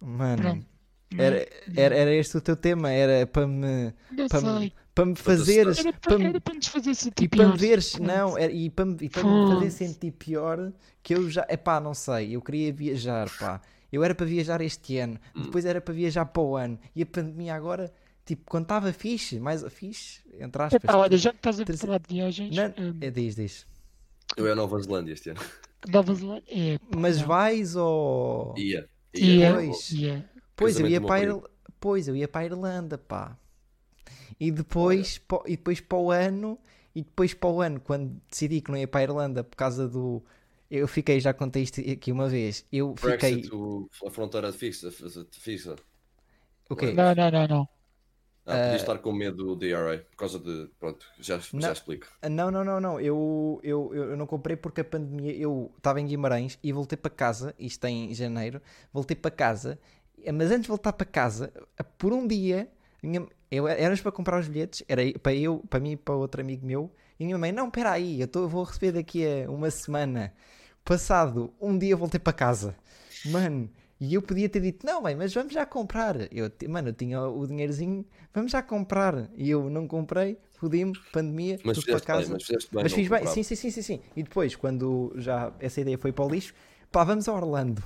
Mano, 0.00 0.36
Pronto. 0.42 0.66
não- 1.12 1.24
era, 1.24 1.48
era, 1.74 1.94
era 1.94 2.14
este 2.14 2.36
o 2.36 2.40
teu 2.40 2.56
tema, 2.56 2.90
era 2.90 3.26
para 3.26 3.46
me, 3.46 3.94
para 4.28 4.40
me, 4.60 4.72
para 4.94 5.06
me 5.06 5.14
fazeres. 5.14 5.78
Era 5.78 5.92
Para 5.92 6.24
era 6.24 6.40
para 6.40 6.54
nos 6.54 6.66
fazer 6.66 6.94
sentir 6.94 7.24
e 7.24 7.28
para 7.28 7.46
me 7.48 7.56
veres, 7.56 7.94
não, 7.98 8.36
era, 8.36 8.52
e 8.52 8.68
para 8.68 8.84
me, 8.84 8.96
e 9.00 9.08
para 9.08 9.22
me 9.24 9.46
fazer 9.46 9.70
sentir 9.70 10.10
pior 10.12 10.72
que 11.02 11.14
eu 11.14 11.30
já, 11.30 11.46
é 11.48 11.56
pá, 11.56 11.80
não 11.80 11.94
sei, 11.94 12.34
eu 12.34 12.42
queria 12.42 12.72
viajar, 12.72 13.30
pá. 13.38 13.60
Eu 13.90 14.02
era 14.02 14.14
para 14.14 14.26
viajar 14.26 14.60
este 14.60 14.98
ano, 14.98 15.18
Hum. 15.34 15.42
depois 15.42 15.64
era 15.64 15.80
para 15.80 15.94
viajar 15.94 16.26
para 16.26 16.42
o 16.42 16.56
ano, 16.56 16.78
e 16.94 17.02
a 17.02 17.06
pandemia 17.06 17.54
agora, 17.54 17.90
tipo, 18.24 18.42
quando 18.44 18.64
estava 18.64 18.92
fixe, 18.92 19.38
mais 19.38 19.64
fixe, 19.72 20.20
entre 20.40 20.60
aspas. 20.60 20.82
Epá, 20.84 20.96
olha, 20.96 21.16
já 21.16 21.30
que 21.30 21.36
estás 21.38 21.60
a 21.60 21.64
falar 21.64 21.98
de 22.00 22.12
viagens, 22.14 22.54
Não, 22.54 22.66
hum, 22.76 22.98
é, 23.00 23.10
diz, 23.10 23.36
diz. 23.36 23.64
Eu 24.36 24.44
ia 24.44 24.52
a 24.52 24.56
Nova 24.56 24.78
Zelândia 24.80 25.12
este 25.12 25.30
ano. 25.30 25.40
Nova 25.90 26.14
Zelândia. 26.14 26.44
É, 26.48 26.78
Mas 26.96 27.20
não. 27.20 27.26
vais 27.28 27.76
ou. 27.76 28.54
Ia. 28.56 28.88
Ia, 29.14 29.54
Pois. 29.54 29.90
ia. 29.92 30.30
Pois 30.54 30.80
eu 30.80 30.86
ia 30.88 31.00
para. 31.00 31.24
Ir- 31.24 31.42
pois 31.80 32.08
eu 32.08 32.16
ia 32.16 32.28
para 32.28 32.40
a 32.42 32.44
Irlanda, 32.44 32.98
pá. 32.98 33.36
E 34.38 34.50
depois, 34.50 35.20
e 35.46 35.56
depois 35.56 35.80
para 35.80 35.98
o 35.98 36.10
ano, 36.10 36.58
e 36.94 37.02
depois 37.02 37.32
para 37.32 37.48
o 37.48 37.60
ano, 37.62 37.80
quando 37.80 38.20
decidi 38.30 38.60
que 38.60 38.70
não 38.70 38.76
ia 38.78 38.86
para 38.88 39.00
a 39.00 39.02
Irlanda 39.04 39.42
por 39.44 39.56
causa 39.56 39.88
do 39.88 40.22
eu 40.70 40.88
fiquei, 40.88 41.20
já 41.20 41.32
contei 41.32 41.62
isto 41.62 41.80
aqui 41.80 42.10
uma 42.10 42.28
vez. 42.28 42.66
Eu 42.72 42.94
fiquei, 42.96 43.16
Brexit, 43.36 43.54
o- 43.54 43.88
a 44.04 44.10
fronteira 44.10 44.52
fixa. 44.52 44.90
fixa. 45.30 45.76
o 46.68 46.74
quê? 46.74 46.92
Não, 46.92 47.14
não, 47.14 47.30
não, 47.30 47.46
não. 47.48 47.68
Ah, 48.46 48.58
podia 48.62 48.76
estar 48.76 48.98
com 48.98 49.12
medo 49.12 49.44
do 49.44 49.56
DRA, 49.56 49.98
por 50.10 50.16
causa 50.16 50.38
de. 50.38 50.68
Pronto, 50.78 51.04
já, 51.18 51.40
Não. 51.52 51.60
já 51.60 51.72
explico. 51.72 52.06
Ah, 52.22 52.28
Não, 52.28 52.50
não, 52.50 52.64
não, 52.64 52.80
não. 52.80 53.00
Eu, 53.00 53.60
eu, 53.62 53.92
eu 53.94 54.16
não 54.16 54.26
comprei 54.26 54.56
porque 54.56 54.80
a 54.82 54.84
pandemia. 54.84 55.32
Eu 55.36 55.72
estava 55.76 56.00
em 56.00 56.06
Guimarães 56.06 56.58
e 56.62 56.72
voltei 56.72 56.96
para 56.96 57.10
casa. 57.10 57.54
Isto 57.58 57.86
em 57.86 58.14
janeiro. 58.14 58.60
Voltei 58.92 59.16
para 59.16 59.30
casa. 59.30 59.78
eh, 60.22 60.32
Mas 60.32 60.50
antes 60.50 60.62
de 60.62 60.68
voltar 60.68 60.92
para 60.92 61.06
casa, 61.06 61.52
eh, 61.78 61.82
por 61.98 62.12
um 62.12 62.26
dia, 62.26 62.68
minha, 63.02 63.26
eu, 63.50 63.66
éramos 63.68 64.00
para 64.00 64.12
comprar 64.12 64.38
os 64.40 64.48
bilhetes. 64.48 64.82
Era 64.88 65.02
para 65.20 65.34
eu, 65.34 65.62
para 65.68 65.80
mim 65.80 65.92
e 65.92 65.96
para 65.96 66.14
outro 66.14 66.40
amigo 66.40 66.64
meu. 66.66 66.90
E 67.18 67.24
a 67.24 67.26
minha 67.26 67.38
mãe, 67.38 67.50
não, 67.52 67.66
espera 67.68 67.92
aí, 67.92 68.20
eu, 68.20 68.28
tô, 68.28 68.40
eu 68.44 68.48
vou 68.48 68.62
receber 68.64 68.92
daqui 68.92 69.24
a 69.26 69.50
uma 69.50 69.70
semana. 69.70 70.32
Passado 70.84 71.52
um 71.60 71.76
dia, 71.76 71.96
voltei 71.96 72.20
para 72.20 72.32
casa. 72.32 72.76
Mano. 73.24 73.70
E 73.98 74.14
eu 74.14 74.20
podia 74.20 74.48
ter 74.48 74.60
dito, 74.60 74.84
não, 74.84 75.00
mãe, 75.00 75.14
mas 75.14 75.32
vamos 75.32 75.52
já 75.54 75.64
comprar. 75.64 76.16
Eu, 76.32 76.50
mano, 76.68 76.88
eu 76.88 76.92
tinha 76.92 77.22
o 77.22 77.46
dinheirozinho, 77.46 78.04
vamos 78.32 78.52
já 78.52 78.62
comprar. 78.62 79.30
E 79.34 79.48
eu 79.48 79.70
não 79.70 79.88
comprei, 79.88 80.38
fodi-me, 80.58 80.92
pandemia, 81.12 81.58
Mas 81.64 81.78
fui 81.78 81.86
para 81.86 81.98
fizeste 81.98 82.06
bem, 82.06 82.16
casa. 82.16 82.32
mas 82.32 82.42
fizeste 82.44 82.70
bem. 82.74 82.82
Mas 82.82 82.92
fiz 82.92 83.08
bem, 83.08 83.26
sim, 83.26 83.42
sim, 83.42 83.54
sim, 83.54 83.70
sim, 83.70 83.82
sim. 83.82 84.00
E 84.14 84.22
depois, 84.22 84.54
quando 84.54 85.12
já 85.16 85.52
essa 85.58 85.80
ideia 85.80 85.96
foi 85.96 86.12
para 86.12 86.26
o 86.26 86.28
lixo, 86.28 86.52
pá, 86.92 87.04
vamos 87.04 87.26
a 87.26 87.32
Orlando. 87.32 87.82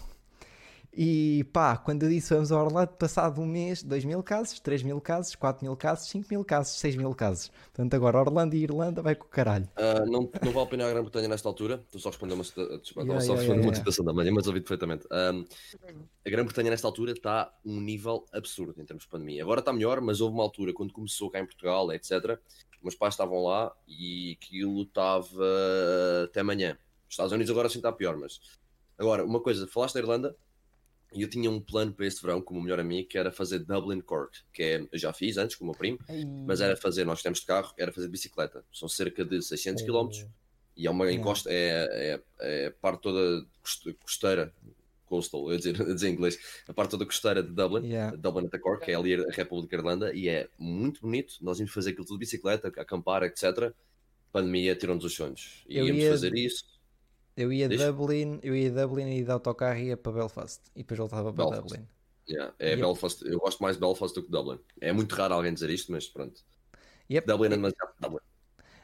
E 0.92 1.44
pá, 1.52 1.76
quando 1.76 2.02
eu 2.02 2.08
disse 2.08 2.34
vamos 2.34 2.50
a 2.50 2.60
Orlando, 2.60 2.88
passado 2.94 3.40
um 3.40 3.46
mês, 3.46 3.80
2 3.80 4.04
mil 4.04 4.22
casos, 4.24 4.58
3 4.58 4.82
mil 4.82 5.00
casos, 5.00 5.36
4 5.36 5.64
mil 5.64 5.76
casos, 5.76 6.08
5 6.08 6.26
mil 6.28 6.44
casos, 6.44 6.78
6 6.80 6.96
mil 6.96 7.14
casos. 7.14 7.48
Portanto, 7.72 7.94
agora 7.94 8.18
Orlando 8.18 8.56
e 8.56 8.64
Irlanda 8.64 9.00
vai 9.00 9.14
com 9.14 9.24
o 9.24 9.28
caralho. 9.28 9.68
Ah, 9.76 10.04
não, 10.04 10.28
não 10.42 10.52
vale 10.52 10.66
a 10.66 10.66
pena 10.66 10.86
a 10.86 10.90
Grã-Bretanha 10.90 11.28
nesta 11.28 11.48
altura. 11.48 11.84
Tu 11.92 11.98
só 12.00 12.08
respondeu 12.08 12.34
uma, 12.34 12.42
cita- 12.42 12.78
desculpa, 12.78 13.02
Yeah, 13.06 13.20
só 13.24 13.34
yeah, 13.34 13.52
yeah, 13.52 13.62
uma 13.68 13.74
citação 13.74 14.04
da 14.04 14.12
manhã, 14.12 14.32
mas 14.32 14.48
ouvi 14.48 14.60
perfeitamente. 14.60 15.06
Ahm, 15.12 15.44
a 16.26 16.30
Grã-Bretanha 16.30 16.70
nesta 16.70 16.88
altura 16.88 17.12
está 17.12 17.42
a 17.42 17.52
um 17.64 17.80
nível 17.80 18.26
absurdo 18.32 18.80
em 18.80 18.84
termos 18.84 19.04
de 19.04 19.10
pandemia. 19.10 19.44
Agora 19.44 19.60
está 19.60 19.72
melhor, 19.72 20.00
mas 20.00 20.20
houve 20.20 20.34
uma 20.34 20.42
altura 20.42 20.72
quando 20.72 20.92
começou 20.92 21.30
cá 21.30 21.38
em 21.38 21.46
Portugal, 21.46 21.92
etc. 21.92 22.36
Meus 22.82 22.96
pais 22.96 23.14
estavam 23.14 23.44
lá 23.44 23.72
e 23.86 24.36
aquilo 24.40 24.82
estava 24.82 25.44
até 26.24 26.40
amanhã. 26.40 26.76
Os 27.08 27.12
Estados 27.14 27.32
Unidos 27.32 27.50
agora 27.50 27.68
sim 27.68 27.78
está 27.78 27.92
pior, 27.92 28.16
mas 28.16 28.40
agora 28.98 29.24
uma 29.24 29.40
coisa, 29.40 29.66
falaste 29.68 29.94
da 29.94 30.00
Irlanda 30.00 30.36
e 31.12 31.22
eu 31.22 31.28
tinha 31.28 31.50
um 31.50 31.60
plano 31.60 31.92
para 31.92 32.06
este 32.06 32.22
verão 32.22 32.40
com 32.40 32.52
o 32.52 32.56
meu 32.56 32.64
melhor 32.64 32.80
amigo 32.80 33.08
que 33.08 33.18
era 33.18 33.30
fazer 33.32 33.60
Dublin 33.60 34.00
Cork, 34.00 34.38
que 34.52 34.62
é, 34.62 34.86
eu 34.92 34.98
já 34.98 35.12
fiz 35.12 35.36
antes 35.36 35.56
com 35.56 35.64
o 35.64 35.68
meu 35.68 35.74
primo, 35.76 35.98
mas 36.46 36.60
era 36.60 36.76
fazer, 36.76 37.04
nós 37.04 37.22
temos 37.22 37.40
de 37.40 37.46
carro, 37.46 37.72
era 37.78 37.92
fazer 37.92 38.06
de 38.06 38.12
bicicleta. 38.12 38.64
São 38.72 38.88
cerca 38.88 39.24
de 39.24 39.42
600 39.42 39.82
km 39.82 40.08
e 40.76 40.86
é 40.86 40.90
uma 40.90 41.10
encosta, 41.12 41.50
é, 41.52 41.88
é, 41.90 42.20
é 42.40 42.66
a 42.68 42.70
parte 42.70 43.02
toda 43.02 43.44
coste- 43.62 43.92
costeira, 44.02 44.54
coastal, 45.06 45.50
eu 45.50 45.56
dizer, 45.58 45.74
a 45.82 45.92
dizer 45.92 46.08
em 46.08 46.12
inglês, 46.12 46.38
a 46.68 46.72
parte 46.72 46.92
toda 46.92 47.04
costeira 47.04 47.42
de 47.42 47.50
Dublin, 47.50 47.86
Yeah. 47.88 48.16
Dublin 48.16 48.46
até 48.46 48.58
Cork, 48.58 48.84
que 48.84 48.92
é 48.92 48.94
ali 48.94 49.14
a 49.14 49.30
República 49.32 49.76
da 49.76 49.82
Irlanda, 49.82 50.14
e 50.14 50.28
é 50.28 50.48
muito 50.56 51.00
bonito. 51.00 51.34
Nós 51.40 51.58
íamos 51.58 51.72
fazer 51.74 51.90
aquilo 51.90 52.06
tudo 52.06 52.16
de 52.18 52.20
bicicleta, 52.26 52.68
acampar, 52.68 53.24
etc. 53.24 53.72
Pandemia 54.32 54.76
tirou-nos 54.76 55.04
os 55.04 55.12
sonhos. 55.12 55.64
E 55.68 55.76
Eu 55.76 55.86
íamos 55.88 56.02
ia- 56.04 56.10
fazer 56.12 56.34
isso. 56.36 56.64
Eu 57.40 57.52
ia 57.52 57.66
a? 57.66 57.68
Dublin, 57.68 58.38
eu 58.42 58.54
ia 58.54 58.70
Dublin 58.70 59.16
e 59.16 59.24
de 59.24 59.30
autocarro 59.30 59.78
ia 59.78 59.96
para 59.96 60.12
Belfast. 60.12 60.60
E 60.74 60.80
depois 60.80 60.98
voltava 60.98 61.32
para 61.32 61.44
Belfast. 61.44 61.62
Dublin. 61.68 61.88
Yeah, 62.28 62.54
é 62.58 62.70
Yep. 62.70 62.82
Belfast, 62.82 63.22
eu 63.24 63.38
gosto 63.40 63.62
mais 63.62 63.76
de 63.76 63.80
Belfast 63.80 64.14
do 64.14 64.22
que 64.22 64.30
Dublin. 64.30 64.58
É 64.80 64.92
muito 64.92 65.14
raro 65.14 65.34
alguém 65.34 65.52
dizer 65.52 65.70
isto, 65.70 65.90
mas 65.90 66.06
pronto. 66.08 66.42
Yep. 67.10 67.26
Dublin 67.26 67.46
é 67.46 67.50
demasiado 67.50 67.92
Dublin. 67.98 68.20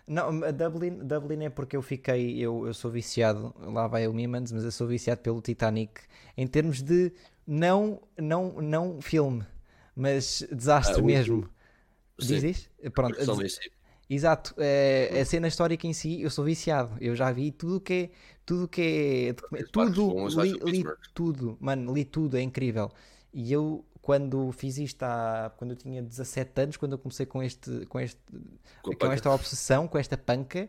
Não, 0.07 0.40
Dublin, 0.52 0.98
Dublin 0.98 1.44
é 1.44 1.50
porque 1.50 1.76
eu 1.76 1.82
fiquei, 1.82 2.38
eu, 2.38 2.66
eu 2.66 2.72
sou 2.72 2.90
viciado, 2.90 3.52
lá 3.59 3.88
vai 3.88 4.07
o 4.07 4.14
Mimans, 4.14 4.52
mas 4.52 4.64
eu 4.64 4.70
sou 4.70 4.86
viciado 4.86 5.20
pelo 5.20 5.40
Titanic 5.42 6.00
em 6.36 6.46
termos 6.46 6.80
de 6.80 7.12
não, 7.46 8.00
não, 8.16 8.52
não 8.62 9.02
filme, 9.02 9.44
mas 9.94 10.46
desastre 10.50 11.00
Ah, 11.00 11.04
mesmo. 11.04 11.50
Diz, 12.18 12.28
Sim, 12.28 12.40
diz? 12.40 12.70
Pronto, 12.94 13.16
des- 13.16 13.28
em 13.28 13.48
si. 13.48 13.72
Exato. 14.09 14.54
é, 14.59 15.20
a 15.20 15.24
cena 15.24 15.48
histórica 15.48 15.86
em 15.86 15.92
si, 15.92 16.22
eu 16.22 16.30
sou 16.30 16.44
viciado. 16.44 16.96
Eu 17.00 17.14
já 17.16 17.30
vi 17.32 17.50
tudo 17.52 17.80
que 17.80 17.92
é, 17.92 18.11
tudo 18.44 18.68
que 18.68 19.28
é, 19.30 19.34
tudo, 19.72 20.28
li, 20.42 20.52
li 20.64 20.84
tudo, 21.14 21.57
mano, 21.61 21.92
li 21.92 22.04
tudo, 22.04 22.36
é 22.36 22.42
incrível. 22.42 22.90
E 23.32 23.52
eu, 23.52 23.84
quando 24.00 24.50
fiz 24.52 24.78
isto, 24.78 25.02
há, 25.02 25.52
quando 25.57 25.72
eu 25.72 25.76
tinha 25.76 26.00
17 26.02 26.61
anos, 26.62 26.76
quando 26.76 26.92
eu 26.92 26.98
comecei 26.98 27.26
com 27.26 27.42
este, 27.42 27.84
com 27.86 27.98
este 28.00 28.20
Com 28.82 28.94
com 28.94 29.12
esta 29.12 29.30
obsessão, 29.30 29.88
com 29.88 29.98
esta 29.98 30.16
panca, 30.16 30.68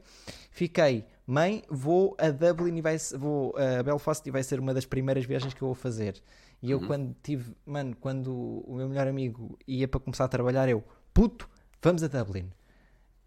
fiquei, 0.52 1.06
mãe, 1.26 1.64
vou 1.70 2.16
a 2.20 2.30
Dublin 2.32 2.76
e 2.78 2.82
vai, 2.82 2.98
vou 3.18 3.56
a 3.58 3.84
Belfast 3.84 4.28
e 4.28 4.32
vai 4.32 4.44
ser 4.44 4.60
uma 4.60 4.74
das 4.74 4.86
primeiras 4.86 5.24
viagens 5.26 5.54
que 5.54 5.62
eu 5.62 5.68
vou 5.68 5.76
fazer. 5.76 6.22
E 6.62 6.72
eu 6.72 6.80
Uhum. 6.80 6.88
quando 6.88 7.16
tive, 7.22 7.56
mano, 7.66 7.96
quando 7.96 8.34
o 8.66 8.76
meu 8.76 8.90
melhor 8.90 9.08
amigo 9.08 9.58
ia 9.68 9.88
para 9.88 10.00
começar 10.00 10.26
a 10.26 10.28
trabalhar, 10.28 10.68
eu, 10.68 10.84
puto, 11.14 11.48
vamos 11.82 12.02
a 12.04 12.08
Dublin. 12.08 12.52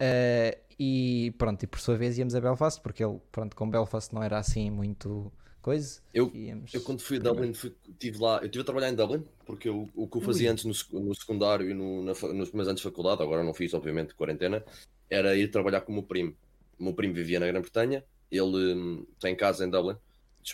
Eh, 0.00 0.58
e 0.78 1.34
pronto, 1.36 1.62
e 1.62 1.66
por 1.66 1.78
sua 1.78 1.96
vez 1.96 2.16
íamos 2.16 2.34
a 2.34 2.40
Belfast, 2.40 2.80
porque 2.80 3.04
ele, 3.04 3.20
pronto, 3.30 3.54
com 3.54 3.68
Belfast 3.68 4.14
não 4.14 4.22
era 4.22 4.38
assim 4.38 4.70
muito 4.70 5.30
coisa. 5.60 6.00
Eu, 6.14 6.34
íamos 6.34 6.72
eu 6.72 6.80
quando 6.80 7.02
fui 7.02 7.18
a. 7.18 7.20
Dublin, 7.20 7.52
fui, 7.52 7.74
tive 7.98 8.18
lá, 8.18 8.38
eu 8.38 8.46
estive 8.46 8.62
a 8.62 8.64
trabalhar 8.64 8.88
em 8.88 8.94
Dublin, 8.94 9.22
porque 9.44 9.68
eu- 9.68 9.90
o 9.94 10.08
que 10.08 10.16
eu 10.16 10.22
fazia 10.22 10.48
Ui. 10.48 10.52
antes 10.52 10.64
no, 10.64 11.00
no 11.00 11.14
secundário 11.14 11.70
e 11.70 11.74
no, 11.74 12.02
na, 12.02 12.12
nos 12.12 12.48
primeiros 12.48 12.68
anos 12.68 12.80
de 12.80 12.82
faculdade, 12.82 13.22
agora 13.22 13.44
não 13.44 13.52
fiz, 13.52 13.74
obviamente, 13.74 14.14
quarentena, 14.14 14.64
era 15.10 15.36
ir 15.36 15.50
trabalhar 15.50 15.82
com 15.82 15.92
o 15.92 15.96
meu 15.96 16.02
primo. 16.02 16.34
O 16.78 16.84
meu 16.84 16.94
primo 16.94 17.12
vivia 17.12 17.38
na 17.38 17.46
Grã-Bretanha, 17.46 18.02
ele 18.30 18.74
hum, 18.74 19.06
tem 19.20 19.36
casa 19.36 19.66
em 19.66 19.70
Dublin, 19.70 19.96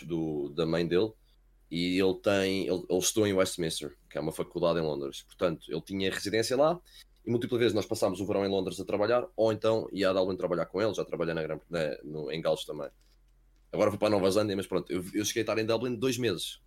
do, 0.03 0.49
da 0.49 0.67
mãe 0.67 0.85
dele, 0.85 1.13
e 1.71 2.01
ele 2.01 2.15
tem, 2.15 2.67
ele, 2.67 2.85
ele 2.89 2.99
estudou 2.99 3.29
em 3.29 3.33
Westminster, 3.33 3.97
que 4.11 4.19
é 4.19 4.21
uma 4.21 4.33
faculdade 4.33 4.81
em 4.81 4.83
Londres. 4.83 5.23
Portanto, 5.23 5.67
ele 5.69 5.81
tinha 5.83 6.11
residência 6.11 6.57
lá, 6.57 6.81
e 7.27 7.31
múltiplas 7.31 7.59
vezes 7.59 7.75
nós 7.75 7.87
passámos 7.87 8.21
o 8.21 8.27
verão 8.27 8.45
em 8.45 8.49
Londres 8.49 8.79
a 8.81 8.85
trabalhar, 8.85 9.27
ou 9.37 9.53
então 9.53 9.89
ia 9.93 10.09
a 10.11 10.13
Dublin 10.13 10.37
trabalhar 10.37 10.67
com 10.67 10.81
ele, 10.81 10.95
já 10.95 11.05
trabalhei 11.05 11.35
na 11.35 11.43
na, 11.43 11.59
no, 12.05 12.31
em 12.31 12.41
Gales 12.41 12.65
também. 12.65 12.89
Agora 13.73 13.91
vou 13.91 13.99
para 13.99 14.09
a 14.09 14.11
Nova 14.13 14.31
Zelândia, 14.31 14.57
mas 14.57 14.67
pronto, 14.67 14.91
eu, 14.93 15.05
eu 15.13 15.25
cheguei 15.25 15.41
a 15.41 15.45
estar 15.45 15.59
em 15.59 15.67
Dublin 15.67 15.95
dois 15.97 16.17
meses. 16.17 16.61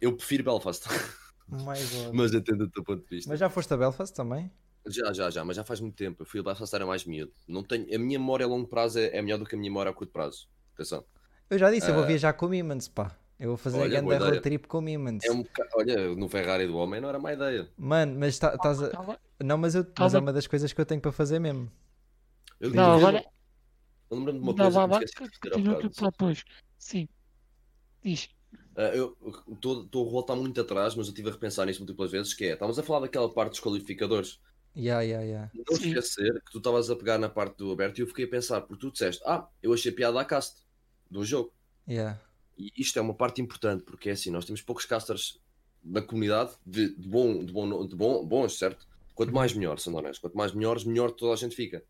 Eu 0.00 0.16
prefiro 0.16 0.44
Belfast, 0.44 0.84
mas 2.12 2.32
entendo 2.32 2.62
o 2.62 2.70
teu 2.70 2.84
ponto 2.84 3.02
de 3.02 3.16
vista. 3.16 3.30
Mas 3.30 3.40
já 3.40 3.48
foste 3.50 3.72
a 3.74 3.76
Belfast 3.76 4.14
também? 4.14 4.50
Já, 4.86 5.12
já, 5.12 5.30
já, 5.30 5.44
mas 5.44 5.56
já 5.56 5.64
faz 5.64 5.80
muito 5.80 5.96
tempo. 5.96 6.22
Eu 6.22 6.26
fui 6.26 6.38
a 6.38 6.42
Belfast 6.44 6.72
era 6.72 6.86
mais 6.86 7.04
miúdo. 7.04 7.32
Não 7.48 7.62
tenho... 7.64 7.84
A 7.92 7.98
minha 7.98 8.18
memória 8.20 8.46
a 8.46 8.48
longo 8.48 8.68
prazo 8.68 9.00
é, 9.00 9.16
é 9.16 9.20
melhor 9.20 9.38
do 9.38 9.44
que 9.44 9.56
a 9.56 9.58
minha 9.58 9.70
memória 9.70 9.90
a 9.90 9.94
curto 9.94 10.12
prazo. 10.12 10.48
Atenção. 10.74 11.04
Eu 11.50 11.58
já 11.58 11.70
disse, 11.72 11.88
eu 11.88 11.94
vou 11.94 12.04
Ah. 12.04 12.06
viajar 12.06 12.32
com 12.34 12.46
o 12.46 12.48
Mimans, 12.48 12.86
pá. 12.86 13.16
Eu 13.38 13.48
vou 13.48 13.56
fazer 13.58 13.78
Olha, 13.78 13.98
a 13.98 14.00
grande 14.02 14.24
road 14.24 14.40
trip 14.40 14.66
com 14.66 14.78
o 14.78 14.80
Mimans. 14.82 15.24
É 15.24 15.30
um 15.30 15.42
boca- 15.42 15.68
Olha, 15.74 16.14
no 16.14 16.28
Ferrari 16.28 16.66
do 16.66 16.76
homem 16.76 17.00
não 17.00 17.08
era 17.10 17.18
má 17.18 17.32
ideia. 17.34 17.68
Mano, 17.76 18.18
mas 18.18 18.34
estás 18.34 18.82
a... 18.82 18.88
Calma. 18.90 19.18
Não, 19.44 19.58
mas, 19.58 19.74
eu, 19.74 19.82
mas 19.82 19.92
Calma. 19.94 20.16
é 20.16 20.20
uma 20.20 20.32
das 20.32 20.46
coisas 20.46 20.72
que 20.72 20.80
eu 20.80 20.86
tenho 20.86 21.00
para 21.00 21.12
fazer 21.12 21.38
mesmo. 21.38 21.70
Eu, 22.58 22.70
Não, 22.70 22.92
eu- 22.92 23.06
agora. 23.06 23.24
Eu 24.10 24.16
lembro-me 24.16 24.38
de 24.38 24.44
uma 24.44 24.52
Não, 24.54 24.88
coisa 24.88 24.98
que 24.98 25.04
esqueci 25.04 25.30
de 25.50 25.62
dizer 25.62 25.90
que 25.90 26.00
depois. 26.02 26.44
Sim. 26.78 27.08
Diz. 28.02 28.28
Uh, 28.76 28.80
eu 28.80 29.16
estou 29.52 30.06
a 30.06 30.10
voltar 30.10 30.36
muito 30.36 30.60
atrás, 30.60 30.94
mas 30.94 31.06
eu 31.06 31.10
estive 31.10 31.28
a 31.28 31.32
repensar 31.32 31.66
nisso 31.66 31.80
múltiplas 31.80 32.10
vezes, 32.10 32.32
que 32.32 32.44
é, 32.44 32.52
estávamos 32.52 32.78
a 32.78 32.82
falar 32.82 33.00
daquela 33.00 33.28
parte 33.32 33.50
dos 33.50 33.60
qualificadores. 33.60 34.38
Yeah, 34.76 35.02
yeah, 35.02 35.24
yeah. 35.26 35.50
Não 35.54 35.76
Sim. 35.76 35.88
esquecer 35.88 36.34
que 36.44 36.52
tu 36.52 36.58
estavas 36.58 36.88
a 36.90 36.96
pegar 36.96 37.18
na 37.18 37.28
parte 37.28 37.56
do 37.56 37.72
aberto 37.72 37.98
e 37.98 38.02
eu 38.02 38.06
fiquei 38.06 38.26
a 38.26 38.28
pensar, 38.28 38.60
porque 38.60 38.78
tu 38.86 38.92
disseste, 38.92 39.22
ah, 39.26 39.48
eu 39.62 39.72
achei 39.72 39.90
piada 39.90 40.20
à 40.20 40.24
cast 40.24 40.62
do 41.10 41.24
jogo. 41.24 41.52
Yeah. 41.88 42.20
E 42.56 42.72
isto 42.76 42.98
é 42.98 43.02
uma 43.02 43.14
parte 43.14 43.40
importante, 43.40 43.84
porque 43.84 44.08
é 44.08 44.12
assim, 44.12 44.30
nós 44.30 44.44
temos 44.44 44.62
poucos 44.62 44.84
casters 44.84 45.40
na 45.84 46.02
comunidade 46.02 46.52
de, 46.64 46.94
de 46.96 47.08
bom, 47.08 47.44
de, 47.44 47.52
bom, 47.52 47.86
de 47.86 47.94
bom, 47.94 48.24
bons, 48.24 48.58
certo? 48.58 48.86
Quanto 49.14 49.32
mais 49.32 49.52
melhor, 49.52 49.78
sendo 49.78 49.96
honesto, 49.96 50.20
quanto 50.20 50.36
mais 50.36 50.52
melhores, 50.52 50.84
melhor 50.84 51.10
toda 51.10 51.32
a 51.32 51.36
gente 51.36 51.54
fica. 51.54 51.82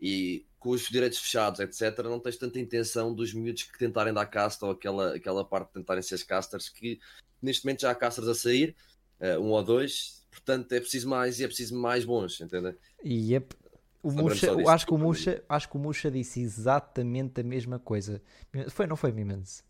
E 0.00 0.44
com 0.58 0.70
os 0.70 0.82
direitos 0.88 1.18
fechados, 1.18 1.60
etc., 1.60 2.04
não 2.04 2.20
tens 2.20 2.36
tanta 2.36 2.58
intenção 2.58 3.14
dos 3.14 3.32
miúdos 3.32 3.64
que 3.64 3.78
tentarem 3.78 4.12
dar 4.12 4.26
casta 4.26 4.66
ou 4.66 4.72
aquela, 4.72 5.14
aquela 5.14 5.44
parte 5.44 5.68
de 5.68 5.74
tentarem 5.74 6.02
ser 6.02 6.24
casters 6.24 6.68
que 6.68 7.00
neste 7.40 7.64
momento 7.64 7.80
já 7.82 7.90
há 7.90 7.94
casters 7.94 8.28
a 8.28 8.34
sair, 8.34 8.76
eh, 9.18 9.38
um 9.38 9.50
ou 9.50 9.62
dois, 9.62 10.24
portanto 10.30 10.72
é 10.72 10.80
preciso 10.80 11.08
mais 11.08 11.40
e 11.40 11.44
é 11.44 11.46
preciso 11.46 11.76
mais 11.76 12.04
bons, 12.04 12.40
entendem? 12.40 12.74
E 13.02 13.32
yep. 13.32 13.56
O 14.02 14.10
disso, 14.28 14.68
acho 14.68 14.84
que 14.84 14.92
o 14.92 14.98
Muxa, 14.98 15.44
acho 15.48 15.68
que 15.68 15.76
o 15.76 15.78
Muxa 15.78 16.10
disse 16.10 16.40
exatamente 16.40 17.40
a 17.40 17.44
mesma 17.44 17.78
coisa. 17.78 18.20
Foi, 18.68 18.84
não 18.84 18.96
foi, 18.96 19.12
Mimans? 19.12 19.64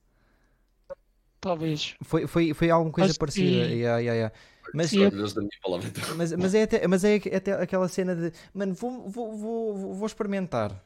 Talvez. 1.43 1.97
Foi, 2.03 2.27
foi, 2.29 2.55
foi 2.55 2.71
alguma 2.71 2.93
coisa 2.93 3.07
Acho 3.11 3.15
que 3.15 3.19
parecida. 3.19 3.65
sim. 3.67 3.73
Yeah, 3.75 3.99
yeah, 3.99 4.13
yeah. 4.15 4.35
Mas, 4.73 4.91
Sim, 4.91 5.01
eu- 5.01 5.05
Orgulhoso 5.07 5.35
da 5.35 5.41
minha 5.43 5.51
palavra. 5.63 5.89
então. 5.89 6.17
mas, 6.17 6.33
mas 6.33 6.55
é, 6.55 6.63
até, 6.63 6.87
mas 6.87 7.05
é 7.05 7.17
até 7.17 7.53
aquela 7.53 7.89
cena 7.89 8.15
de 8.17 8.33
mano, 8.55 8.73
vou, 8.75 9.09
vou, 9.11 9.37
vou, 9.37 9.95
vou- 9.95 10.07
experimentar. 10.07 10.83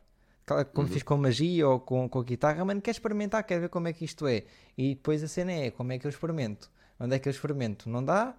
Como 0.73 0.87
Uhum. 0.89 0.93
fiz 0.93 1.03
com 1.03 1.17
magia 1.19 1.69
ou 1.69 1.79
com, 1.79 2.09
com 2.09 2.19
a 2.21 2.25
guitarra, 2.25 2.65
mano, 2.65 2.81
quer 2.81 2.93
experimentar, 2.93 3.43
quer 3.45 3.61
ver 3.61 3.69
como 3.69 3.87
é 3.89 3.93
que 3.93 4.05
isto 4.05 4.27
é. 4.27 4.45
E 4.79 4.95
depois 4.95 5.23
a 5.23 5.29
cena 5.29 5.53
é 5.53 5.71
como 5.71 5.93
é 5.93 5.99
que 5.99 6.07
eu 6.07 6.09
experimento. 6.09 6.71
Onde 6.99 7.15
é 7.17 7.19
que 7.19 7.29
eu 7.29 7.31
experimento? 7.31 7.89
Não 7.91 8.03
dá? 8.03 8.35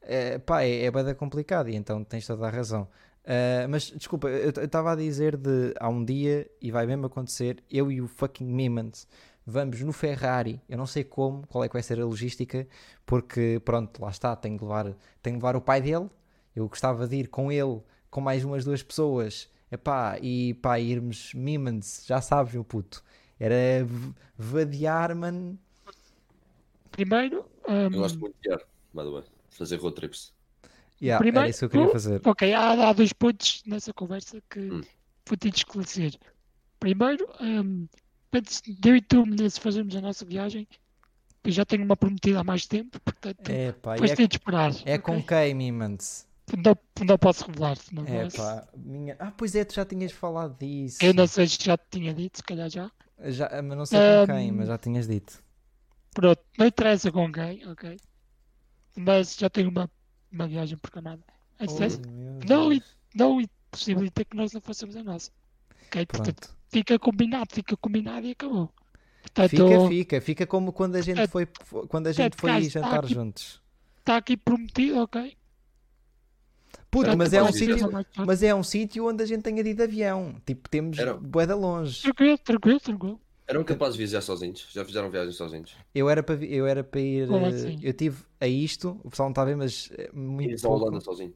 É, 0.00 0.38
pá, 0.38 0.62
é, 0.62 0.84
é 0.84 0.90
bada 0.90 1.14
complicado 1.14 1.68
e 1.68 1.76
então 1.76 2.02
tens 2.02 2.26
toda 2.26 2.46
a 2.46 2.50
razão. 2.50 2.88
Ah, 3.26 3.66
mas 3.68 3.90
desculpa, 3.90 4.28
eu 4.28 4.50
estava 4.64 4.92
a 4.92 4.96
dizer 4.96 5.36
de 5.36 5.74
há 5.78 5.88
um 5.88 6.02
dia 6.04 6.48
e 6.62 6.70
vai 6.70 6.86
mesmo 6.86 7.04
acontecer, 7.06 7.62
eu 7.70 7.92
e 7.92 8.00
o 8.00 8.06
fucking 8.08 8.46
Mimans 8.46 9.06
vamos 9.50 9.80
no 9.80 9.92
Ferrari, 9.92 10.60
eu 10.68 10.76
não 10.78 10.86
sei 10.86 11.04
como, 11.04 11.46
qual 11.46 11.64
é 11.64 11.68
que 11.68 11.72
vai 11.74 11.82
ser 11.82 12.00
a 12.00 12.04
logística, 12.04 12.66
porque 13.06 13.60
pronto, 13.64 14.00
lá 14.02 14.10
está, 14.10 14.36
tenho 14.36 14.56
que 14.58 14.64
levar, 14.64 14.84
tenho 15.22 15.36
que 15.38 15.44
levar 15.44 15.56
o 15.56 15.60
pai 15.60 15.80
dele, 15.80 16.08
eu 16.54 16.68
gostava 16.68 17.06
de 17.08 17.16
ir 17.16 17.28
com 17.28 17.50
ele, 17.50 17.80
com 18.10 18.20
mais 18.20 18.44
umas 18.44 18.64
duas 18.64 18.82
pessoas, 18.82 19.50
epá, 19.70 20.18
e 20.20 20.54
pá, 20.54 20.78
irmos 20.80 21.32
Mimans, 21.34 22.04
já 22.06 22.20
sabes, 22.20 22.52
meu 22.54 22.64
puto, 22.64 23.02
era 23.40 23.84
v- 23.84 24.12
vadear, 24.36 25.14
mano, 25.16 25.58
Primeiro, 26.90 27.44
hum, 27.68 27.84
Eu 27.84 27.90
gosto 28.00 28.18
muito 28.18 28.34
de 28.42 28.48
guiar, 28.48 28.60
by 28.92 29.02
the 29.04 29.10
way, 29.10 29.22
fazer 29.50 29.76
road 29.76 29.94
trips. 29.94 30.32
yeah, 31.00 31.18
Primeiro, 31.18 31.38
era 31.40 31.50
isso 31.50 31.60
que 31.60 31.64
eu 31.66 31.70
queria 31.70 31.86
tu- 31.86 31.92
fazer. 31.92 32.20
ok, 32.28 32.52
há, 32.54 32.88
há 32.88 32.92
dois 32.92 33.12
pontos 33.12 33.62
nessa 33.66 33.92
conversa 33.94 34.42
que 34.50 34.58
Hum. 34.58 34.80
vou 35.26 35.36
ter 35.36 35.50
de 35.50 35.58
esclarecer. 35.58 36.18
Primeiro, 36.80 37.28
hum, 37.40 37.86
antes 38.32 38.60
de 38.62 38.88
eu 38.90 38.96
e 38.96 39.00
tu, 39.02 39.24
Menezes, 39.26 39.58
fazermos 39.58 39.94
a 39.96 40.00
nossa 40.00 40.24
viagem, 40.24 40.66
eu 41.44 41.50
já 41.52 41.64
tenho 41.64 41.84
uma 41.84 41.96
prometida 41.96 42.40
há 42.40 42.44
mais 42.44 42.66
tempo, 42.66 43.00
portanto, 43.00 43.50
É 43.50 43.72
pá, 43.72 43.94
depois 43.94 44.10
é, 44.12 44.16
ter 44.16 44.28
de 44.28 44.36
esperar. 44.36 44.70
é 44.84 44.96
ok? 44.96 44.98
com 44.98 45.22
quem, 45.22 45.54
Mimans? 45.54 46.26
Não, 46.56 46.76
não 47.06 47.18
posso 47.18 47.44
revelar, 47.46 47.76
não 47.92 48.04
É 48.06 48.22
posso. 48.22 48.36
pá, 48.36 48.66
minha... 48.76 49.16
Ah, 49.18 49.30
pois 49.30 49.54
é, 49.54 49.64
tu 49.64 49.74
já 49.74 49.84
tinhas 49.84 50.12
falado 50.12 50.58
disso. 50.58 51.04
Eu 51.04 51.12
não 51.14 51.26
sei 51.26 51.46
se 51.46 51.58
já 51.62 51.76
te 51.76 51.84
tinha 51.90 52.14
dito, 52.14 52.38
se 52.38 52.42
calhar 52.42 52.70
já. 52.70 52.90
Já, 53.26 53.50
mas 53.62 53.76
não 53.78 53.84
sei 53.86 54.00
com 54.00 54.06
Ahm, 54.22 54.26
quem, 54.26 54.52
mas 54.52 54.68
já 54.68 54.78
tinhas 54.78 55.06
dito. 55.08 55.42
Pronto, 56.14 56.42
não 56.58 56.66
interessa 56.66 57.10
com 57.12 57.30
quem, 57.32 57.66
ok? 57.68 57.96
Mas 58.96 59.36
já 59.36 59.48
tenho 59.50 59.70
uma, 59.70 59.90
uma 60.32 60.46
viagem 60.48 60.76
programada. 60.78 61.22
Oh, 61.66 61.78
não, 62.48 62.70
não 63.14 63.40
impossibilita 63.40 64.24
que 64.24 64.36
nós 64.36 64.52
não 64.52 64.60
façamos 64.60 64.96
a 64.96 65.02
nossa. 65.02 65.30
Ok? 65.86 66.06
Portanto, 66.06 66.48
Pronto. 66.48 66.57
Fica 66.68 66.98
combinado, 66.98 67.54
fica 67.54 67.76
combinado 67.76 68.26
e 68.26 68.32
acabou. 68.32 68.72
Portanto, 69.22 69.50
Fica, 69.50 69.88
fica, 69.88 70.20
fica 70.20 70.46
como 70.46 70.72
quando 70.72 70.96
a 70.96 71.00
gente 71.02 71.26
foi, 71.26 71.46
quando 71.88 72.06
a 72.06 72.12
gente 72.12 72.36
foi 72.36 72.50
caso- 72.50 72.70
jantar 72.70 73.04
aqui- 73.04 73.14
juntos. 73.14 73.60
está 73.98 74.16
aqui 74.16 74.36
prometido, 74.36 75.00
ok? 75.00 75.36
Puto, 76.90 77.16
mas 77.16 77.32
é 77.32 77.42
um 77.42 77.52
sítio, 77.52 77.90
mas 78.26 78.42
é 78.42 78.54
um 78.54 78.62
sítio 78.62 79.06
onde 79.06 79.22
a 79.22 79.26
gente 79.26 79.42
tenha 79.42 79.62
de 79.62 79.70
ir 79.70 79.74
de 79.74 79.82
avião. 79.82 80.36
Tipo, 80.46 80.68
temos 80.70 80.98
Era- 80.98 81.14
de 81.18 81.52
longe. 81.54 82.02
Tranquilo, 82.02 82.38
tranquilo, 82.38 82.80
tranquilo. 82.80 83.20
Eram 83.46 83.64
capazes 83.64 83.94
de 83.94 83.98
viajar 83.98 84.20
sozinhos? 84.22 84.68
Já 84.72 84.84
fizeram 84.84 85.10
viagens 85.10 85.36
sozinhos? 85.36 85.74
Eu 85.94 86.08
era 86.08 86.22
para 86.22 86.36
eu 86.44 86.66
era 86.66 86.84
para 86.84 87.00
ir, 87.00 87.30
eh, 87.30 87.46
assim? 87.46 87.78
eu 87.82 87.92
tive 87.94 88.22
a 88.40 88.46
isto, 88.46 89.00
o 89.04 89.10
pessoal 89.10 89.28
não 89.28 89.32
está 89.32 89.42
a 89.42 89.44
ver, 89.46 89.56
mas 89.56 89.90
eh, 89.96 90.10
muito 90.12 90.54
à 90.58 90.68
pouco. 90.68 90.84
Holanda 90.84 91.00
sozinho? 91.00 91.34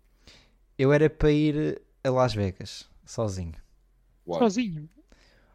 Eu 0.79 0.93
era 0.93 1.09
para 1.09 1.31
ir 1.33 1.81
a 2.05 2.11
Las 2.11 2.35
Vegas 2.35 2.89
sozinho. 3.05 3.55
Uau. 4.27 4.39
Sozinho. 4.39 4.89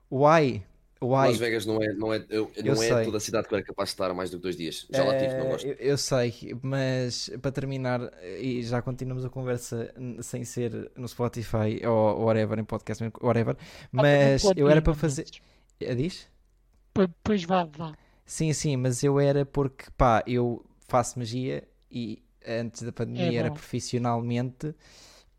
Why? 0.09 0.63
Why? 1.01 1.27
Las 1.27 1.37
Vegas 1.37 1.65
não 1.65 1.81
é, 1.81 1.93
não 1.93 2.13
é, 2.13 2.25
eu, 2.29 2.51
Eu 2.55 2.75
não 2.75 2.81
é 2.81 2.95
toda 3.03 3.17
a 3.17 3.19
cidade 3.19 3.47
que 3.47 3.53
eu 3.53 3.57
era 3.57 3.65
capaz 3.65 3.89
de 3.89 3.93
estar 3.93 4.13
mais 4.13 4.29
do 4.31 4.37
que 4.37 4.43
dois 4.43 4.55
dias. 4.57 4.87
Já 4.89 5.03
lá 5.03 5.13
tive, 5.13 5.35
não 5.35 5.45
Eh, 5.45 5.49
gosto. 5.49 5.65
Eu, 5.67 5.73
eu 5.75 5.97
sei, 5.97 6.57
mas 6.61 7.29
para 7.41 7.51
terminar, 7.51 8.01
e 8.39 8.63
já 8.63 8.81
continuamos 8.81 9.23
a 9.25 9.29
conversa 9.29 9.93
sem 10.21 10.43
ser 10.43 10.91
no 10.95 11.07
Spotify 11.07 11.85
ou 11.85 12.25
whatever, 12.25 12.57
em 12.59 12.63
podcast, 12.65 13.03
mesmo, 13.03 13.17
whatever, 13.21 13.55
mas 13.91 14.43
Ah, 14.45 14.53
eu 14.55 14.69
era 14.69 14.81
para 14.81 14.93
fazer. 14.95 15.25
Eh, 15.79 15.93
Diz? 15.95 16.27
Pois, 17.23 17.43
vá, 17.43 17.63
vá. 17.65 17.95
Sim, 18.25 18.51
sim, 18.53 18.75
mas 18.77 19.03
eu 19.03 19.19
era 19.19 19.45
porque, 19.45 19.85
pá, 19.97 20.23
eu 20.27 20.65
faço 20.87 21.17
magia 21.19 21.67
e 21.91 22.21
antes 22.45 22.81
da 22.83 22.91
pandemia 22.91 23.39
era 23.39 23.49
bom. 23.49 23.55
profissionalmente 23.55 24.75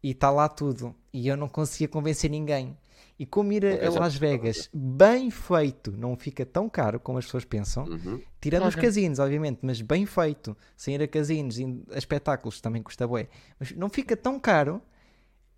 e 0.02 0.10
está 0.12 0.30
lá 0.30 0.48
tudo. 0.48 0.94
E 1.12 1.28
eu 1.28 1.36
não 1.36 1.48
conseguia 1.48 1.88
convencer 1.88 2.30
ninguém. 2.30 2.76
E 3.18 3.26
como 3.26 3.52
ir 3.52 3.66
a, 3.66 3.86
a 3.88 3.90
Las. 3.90 4.14
Vegas 4.16 4.70
bem 4.72 5.28
feito 5.30 5.90
não 5.90 6.16
fica 6.16 6.46
tão 6.46 6.68
caro 6.68 7.00
como 7.00 7.18
as 7.18 7.24
pessoas 7.24 7.44
pensam, 7.44 7.84
Uhum. 7.84 8.22
Tirando 8.40 8.66
os 8.68 8.74
Ok. 8.74 8.82
casinos, 8.84 9.18
obviamente, 9.18 9.58
mas 9.62 9.80
bem 9.80 10.06
feito, 10.06 10.56
sem 10.76 10.94
ir 10.94 11.02
a 11.02 11.08
casinos, 11.08 11.58
indo 11.58 11.84
a 11.92 11.98
espetáculos 11.98 12.60
também 12.60 12.80
custa 12.82 13.06
bué. 13.08 13.28
Mas 13.58 13.72
não 13.72 13.88
fica 13.88 14.16
tão 14.16 14.38
caro. 14.38 14.80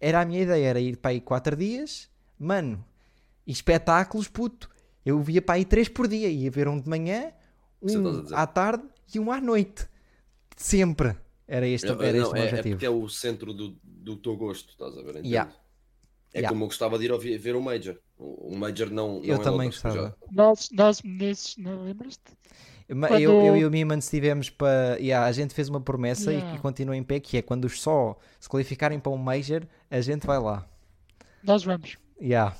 Era 0.00 0.22
a 0.22 0.24
minha 0.24 0.40
ideia, 0.40 0.66
era 0.66 0.80
ir 0.80 0.96
para 0.96 1.10
aí 1.10 1.20
4 1.20 1.54
dias, 1.54 2.08
mano, 2.38 2.82
e 3.46 3.52
espetáculos, 3.52 4.28
puto. 4.28 4.70
Eu 5.04 5.20
via 5.20 5.42
para 5.42 5.56
aí 5.56 5.64
3 5.66 5.90
por 5.90 6.08
dia, 6.08 6.28
ia 6.30 6.50
ver 6.50 6.66
um 6.68 6.80
de 6.80 6.88
manhã, 6.88 7.30
a 7.82 7.86
um 7.86 8.24
à 8.34 8.46
tarde 8.46 8.84
e 9.14 9.20
um 9.20 9.30
à 9.30 9.38
noite. 9.38 9.86
Sempre. 10.56 11.16
Era 11.46 11.66
este, 11.66 11.86
Não, 11.88 12.00
era 12.02 12.12
não, 12.16 12.22
este 12.22 12.30
o 12.30 12.32
meu 12.34 12.42
é, 12.42 12.46
é 12.46 12.48
objetivo. 12.48 12.74
porque 12.76 12.86
é 12.86 12.90
o 12.90 13.08
centro 13.08 13.52
do, 13.52 13.76
do 13.82 14.16
teu 14.16 14.36
gosto, 14.36 14.70
estás 14.70 14.96
a 14.96 15.02
ver? 15.02 15.10
Entendo. 15.16 15.26
Yeah. 15.26 15.52
É 16.32 16.38
Yeah. 16.38 16.48
como 16.50 16.64
eu 16.64 16.68
gostava 16.68 16.98
de 16.98 17.06
ir 17.06 17.10
ao 17.10 17.18
vi- 17.18 17.36
ver 17.36 17.56
o 17.56 17.60
Major. 17.60 17.98
O 18.18 18.54
Major 18.56 18.88
não. 18.90 19.14
não 19.18 19.24
Eu 19.24 19.36
é 19.36 19.38
também 19.42 19.66
gostava. 19.68 20.16
Nós, 20.30 20.68
nós 20.70 21.02
nesses, 21.02 21.56
não 21.56 21.82
lembras-te? 21.84 22.38
Quando- 22.86 23.18
Eu, 23.20 23.46
eu 23.46 23.56
e 23.56 23.64
o 23.64 23.70
Miman 23.70 23.98
estivemos 23.98 24.48
para. 24.50 24.96
Yeah, 25.00 25.26
a 25.26 25.32
gente 25.32 25.54
fez 25.54 25.68
uma 25.68 25.80
promessa 25.80 26.30
e 26.32 26.36
Yeah. 26.36 26.56
que 26.56 26.62
continua 26.62 26.96
em 26.96 27.02
pé, 27.02 27.18
que 27.20 27.36
é 27.36 27.42
quando 27.42 27.64
os 27.64 27.80
só 27.80 28.16
se 28.38 28.48
qualificarem 28.48 28.98
para 29.00 29.10
um 29.12 29.16
Major, 29.16 29.62
a 29.90 30.00
gente 30.00 30.26
vai 30.26 30.38
lá. 30.38 30.68
Nós 31.42 31.64
vamos. 31.64 31.96
Yeah. 32.20 32.56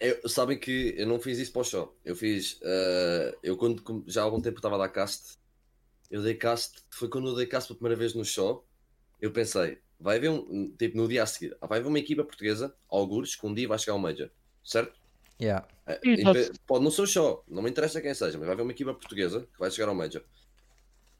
Eu- 0.00 0.28
sabem 0.28 0.58
que 0.58 0.94
eu 0.96 1.06
não 1.06 1.18
fiz 1.20 1.38
isso 1.38 1.52
para 1.52 1.62
o 1.62 1.64
show. 1.64 1.96
Eu 2.04 2.14
fiz. 2.16 2.58
eh, 2.62 3.36
eu 3.42 3.56
quando 3.56 4.04
já 4.06 4.20
há 4.22 4.24
algum 4.24 4.40
tempo 4.40 4.58
estava 4.58 4.74
a 4.74 4.78
dar 4.78 4.88
cast. 4.88 5.36
Eu 6.10 6.22
dei 6.22 6.34
cast. 6.34 6.82
Foi 6.90 7.08
quando 7.08 7.28
eu 7.28 7.34
dei 7.36 7.46
cast 7.46 7.68
pela 7.68 7.78
primeira 7.78 7.96
vez 7.98 8.14
no 8.14 8.24
show. 8.24 8.64
Eu 9.20 9.30
pensei, 9.32 9.78
vai 9.98 10.16
haver 10.16 10.30
um. 10.30 10.70
Tipo, 10.78 10.96
no 10.96 11.08
dia 11.08 11.22
a 11.22 11.26
seguir, 11.26 11.56
vai 11.60 11.78
haver 11.78 11.88
uma 11.88 11.98
equipa 11.98 12.24
portuguesa, 12.24 12.74
algures, 12.88 13.34
que 13.36 13.46
um 13.46 13.54
dia 13.54 13.68
vai 13.68 13.78
chegar 13.78 13.92
ao 13.94 13.98
Major. 13.98 14.28
Certo? 14.64 14.98
Yeah. 15.40 15.66
Pe- 16.32 16.52
Pode 16.66 16.82
não 16.84 16.90
ser 16.90 17.02
o 17.02 17.06
show, 17.06 17.44
não 17.48 17.62
me 17.62 17.70
interessa 17.70 18.00
quem 18.00 18.12
seja, 18.14 18.36
mas 18.38 18.46
vai 18.46 18.52
haver 18.54 18.62
uma 18.62 18.72
equipa 18.72 18.92
portuguesa 18.94 19.46
que 19.52 19.58
vai 19.58 19.70
chegar 19.70 19.88
ao 19.88 19.94
Major. 19.94 20.22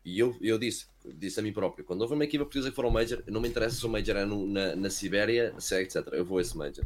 E 0.05 0.18
eu, 0.18 0.37
eu 0.41 0.57
disse, 0.59 0.87
disse 1.16 1.41
a 1.41 1.43
mim 1.43 1.53
próprio, 1.53 1.85
quando 1.85 2.01
houver 2.03 2.14
uma 2.14 2.24
equipa 2.24 2.45
portuguesa 2.45 2.70
que 2.70 2.77
for 2.77 2.85
ao 2.85 2.91
Major, 2.91 3.22
não 3.27 3.41
me 3.41 3.49
interessa 3.49 3.77
se 3.77 3.85
o 3.85 3.89
Major 3.89 4.16
é 4.16 4.24
no- 4.24 4.47
na, 4.47 4.77
na 4.77 4.89
Sibéria, 4.91 5.53
se 5.59 5.74
é 5.74 5.83
etc. 5.83 6.07
Eu 6.12 6.24
vou 6.24 6.39
a 6.39 6.41
esse 6.43 6.57
Major. 6.57 6.85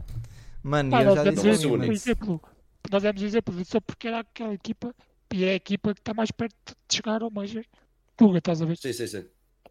Mano, 0.63 0.91
Pá, 0.91 1.01
eu 1.03 1.07
nós 1.07 1.15
já 1.15 1.25
demos 1.25 1.43
disse 1.43 1.67
um 1.67 1.93
exemplo. 1.93 2.41
Nós 2.91 3.03
demos 3.03 3.23
um 3.23 3.27
exemplo 3.27 3.55
disso 3.55 3.71
só 3.73 3.81
porque 3.81 4.09
era 4.09 4.21
aquela 4.21 4.55
equipa 4.55 4.95
e 5.33 5.45
é 5.45 5.51
a 5.51 5.55
equipa 5.55 5.95
que 5.95 6.01
está 6.01 6.13
mais 6.15 6.31
perto 6.31 6.55
de 6.89 6.97
chegar 6.97 7.23
ao 7.23 7.31
Major. 7.31 7.65
Tuga, 8.17 8.39
estás 8.39 8.61
a 8.63 8.65
ver? 8.67 8.77
Sim, 8.77 8.93
sim, 8.93 9.07
sim. 9.07 9.25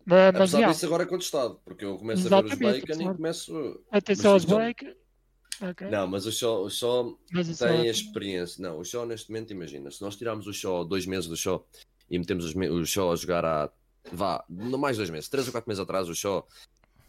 Mas, 0.09 0.33
mas 0.33 0.35
Apesar 0.35 0.59
já, 0.61 0.71
disso 0.71 0.85
agora 0.87 1.03
é 1.03 1.05
contestado, 1.05 1.59
porque 1.63 1.85
eu 1.85 1.97
começo 1.97 2.25
a 2.25 2.29
ver 2.41 2.45
os 2.45 2.51
Exatamente, 2.51 2.81
Bacon 2.81 2.91
e 2.91 2.93
apesar- 2.95 3.15
começo. 3.15 3.81
atenção 3.91 4.31
aos 4.33 4.45
mas 4.45 4.51
isso- 4.51 4.55
break. 4.55 4.97
Ok. 5.61 5.87
Não, 5.89 6.07
mas 6.07 6.25
o 6.25 6.31
show, 6.31 6.65
o 6.65 7.19
Mas 7.33 7.47
isso 7.49 7.65
é 7.65 7.67
tem 7.67 7.81
a 7.81 7.91
experiência. 7.91 8.61
Não, 8.61 8.79
o 8.79 8.85
show 8.85 9.05
neste 9.05 9.29
momento, 9.29 9.51
imagina, 9.51 9.91
se 9.91 10.01
nós 10.01 10.15
tirarmos 10.15 10.47
o 10.47 10.53
show 10.53 10.85
dois 10.85 11.05
meses 11.05 11.27
do 11.27 11.35
show 11.35 11.67
e 12.09 12.17
metemos 12.17 12.45
os 12.45 12.55
o 12.55 12.85
show 12.85 13.11
a 13.11 13.15
jogar 13.15 13.43
há. 13.45 13.69
Vá, 14.11 14.43
mais 14.49 14.95
dois 14.97 15.09
meses, 15.09 15.27
três 15.29 15.45
ou 15.47 15.51
quatro 15.51 15.69
meses 15.69 15.81
atrás, 15.81 16.07
o 16.09 16.15
show. 16.15 16.47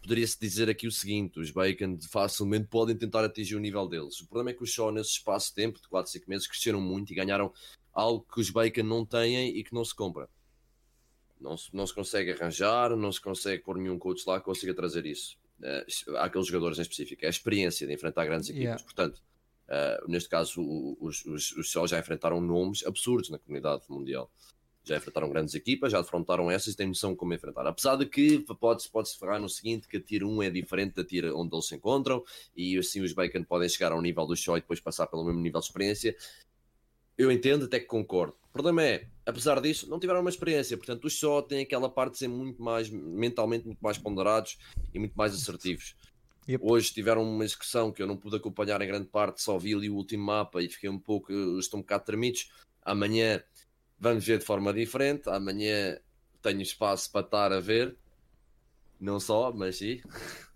Poderia-se 0.01 0.37
dizer 0.39 0.69
aqui 0.69 0.85
o 0.85 0.91
seguinte: 0.91 1.39
os 1.39 1.49
Bacon 1.49 1.97
facilmente 2.09 2.67
podem 2.67 2.95
tentar 2.97 3.23
atingir 3.23 3.55
o 3.55 3.59
nível 3.59 3.87
deles. 3.87 4.19
O 4.19 4.27
problema 4.27 4.49
é 4.49 4.53
que 4.53 4.63
o 4.63 4.67
show, 4.67 4.91
nesse 4.91 5.11
espaço 5.11 5.49
de 5.49 5.55
tempo 5.55 5.79
de 5.81 5.87
4, 5.87 6.11
5 6.11 6.29
meses, 6.29 6.45
cresceram 6.47 6.81
muito 6.81 7.11
e 7.11 7.15
ganharam 7.15 7.53
algo 7.93 8.25
que 8.33 8.41
os 8.41 8.49
Bacon 8.49 8.83
não 8.83 9.05
têm 9.05 9.47
e 9.57 9.63
que 9.63 9.73
não 9.73 9.85
se 9.85 9.95
compra. 9.95 10.27
Não 11.41 11.57
se, 11.57 11.69
não 11.75 11.85
se 11.87 11.93
consegue 11.93 12.31
arranjar, 12.31 12.95
não 12.95 13.11
se 13.11 13.19
consegue 13.19 13.63
pôr 13.63 13.77
nenhum 13.77 13.97
coach 13.97 14.23
lá 14.27 14.39
que 14.39 14.45
consiga 14.45 14.73
trazer 14.73 15.05
isso. 15.05 15.37
Uh, 15.59 16.15
há 16.17 16.25
aqueles 16.25 16.47
jogadores 16.47 16.77
em 16.77 16.81
específico. 16.83 17.23
É 17.23 17.27
a 17.27 17.29
experiência 17.29 17.85
de 17.87 17.93
enfrentar 17.93 18.25
grandes 18.25 18.49
equipas. 18.49 18.63
Yeah. 18.63 18.83
Portanto, 18.83 19.21
uh, 19.67 20.11
neste 20.11 20.29
caso, 20.29 20.61
o- 20.61 20.97
os, 21.01 21.25
os, 21.25 21.51
os 21.53 21.71
Sol 21.71 21.87
já 21.87 21.99
enfrentaram 21.99 22.39
nomes 22.39 22.85
absurdos 22.85 23.29
na 23.29 23.37
comunidade 23.39 23.83
mundial. 23.89 24.31
Já 24.83 24.97
enfrentaram 24.97 25.29
grandes 25.29 25.53
equipas, 25.53 25.91
já 25.91 26.01
defrontaram 26.01 26.49
essas 26.49 26.73
e 26.73 26.77
têm 26.77 26.87
noção 26.87 27.11
de 27.11 27.17
como 27.17 27.31
enfrentar. 27.35 27.67
Apesar 27.67 27.95
de 27.97 28.05
que 28.07 28.39
pode-se 28.59 28.89
pode 28.89 29.15
ferrar 29.15 29.39
no 29.39 29.47
seguinte: 29.47 29.87
que 29.87 29.97
a 29.97 30.01
Tier 30.01 30.23
1 30.23 30.41
é 30.41 30.49
diferente 30.49 30.95
da 30.95 31.03
Tier 31.03 31.25
onde 31.35 31.53
eles 31.53 31.67
se 31.67 31.75
encontram, 31.75 32.23
e 32.55 32.75
assim 32.79 32.99
os 33.01 33.13
Bacon 33.13 33.43
podem 33.43 33.69
chegar 33.69 33.91
ao 33.91 34.01
nível 34.01 34.25
do 34.25 34.35
Shaw 34.35 34.57
e 34.57 34.61
depois 34.61 34.79
passar 34.79 35.05
pelo 35.05 35.23
mesmo 35.23 35.39
nível 35.39 35.59
de 35.59 35.67
experiência. 35.67 36.15
Eu 37.21 37.31
entendo, 37.31 37.65
até 37.65 37.79
que 37.79 37.85
concordo. 37.85 38.33
O 38.49 38.51
problema 38.51 38.83
é, 38.83 39.05
apesar 39.27 39.61
disso, 39.61 39.87
não 39.87 39.99
tiveram 39.99 40.21
uma 40.21 40.29
experiência. 40.31 40.75
Portanto, 40.75 41.05
os 41.05 41.19
só 41.19 41.39
têm 41.39 41.61
aquela 41.61 41.87
parte 41.87 42.13
de 42.13 42.17
ser 42.17 42.27
muito 42.27 42.59
mais, 42.59 42.89
mentalmente, 42.89 43.67
muito 43.67 43.77
mais 43.79 43.95
ponderados 43.95 44.57
e 44.91 44.97
muito 44.97 45.13
mais 45.13 45.31
assertivos. 45.35 45.95
Yep. 46.49 46.65
Hoje 46.67 46.91
tiveram 46.91 47.21
uma 47.21 47.45
execução 47.45 47.91
que 47.91 48.01
eu 48.01 48.07
não 48.07 48.17
pude 48.17 48.37
acompanhar 48.37 48.81
em 48.81 48.87
grande 48.87 49.05
parte, 49.05 49.39
só 49.39 49.55
vi 49.59 49.75
ali 49.75 49.87
o 49.87 49.93
último 49.93 50.25
mapa 50.25 50.63
e 50.63 50.67
fiquei 50.67 50.89
um 50.89 50.97
pouco, 50.97 51.31
estou 51.59 51.79
um 51.79 51.83
bocado 51.83 52.05
tremidos. 52.05 52.49
Amanhã 52.83 53.43
vamos 53.99 54.25
ver 54.25 54.39
de 54.39 54.45
forma 54.45 54.73
diferente. 54.73 55.29
Amanhã 55.29 55.99
tenho 56.41 56.61
espaço 56.63 57.11
para 57.11 57.21
estar 57.23 57.53
a 57.53 57.59
ver. 57.59 57.95
Não 58.99 59.19
só, 59.19 59.51
mas 59.53 59.77
sim. 59.77 60.01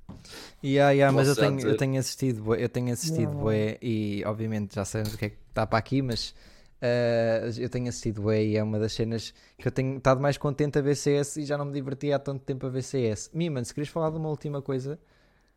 Yeah, 0.64 0.92
yeah, 0.92 1.16
mas 1.16 1.28
eu 1.28 1.36
Posso 1.36 1.48
tenho, 1.48 1.70
eu 1.70 1.78
tenho 1.78 2.00
assistido, 2.00 2.56
eu 2.56 2.70
tenho 2.70 2.92
assistido 2.92 3.32
Yeah. 3.32 3.40
bué, 3.40 3.78
e 3.82 4.24
obviamente 4.26 4.74
já 4.74 4.86
sabemos 4.86 5.14
o 5.14 5.18
que 5.18 5.26
é 5.26 5.30
que 5.30 5.38
está 5.50 5.68
para 5.68 5.78
aqui, 5.78 6.02
mas 6.02 6.34
eh, 6.82 7.50
eu 7.58 7.70
tenho 7.70 7.88
assistido 7.90 8.32
e 8.34 8.58
é 8.58 8.64
uma 8.64 8.80
das 8.80 8.94
cenas 8.94 9.34
que 9.58 9.68
eu 9.68 9.72
tenho 9.72 9.98
estado 9.98 10.22
mais 10.22 10.38
contente 10.38 10.78
a 10.80 10.82
ver 10.82 10.96
CS 10.96 11.38
e 11.38 11.46
já 11.46 11.58
não 11.58 11.66
me 11.66 11.74
divertia 11.74 12.16
há 12.18 12.20
tanto 12.20 12.44
tempo 12.44 12.66
a 12.66 12.70
ver 12.70 12.84
CS. 12.84 13.32
Miman, 13.34 13.64
se 13.64 13.74
queres 13.74 13.90
falar 13.90 14.10
de 14.12 14.18
uma 14.18 14.30
última 14.30 14.62
coisa, 14.62 15.00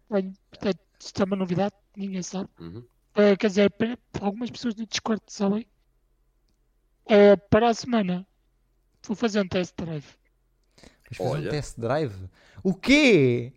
Tenho, 0.09 0.33
portanto, 0.51 0.81
isto 1.01 1.23
é 1.23 1.25
uma 1.25 1.37
novidade, 1.37 1.75
ninguém 1.97 2.23
sabe. 2.23 2.49
Uhum. 2.59 2.85
Eh, 3.15 3.37
quer 3.37 3.49
dizer, 3.49 3.71
para, 3.71 3.97
para 4.13 4.27
algumas 4.27 4.51
pessoas 4.51 4.75
do 4.75 4.87
Discord 4.87 5.23
sabem. 5.29 5.67
Eh, 7.07 7.37
para 7.37 7.69
a 7.71 7.75
semana 7.75 8.27
vou 9.07 9.17
fazer 9.17 9.41
um 9.41 9.49
test 9.49 9.75
drive. 9.77 10.07
vais 11.11 11.21
fazer 11.21 11.39
um 11.39 11.43
Olha. 11.43 11.51
test 11.51 11.79
drive? 11.79 12.29
O 12.63 12.75
quê? 12.75 13.53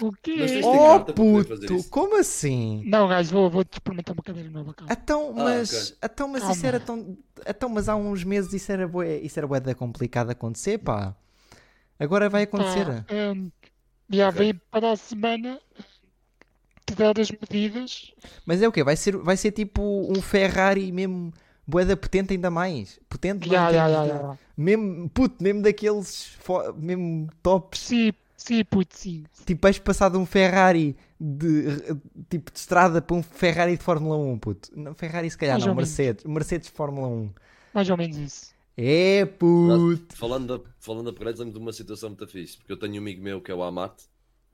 O 0.00 0.12
quê? 0.22 0.60
Oh 0.62 1.00
puto, 1.14 1.84
como 1.90 2.16
assim? 2.18 2.82
Não, 2.86 3.08
gajo, 3.08 3.30
vou, 3.32 3.50
vou 3.50 3.64
te 3.64 3.74
experimentar 3.74 4.14
uma 4.14 4.22
cadeira 4.22 4.50
nova, 4.50 4.74
calma. 4.74 4.92
Então, 4.92 5.30
Ah, 5.30 5.44
mas, 5.44 5.90
ok. 5.90 5.96
então, 6.04 6.28
mas 6.28 6.40
Calma. 6.42 6.54
isso 6.56 6.66
era 6.66 6.80
tão. 6.80 7.16
Então, 7.46 7.68
mas 7.68 7.88
há 7.88 7.96
uns 7.96 8.22
meses 8.24 8.52
isso 8.52 8.70
era 8.70 8.86
bué, 8.86 9.18
isso 9.18 9.38
era 9.38 9.46
bué 9.46 9.60
da 9.60 9.74
complicado 9.74 10.26
de 10.26 10.32
acontecer, 10.32 10.78
pá. 10.78 11.14
Agora 11.98 12.28
vai 12.28 12.42
acontecer. 12.44 12.84
Pá, 12.86 13.04
ehm, 13.14 13.48
já 14.10 14.28
Ok. 14.28 14.38
vem 14.38 14.54
para 14.70 14.92
a 14.92 14.96
semana 14.96 15.60
te 16.86 16.94
dar 16.94 17.18
as 17.18 17.30
medidas. 17.30 18.12
Mas 18.44 18.60
é 18.62 18.68
o 18.68 18.72
quê? 18.72 18.82
Vai 18.82 18.96
ser, 18.96 19.16
vai 19.16 19.36
ser 19.36 19.52
tipo 19.52 19.82
um 19.82 20.20
Ferrari 20.20 20.90
mesmo 20.92 21.32
bué 21.66 21.84
da 21.84 21.96
potente 21.96 22.32
ainda 22.34 22.50
mais. 22.50 22.98
Potente 23.08 23.48
já, 23.48 23.70
de- 23.70 23.76
já. 24.08 24.38
Mesmo, 24.56 25.08
puto, 25.10 25.42
mesmo 25.42 25.62
daqueles 25.62 26.36
mesmo 26.76 27.28
tops. 27.42 27.80
Sim, 27.80 28.12
sim, 28.42 28.64
puto, 28.64 28.96
sim. 28.96 29.24
Tipo, 29.46 29.60
vais 29.62 29.78
passar 29.78 30.08
de 30.10 30.16
um 30.16 30.26
Ferrari 30.26 30.96
de 31.20 31.64
tipo 32.28 32.50
de 32.50 32.58
estrada 32.58 33.00
para 33.02 33.16
um 33.16 33.22
Ferrari 33.22 33.76
de 33.76 33.82
Fórmula 33.82 34.16
1, 34.16 34.38
puto. 34.38 34.70
Não, 34.74 34.94
Ferrari 34.94 35.30
se 35.30 35.36
calhar 35.38 35.54
Mais 35.54 35.64
não, 35.64 35.72
ou 35.72 35.76
menos. 35.76 35.90
Mercedes. 35.90 36.24
Mercedes 36.24 36.68
de 36.68 36.74
Fórmula 36.74 37.08
1. 37.08 37.30
Mais 37.74 37.90
ou 37.90 37.96
menos 37.96 38.16
isso. 38.16 38.54
É, 38.76 39.24
puto. 39.26 40.16
Falando 40.16 40.58
de, 40.58 40.64
falando 40.78 41.04
de 41.04 41.10
upgrades, 41.10 41.38
lembro 41.40 41.54
de 41.54 41.60
uma 41.60 41.72
situação 41.72 42.08
muito 42.10 42.26
fixe, 42.26 42.56
porque 42.56 42.72
eu 42.72 42.76
tenho 42.78 42.94
um 42.94 42.98
amigo 42.98 43.22
meu 43.22 43.40
que 43.40 43.50
é 43.50 43.54
o 43.54 43.62
Amat. 43.62 44.00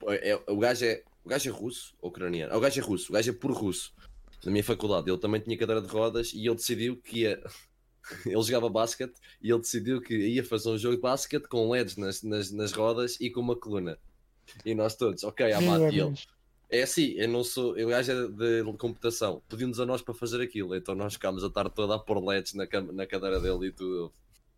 É, 0.08 0.30
é- 0.32 0.42
o, 0.48 0.58
gajo 0.58 0.84
é, 0.84 1.02
o 1.24 1.28
gajo 1.28 1.48
é 1.48 1.52
russo 1.52 1.94
ou 2.00 2.10
ucraniano? 2.10 2.52
Ah, 2.52 2.56
O 2.56 2.60
gajo 2.60 2.80
é 2.80 2.82
russo, 2.82 3.10
o 3.10 3.14
gajo 3.14 3.30
é 3.30 3.32
por 3.32 3.52
russo. 3.52 3.92
Na 4.44 4.50
minha 4.50 4.64
faculdade, 4.64 5.08
ele 5.10 5.18
também 5.18 5.40
tinha 5.40 5.56
cadeira 5.56 5.80
de 5.80 5.88
rodas 5.88 6.32
e 6.34 6.44
ele 6.46 6.54
decidiu 6.56 6.96
que 6.96 7.20
ia. 7.20 7.40
Ele 8.24 8.42
jogava 8.42 8.68
basquete 8.68 9.14
e 9.42 9.50
ele 9.50 9.60
decidiu 9.60 10.00
que 10.00 10.14
ia 10.16 10.44
fazer 10.44 10.70
um 10.70 10.78
jogo 10.78 10.96
de 10.96 11.02
basquete 11.02 11.46
com 11.48 11.68
LEDs 11.70 11.96
nas, 11.96 12.22
nas, 12.22 12.50
nas 12.52 12.72
rodas 12.72 13.20
e 13.20 13.30
com 13.30 13.40
uma 13.40 13.56
coluna. 13.56 13.98
E 14.64 14.74
nós 14.74 14.94
todos, 14.94 15.24
ok, 15.24 15.46
Meu 15.58 15.90
e 15.90 15.98
ele. 15.98 16.14
É 16.68 16.82
assim, 16.82 17.12
eu 17.12 17.28
não 17.28 17.44
sou. 17.44 17.76
Eu 17.76 17.88
gajo 17.88 18.12
é 18.12 18.28
de, 18.28 18.72
computação. 18.76 19.40
Pediu-nos 19.48 19.78
a 19.78 19.86
nós 19.86 20.02
para 20.02 20.14
fazer 20.14 20.42
aquilo. 20.42 20.74
Então 20.74 20.94
nós 20.94 21.14
ficámos 21.14 21.44
a 21.44 21.50
tarde 21.50 21.72
toda 21.74 21.94
a 21.94 21.98
pôr 21.98 22.24
LEDs 22.24 22.54
na, 22.54 22.66
na 22.92 23.06
cadeira 23.06 23.40
dele 23.40 23.68
e 23.68 23.72
tudo. 23.72 24.12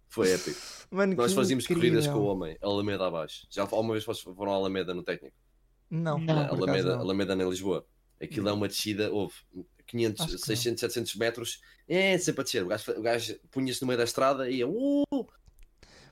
Foi 0.09 0.31
épico. 0.31 0.59
Mano, 0.91 1.15
Nós 1.15 1.35
fazíamos 1.35 1.65
incrível. 1.65 1.83
corridas 1.83 2.07
com 2.07 2.19
o 2.19 2.25
homem, 2.25 2.57
Alameda 2.63 3.07
abaixo. 3.07 3.47
Já 3.51 3.63
alguma 3.63 3.93
vez 3.93 4.05
foram 4.05 4.53
a 4.53 4.55
Alameda 4.55 4.95
no 4.95 5.03
técnico? 5.03 5.37
Não, 5.91 6.19
Não. 6.19 6.47
Alameda, 6.49 6.97
não. 6.97 7.01
Alameda 7.03 7.35
em 7.35 7.49
Lisboa. 7.49 7.85
Aquilo 8.21 8.49
é 8.49 8.53
uma 8.53 8.69
descida, 8.69 9.13
houve 9.13 9.35
500, 9.89 10.21
Acho 10.21 10.29
que 10.39 10.39
não. 10.39 10.47
600, 10.47 10.81
700 10.81 11.15
metros. 11.17 11.61
É 11.89 12.17
sempre 12.19 12.43
a 12.43 12.45
descer. 12.45 12.63
O 12.65 12.69
gajo, 12.69 12.93
o 12.93 13.03
gajo 13.03 13.37
punha-se 13.51 13.81
no 13.83 13.87
meio 13.89 13.99
da 13.99 14.05
estrada 14.05 14.49
e 14.51 14.57
ia. 14.59 14.69
Uh! 14.69 15.05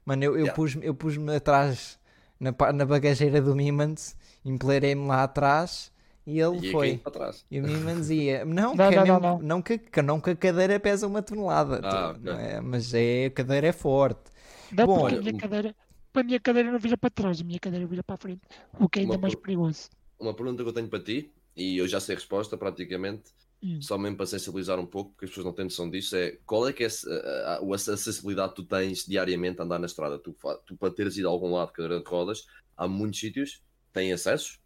Mano, 0.05 0.25
eu, 0.25 0.33
eu 0.33 0.39
Yeah. 0.39 0.55
pus-me 0.55 0.87
eu 0.87 0.95
pus 0.95 1.17
atrás 1.29 1.99
na, 2.39 2.55
na 2.73 2.85
bagageira 2.87 3.41
do 3.43 3.55
Mimans, 3.55 4.17
empoleirei-me 4.45 5.07
lá 5.07 5.25
atrás 5.25 5.91
e 6.27 6.41
ele 6.41 6.67
E 6.67 6.71
foi. 6.71 6.89
aqui 6.93 6.99
para 6.99 7.13
trás. 7.13 7.45
E 7.51 7.61
o 7.61 7.65
Mimans 7.65 8.09
ia. 8.11 8.45
Não, 8.45 8.75
Não, 8.75 8.89
que 8.89 8.95
é 8.95 8.97
não, 8.97 9.05
mesmo- 9.05 9.21
não, 9.21 9.39
não 9.43 9.63
que, 9.63 9.81
não 10.03 10.21
que 10.21 10.31
a 10.31 10.37
cadeira 10.37 10.79
pesa 10.81 11.07
uma 11.07 11.23
tonelada. 11.23 11.81
Ah, 11.83 12.13
tu- 12.15 12.21
ok. 12.21 12.33
não 12.33 12.39
é? 12.39 12.61
Mas 12.61 12.95
é, 12.95 13.27
a 13.27 13.31
cadeira 13.31 13.67
é 13.69 13.73
forte. 13.73 14.31
Não, 14.71 14.87
Bom, 14.87 15.01
porque 15.01 15.15
a 15.17 15.21
minha 15.21 15.35
cadeira. 15.35 15.77
A 16.15 16.23
minha 16.23 16.41
cadeira 16.41 16.73
não 16.73 16.79
vira 16.79 16.97
para 16.97 17.11
trás, 17.11 17.41
a 17.43 17.45
minha 17.45 17.59
cadeira 17.61 17.87
vira 17.87 18.03
para 18.03 18.15
a 18.15 18.19
frente. 18.19 18.41
O 18.81 18.89
que 18.89 19.01
é 19.01 19.03
ainda 19.03 19.19
mais 19.19 19.35
per- 19.35 19.43
perigoso. 19.43 19.91
Uma 20.19 20.33
pergunta 20.35 20.63
que 20.63 20.69
eu 20.69 20.73
tenho 20.73 20.89
para 20.89 21.03
ti, 21.05 21.31
e 21.55 21.77
eu 21.77 21.87
já 21.87 22.01
sei 22.01 22.15
a 22.15 22.19
resposta 22.19 22.57
praticamente, 22.57 23.25
Hum. 23.63 23.81
só 23.81 23.99
mesmo 23.99 24.17
para 24.17 24.27
sensibilizar 24.27 24.79
um 24.79 24.87
pouco, 24.87 25.11
porque 25.13 25.27
as 25.27 25.31
pessoas 25.31 25.47
não 25.47 25.53
têm 25.55 25.65
noção 25.67 25.91
disso, 25.91 26.17
é 26.17 26.39
qual 26.47 26.69
é 26.69 26.73
que 26.73 26.85
é 26.85 26.89
a, 26.89 27.55
a, 27.55 27.59
a 27.59 27.75
acessibilidade 27.75 28.51
que 28.55 28.63
tu 28.63 28.67
tens 28.67 29.05
diariamente 29.05 29.61
a 29.61 29.65
andar 29.65 29.79
na 29.79 29.87
estrada? 29.87 30.19
Tu, 30.19 30.37
tu 30.67 30.77
para 30.77 30.95
teres 30.95 31.17
ido 31.17 31.29
a 31.29 31.31
algum 31.31 31.53
lado 31.53 31.69
de 31.69 31.75
cadeira 31.75 32.03
de 32.03 32.09
rodas, 32.09 32.47
há 32.77 32.89
muitos 32.89 33.21
sítios, 33.21 33.63
têm 33.93 34.13
acessos? 34.13 34.61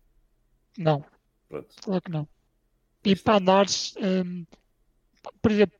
Não, 0.78 1.05
Pronto. 1.49 1.74
claro 1.82 2.03
que 2.03 2.11
não. 2.12 2.28
E 3.05 3.16
para 3.16 3.38
andares, 3.38 3.95
hum, 3.99 4.47
por 5.43 5.51
exemplo, 5.53 5.78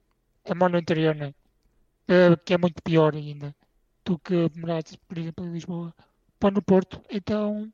a 0.50 0.54
mão 0.54 0.68
no 0.68 0.78
interior, 0.78 1.14
né? 1.14 1.34
Eh, 2.08 2.36
que 2.44 2.54
é 2.54 2.58
muito 2.58 2.82
pior 2.82 3.14
ainda 3.16 3.54
do 4.04 4.18
que 4.18 4.34
morares, 4.61 4.96
por 5.08 5.18
exemplo, 5.18 5.46
em 5.46 5.52
Lisboa, 5.52 5.94
para 6.40 6.52
no 6.54 6.62
Porto. 6.62 7.02
Então, 7.11 7.72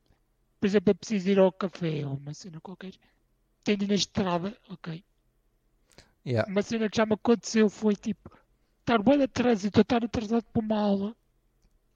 por 0.59 0.67
exemplo, 0.67 0.91
é 0.91 0.95
preciso 0.95 1.29
ir 1.31 1.39
ao 1.39 1.51
café 1.53 2.05
ou 2.07 2.15
uma 2.17 2.33
cena 2.33 2.61
qualquer. 2.61 2.93
Ir 3.67 3.87
na 3.87 3.95
estrada, 3.95 4.57
ok. 4.69 5.03
Yeah. 6.27 6.51
Uma 6.51 6.61
cena 6.61 6.89
que 6.89 6.97
já 6.97 7.05
me 7.05 7.13
aconteceu 7.13 7.69
foi 7.69 7.95
tipo 7.95 8.29
estar 8.81 9.01
bem 9.01 9.17
de 9.19 9.27
trânsito, 9.27 9.79
eu 9.79 9.81
estar 9.81 10.03
atrasado 10.03 10.43
para 10.51 10.61
uma 10.61 10.77
aula, 10.77 11.15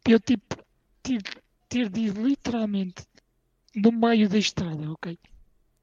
eu 0.08 0.20
tipo 0.20 0.56
ter, 1.04 1.22
ter 1.68 1.90
de 1.90 2.00
ir 2.02 2.14
literalmente 2.14 3.04
no 3.76 3.92
meio 3.92 4.30
da 4.30 4.38
estrada, 4.38 4.90
ok? 4.92 5.18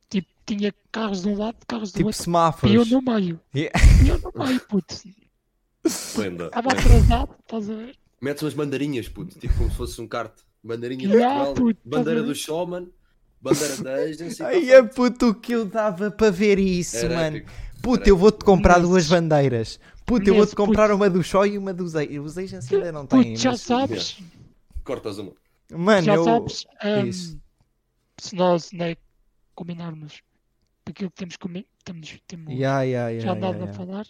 Tipo, 0.09 0.29
tinha 0.47 0.75
carros 0.91 1.23
de 1.23 1.29
um 1.29 1.37
lado, 1.37 1.57
carros 1.67 1.93
do 1.93 1.97
Tipo 1.99 2.07
outro, 2.07 2.19
e 2.21 2.21
eu 2.21 2.25
semáforos. 2.25 2.91
no 2.91 3.03
meio. 3.03 3.41
Yeah. 3.55 3.79
E 4.05 4.09
eu 4.09 4.19
no 4.19 4.33
meio, 4.47 4.61
puto. 4.67 4.95
Estava 5.85 6.73
atrasado, 6.73 7.35
estás 7.41 7.71
a 7.71 7.75
ver? 7.75 7.97
Metes 8.21 8.43
umas 8.43 8.55
mandarinhas, 8.55 9.09
puto, 9.09 9.39
tipo 9.39 9.55
como 9.57 9.71
se 9.71 9.77
fosse 9.77 10.01
um 10.01 10.09
kart. 10.09 10.33
Bandeirinha 10.63 11.09
de 11.09 11.15
Yeah, 11.15 11.45
Portugal, 11.45 11.67
puto, 11.75 11.81
bandeira 11.89 12.23
do? 12.23 12.35
Showman, 12.35 12.89
bandeira 13.41 13.77
da 13.77 13.95
Agency. 13.95 14.43
Ai, 14.45 14.71
é 14.71 14.83
puto 14.83 15.29
o 15.29 15.35
que 15.35 15.53
eu 15.53 15.65
dava 15.65 16.11
para 16.11 16.31
ver 16.31 16.59
isso, 16.59 16.97
Era 16.97 17.15
mano. 17.15 17.37
épico. 17.37 17.53
Puto, 17.83 18.01
Era 18.03 18.11
eu 18.11 18.17
vou-te 18.17 18.45
comprar 18.45 18.79
duas 18.81 19.07
bandeiras. 19.09 19.79
Puto, 20.05 20.29
eu 20.29 20.35
vou-te 20.35 20.55
comprar 20.57 20.85
puto. 20.89 20.97
uma 20.97 21.11
do 21.11 21.23
Show 21.23 21.47
e 21.47 21.57
uma 21.59 21.73
dos 21.73 21.95
Agency. 21.95 22.19
Os 22.19 22.39
Agency 22.39 22.75
ainda 22.77 22.93
não 22.93 23.07
têm. 23.07 23.23
Puto, 23.33 23.39
já 23.39 23.51
mas- 23.51 23.61
sabes, 23.61 24.19
Cortas 24.85 25.19
uma. 25.19 25.33
Mano, 25.71 26.03
já 26.03 26.15
eu... 26.15 26.25
sabes, 26.25 26.67
Isso. 27.07 27.39
se 28.19 28.35
nós 28.35 28.73
né, 28.73 28.97
combinarmos 29.55 30.23
daquilo 30.87 31.11
que 31.11 31.17
temos, 31.17 31.37
comi 31.37 31.67
temos, 31.85 32.19
temos 32.27 32.53
Yeah, 32.55 32.83
yeah, 32.83 33.09
yeah, 33.11 33.21
já 33.27 33.33
andado 33.37 33.57
yeah, 33.59 33.71
a 33.71 33.75
falar, 33.75 34.07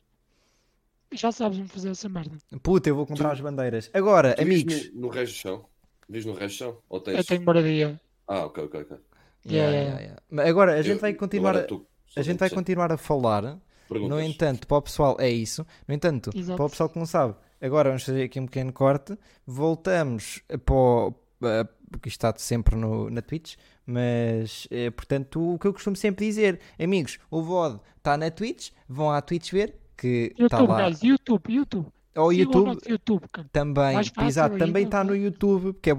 já 1.13 1.33
sabes 1.33 1.59
vamos 1.59 1.73
fazer 1.73 1.91
essa 1.91 2.09
merda. 2.09 2.37
Puta, 2.63 2.89
eu 2.89 2.95
vou 2.95 3.07
comprar 3.07 3.33
as 3.33 3.41
bandeiras. 3.41 3.91
Agora, 3.93 4.35
Tu 4.37 4.45
vives 4.45 4.63
amigos. 4.63 4.95
No, 4.95 5.01
no 5.03 5.09
resto 5.09 5.33
do 5.35 5.37
chão? 5.39 5.67
Vives 6.09 6.27
no 6.27 6.33
resto 6.35 6.55
do 6.55 6.59
chão? 6.59 6.79
Ou 6.89 7.01
tens... 7.01 7.17
Eu 7.19 7.25
tenho 7.25 7.43
moradia. 7.43 8.01
Ah, 8.29 8.45
ok, 8.47 8.65
ok, 8.65 8.81
ok. 8.83 8.97
Yeah, 8.97 9.03
Yeah, 9.47 9.71
yeah, 9.73 9.89
yeah. 9.89 10.01
yeah. 10.03 10.23
Mas 10.31 10.47
Agora, 10.47 10.75
a 10.75 10.83
gente 10.83 10.95
Eu- 10.97 11.01
vai 11.01 11.15
continuar. 11.15 11.51
agora 11.51 11.67
tu, 11.67 11.87
a 12.17 12.23
gente 12.23 12.39
vai 12.39 12.51
continuar 12.51 12.93
a 12.93 12.97
falar. 12.97 13.59
Perguntas. 13.89 14.17
No 14.19 14.23
entanto, 14.23 14.67
para 14.67 14.77
o 14.77 14.83
pessoal, 14.83 15.17
é 15.19 15.31
isso. 15.31 15.67
No 15.87 15.95
entanto, 15.95 16.31
Exato. 16.35 16.57
para 16.57 16.67
o 16.67 16.71
pessoal 16.71 16.89
que 16.91 16.99
não 16.99 17.07
sabe, 17.07 17.35
agora 17.61 17.89
vamos 17.89 18.05
fazer 18.05 18.25
aqui 18.25 18.39
um 18.39 18.45
pequeno 18.47 18.73
corte. 18.73 19.17
Voltamos 19.47 20.43
para 20.65 20.75
o. 20.75 21.15
eh, 21.43 21.65
Porque 21.91 22.09
isto 22.11 22.19
está 22.27 22.35
sempre 22.39 22.77
no, 22.77 23.09
na 23.09 23.23
Twitch, 23.23 23.57
mas 23.87 24.69
eh, 24.71 24.91
portanto, 24.91 25.55
o 25.55 25.59
que 25.59 25.67
eu 25.67 25.73
costumo 25.73 25.97
sempre 25.97 26.27
dizer, 26.27 26.61
amigos, 26.79 27.19
o 27.31 27.43
VOD 27.43 27.81
está 27.97 28.17
na 28.19 28.31
Twitch, 28.31 28.71
vão 28.87 29.11
à 29.11 29.23
Twitch 29.23 29.53
ver 29.53 29.75
que 29.97 30.35
está 30.39 30.59
YouTube, 30.59 30.69
lá. 30.69 30.85
guys, 30.91 31.03
YouTube, 31.03 31.43
YouTube. 31.53 31.87
Ao 32.19 32.31
Sigam 32.31 32.65
o 32.65 32.69
YouTube 32.69 32.79
YouTube, 32.87 33.25
também. 33.53 33.99
Exato, 34.27 34.59
também 34.59 34.85
está 34.85 35.05
no? 35.05 35.15
YouTube, 35.15 35.73
porque 35.73 35.91
é, 35.91 35.95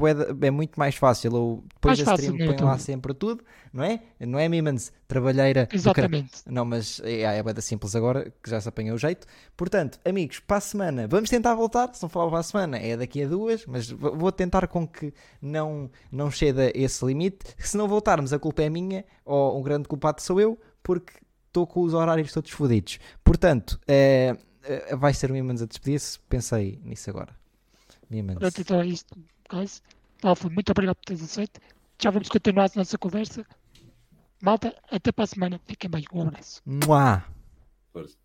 é 0.47 0.51
muito 0.51 0.79
mais 0.79 0.95
fácil. 0.95 1.35
Eu, 1.35 1.63
depois 1.73 1.99
Mais 1.99 2.07
da 2.07 2.15
stream 2.15 2.55
põe 2.55 2.65
lá 2.65 2.77
sempre 2.77 3.13
tudo, 3.13 3.43
não 3.73 3.83
é? 3.83 4.01
Não 4.19 4.39
é, 4.39 4.47
Mimans? 4.49 4.91
Trabalheira. 5.07 5.67
Exatamente. 5.71 6.41
Não, 6.45 6.65
mas 6.65 7.01
é, 7.03 7.21
é 7.21 7.43
bué 7.43 7.53
da 7.53 7.61
simples 7.61 7.95
agora, 7.95 8.31
que 8.43 8.49
já 8.49 8.59
se 8.59 8.67
apanhou 8.69 8.95
o 8.95 8.99
jeito. 8.99 9.25
Portanto, 9.55 9.99
amigos, 10.05 10.39
para 10.39 10.57
a 10.57 10.61
semana, 10.61 11.07
vamos 11.07 11.29
tentar 11.29 11.55
voltar. 11.55 11.93
Se 11.93 12.01
não 12.01 12.09
falar 12.09 12.29
para 12.29 12.39
a 12.39 12.43
semana, 12.43 12.77
é 12.77 12.95
daqui 12.95 13.23
a 13.23 13.27
duas, 13.27 13.65
mas 13.65 13.89
vou 13.89 14.31
tentar 14.31 14.67
com 14.67 14.87
que 14.87 15.13
não, 15.41 15.89
não 16.11 16.29
ceda 16.31 16.71
esse 16.75 17.03
limite. 17.05 17.55
Se 17.57 17.77
não 17.77 17.87
voltarmos, 17.87 18.33
a 18.33 18.39
culpa 18.39 18.63
é 18.63 18.69
minha, 18.69 19.05
ou 19.25 19.59
um 19.59 19.63
grande 19.63 19.87
culpado 19.87 20.21
sou 20.21 20.39
eu, 20.39 20.59
porque 20.83 21.13
estou 21.47 21.67
com 21.67 21.81
os 21.81 21.93
horários 21.93 22.31
todos 22.31 22.51
fodidos. 22.51 22.99
Portanto, 23.23 23.79
é, 23.87 24.35
é, 24.35 24.37
vai 24.97 25.13
ser 25.13 25.31
o 25.31 25.33
Mimans 25.33 25.61
a 25.61 25.65
despedir-se. 25.65 26.19
Pensei 26.29 26.79
nisso 26.83 27.09
agora. 27.09 27.35
Mimans. 28.09 28.39
Pronto, 28.39 28.61
então 28.61 28.81
é 28.81 28.87
isto. 28.87 29.17
Guys. 29.49 29.81
Alfa, 30.23 30.49
muito 30.49 30.71
obrigado 30.71 30.95
por 30.95 31.05
teres 31.05 31.23
aceito. 31.23 31.59
Já 32.01 32.11
vamos 32.11 32.29
continuar 32.29 32.65
a 32.65 32.71
nossa 32.75 32.97
conversa. 32.97 33.45
Malta, 34.41 34.75
até 34.89 35.11
para 35.11 35.23
a 35.23 35.27
semana. 35.27 35.59
Fiquem 35.65 35.89
bem. 35.89 36.05
Um 36.13 36.21
abraço. 36.23 36.61
Mua. 36.65 37.23
Força. 37.91 38.17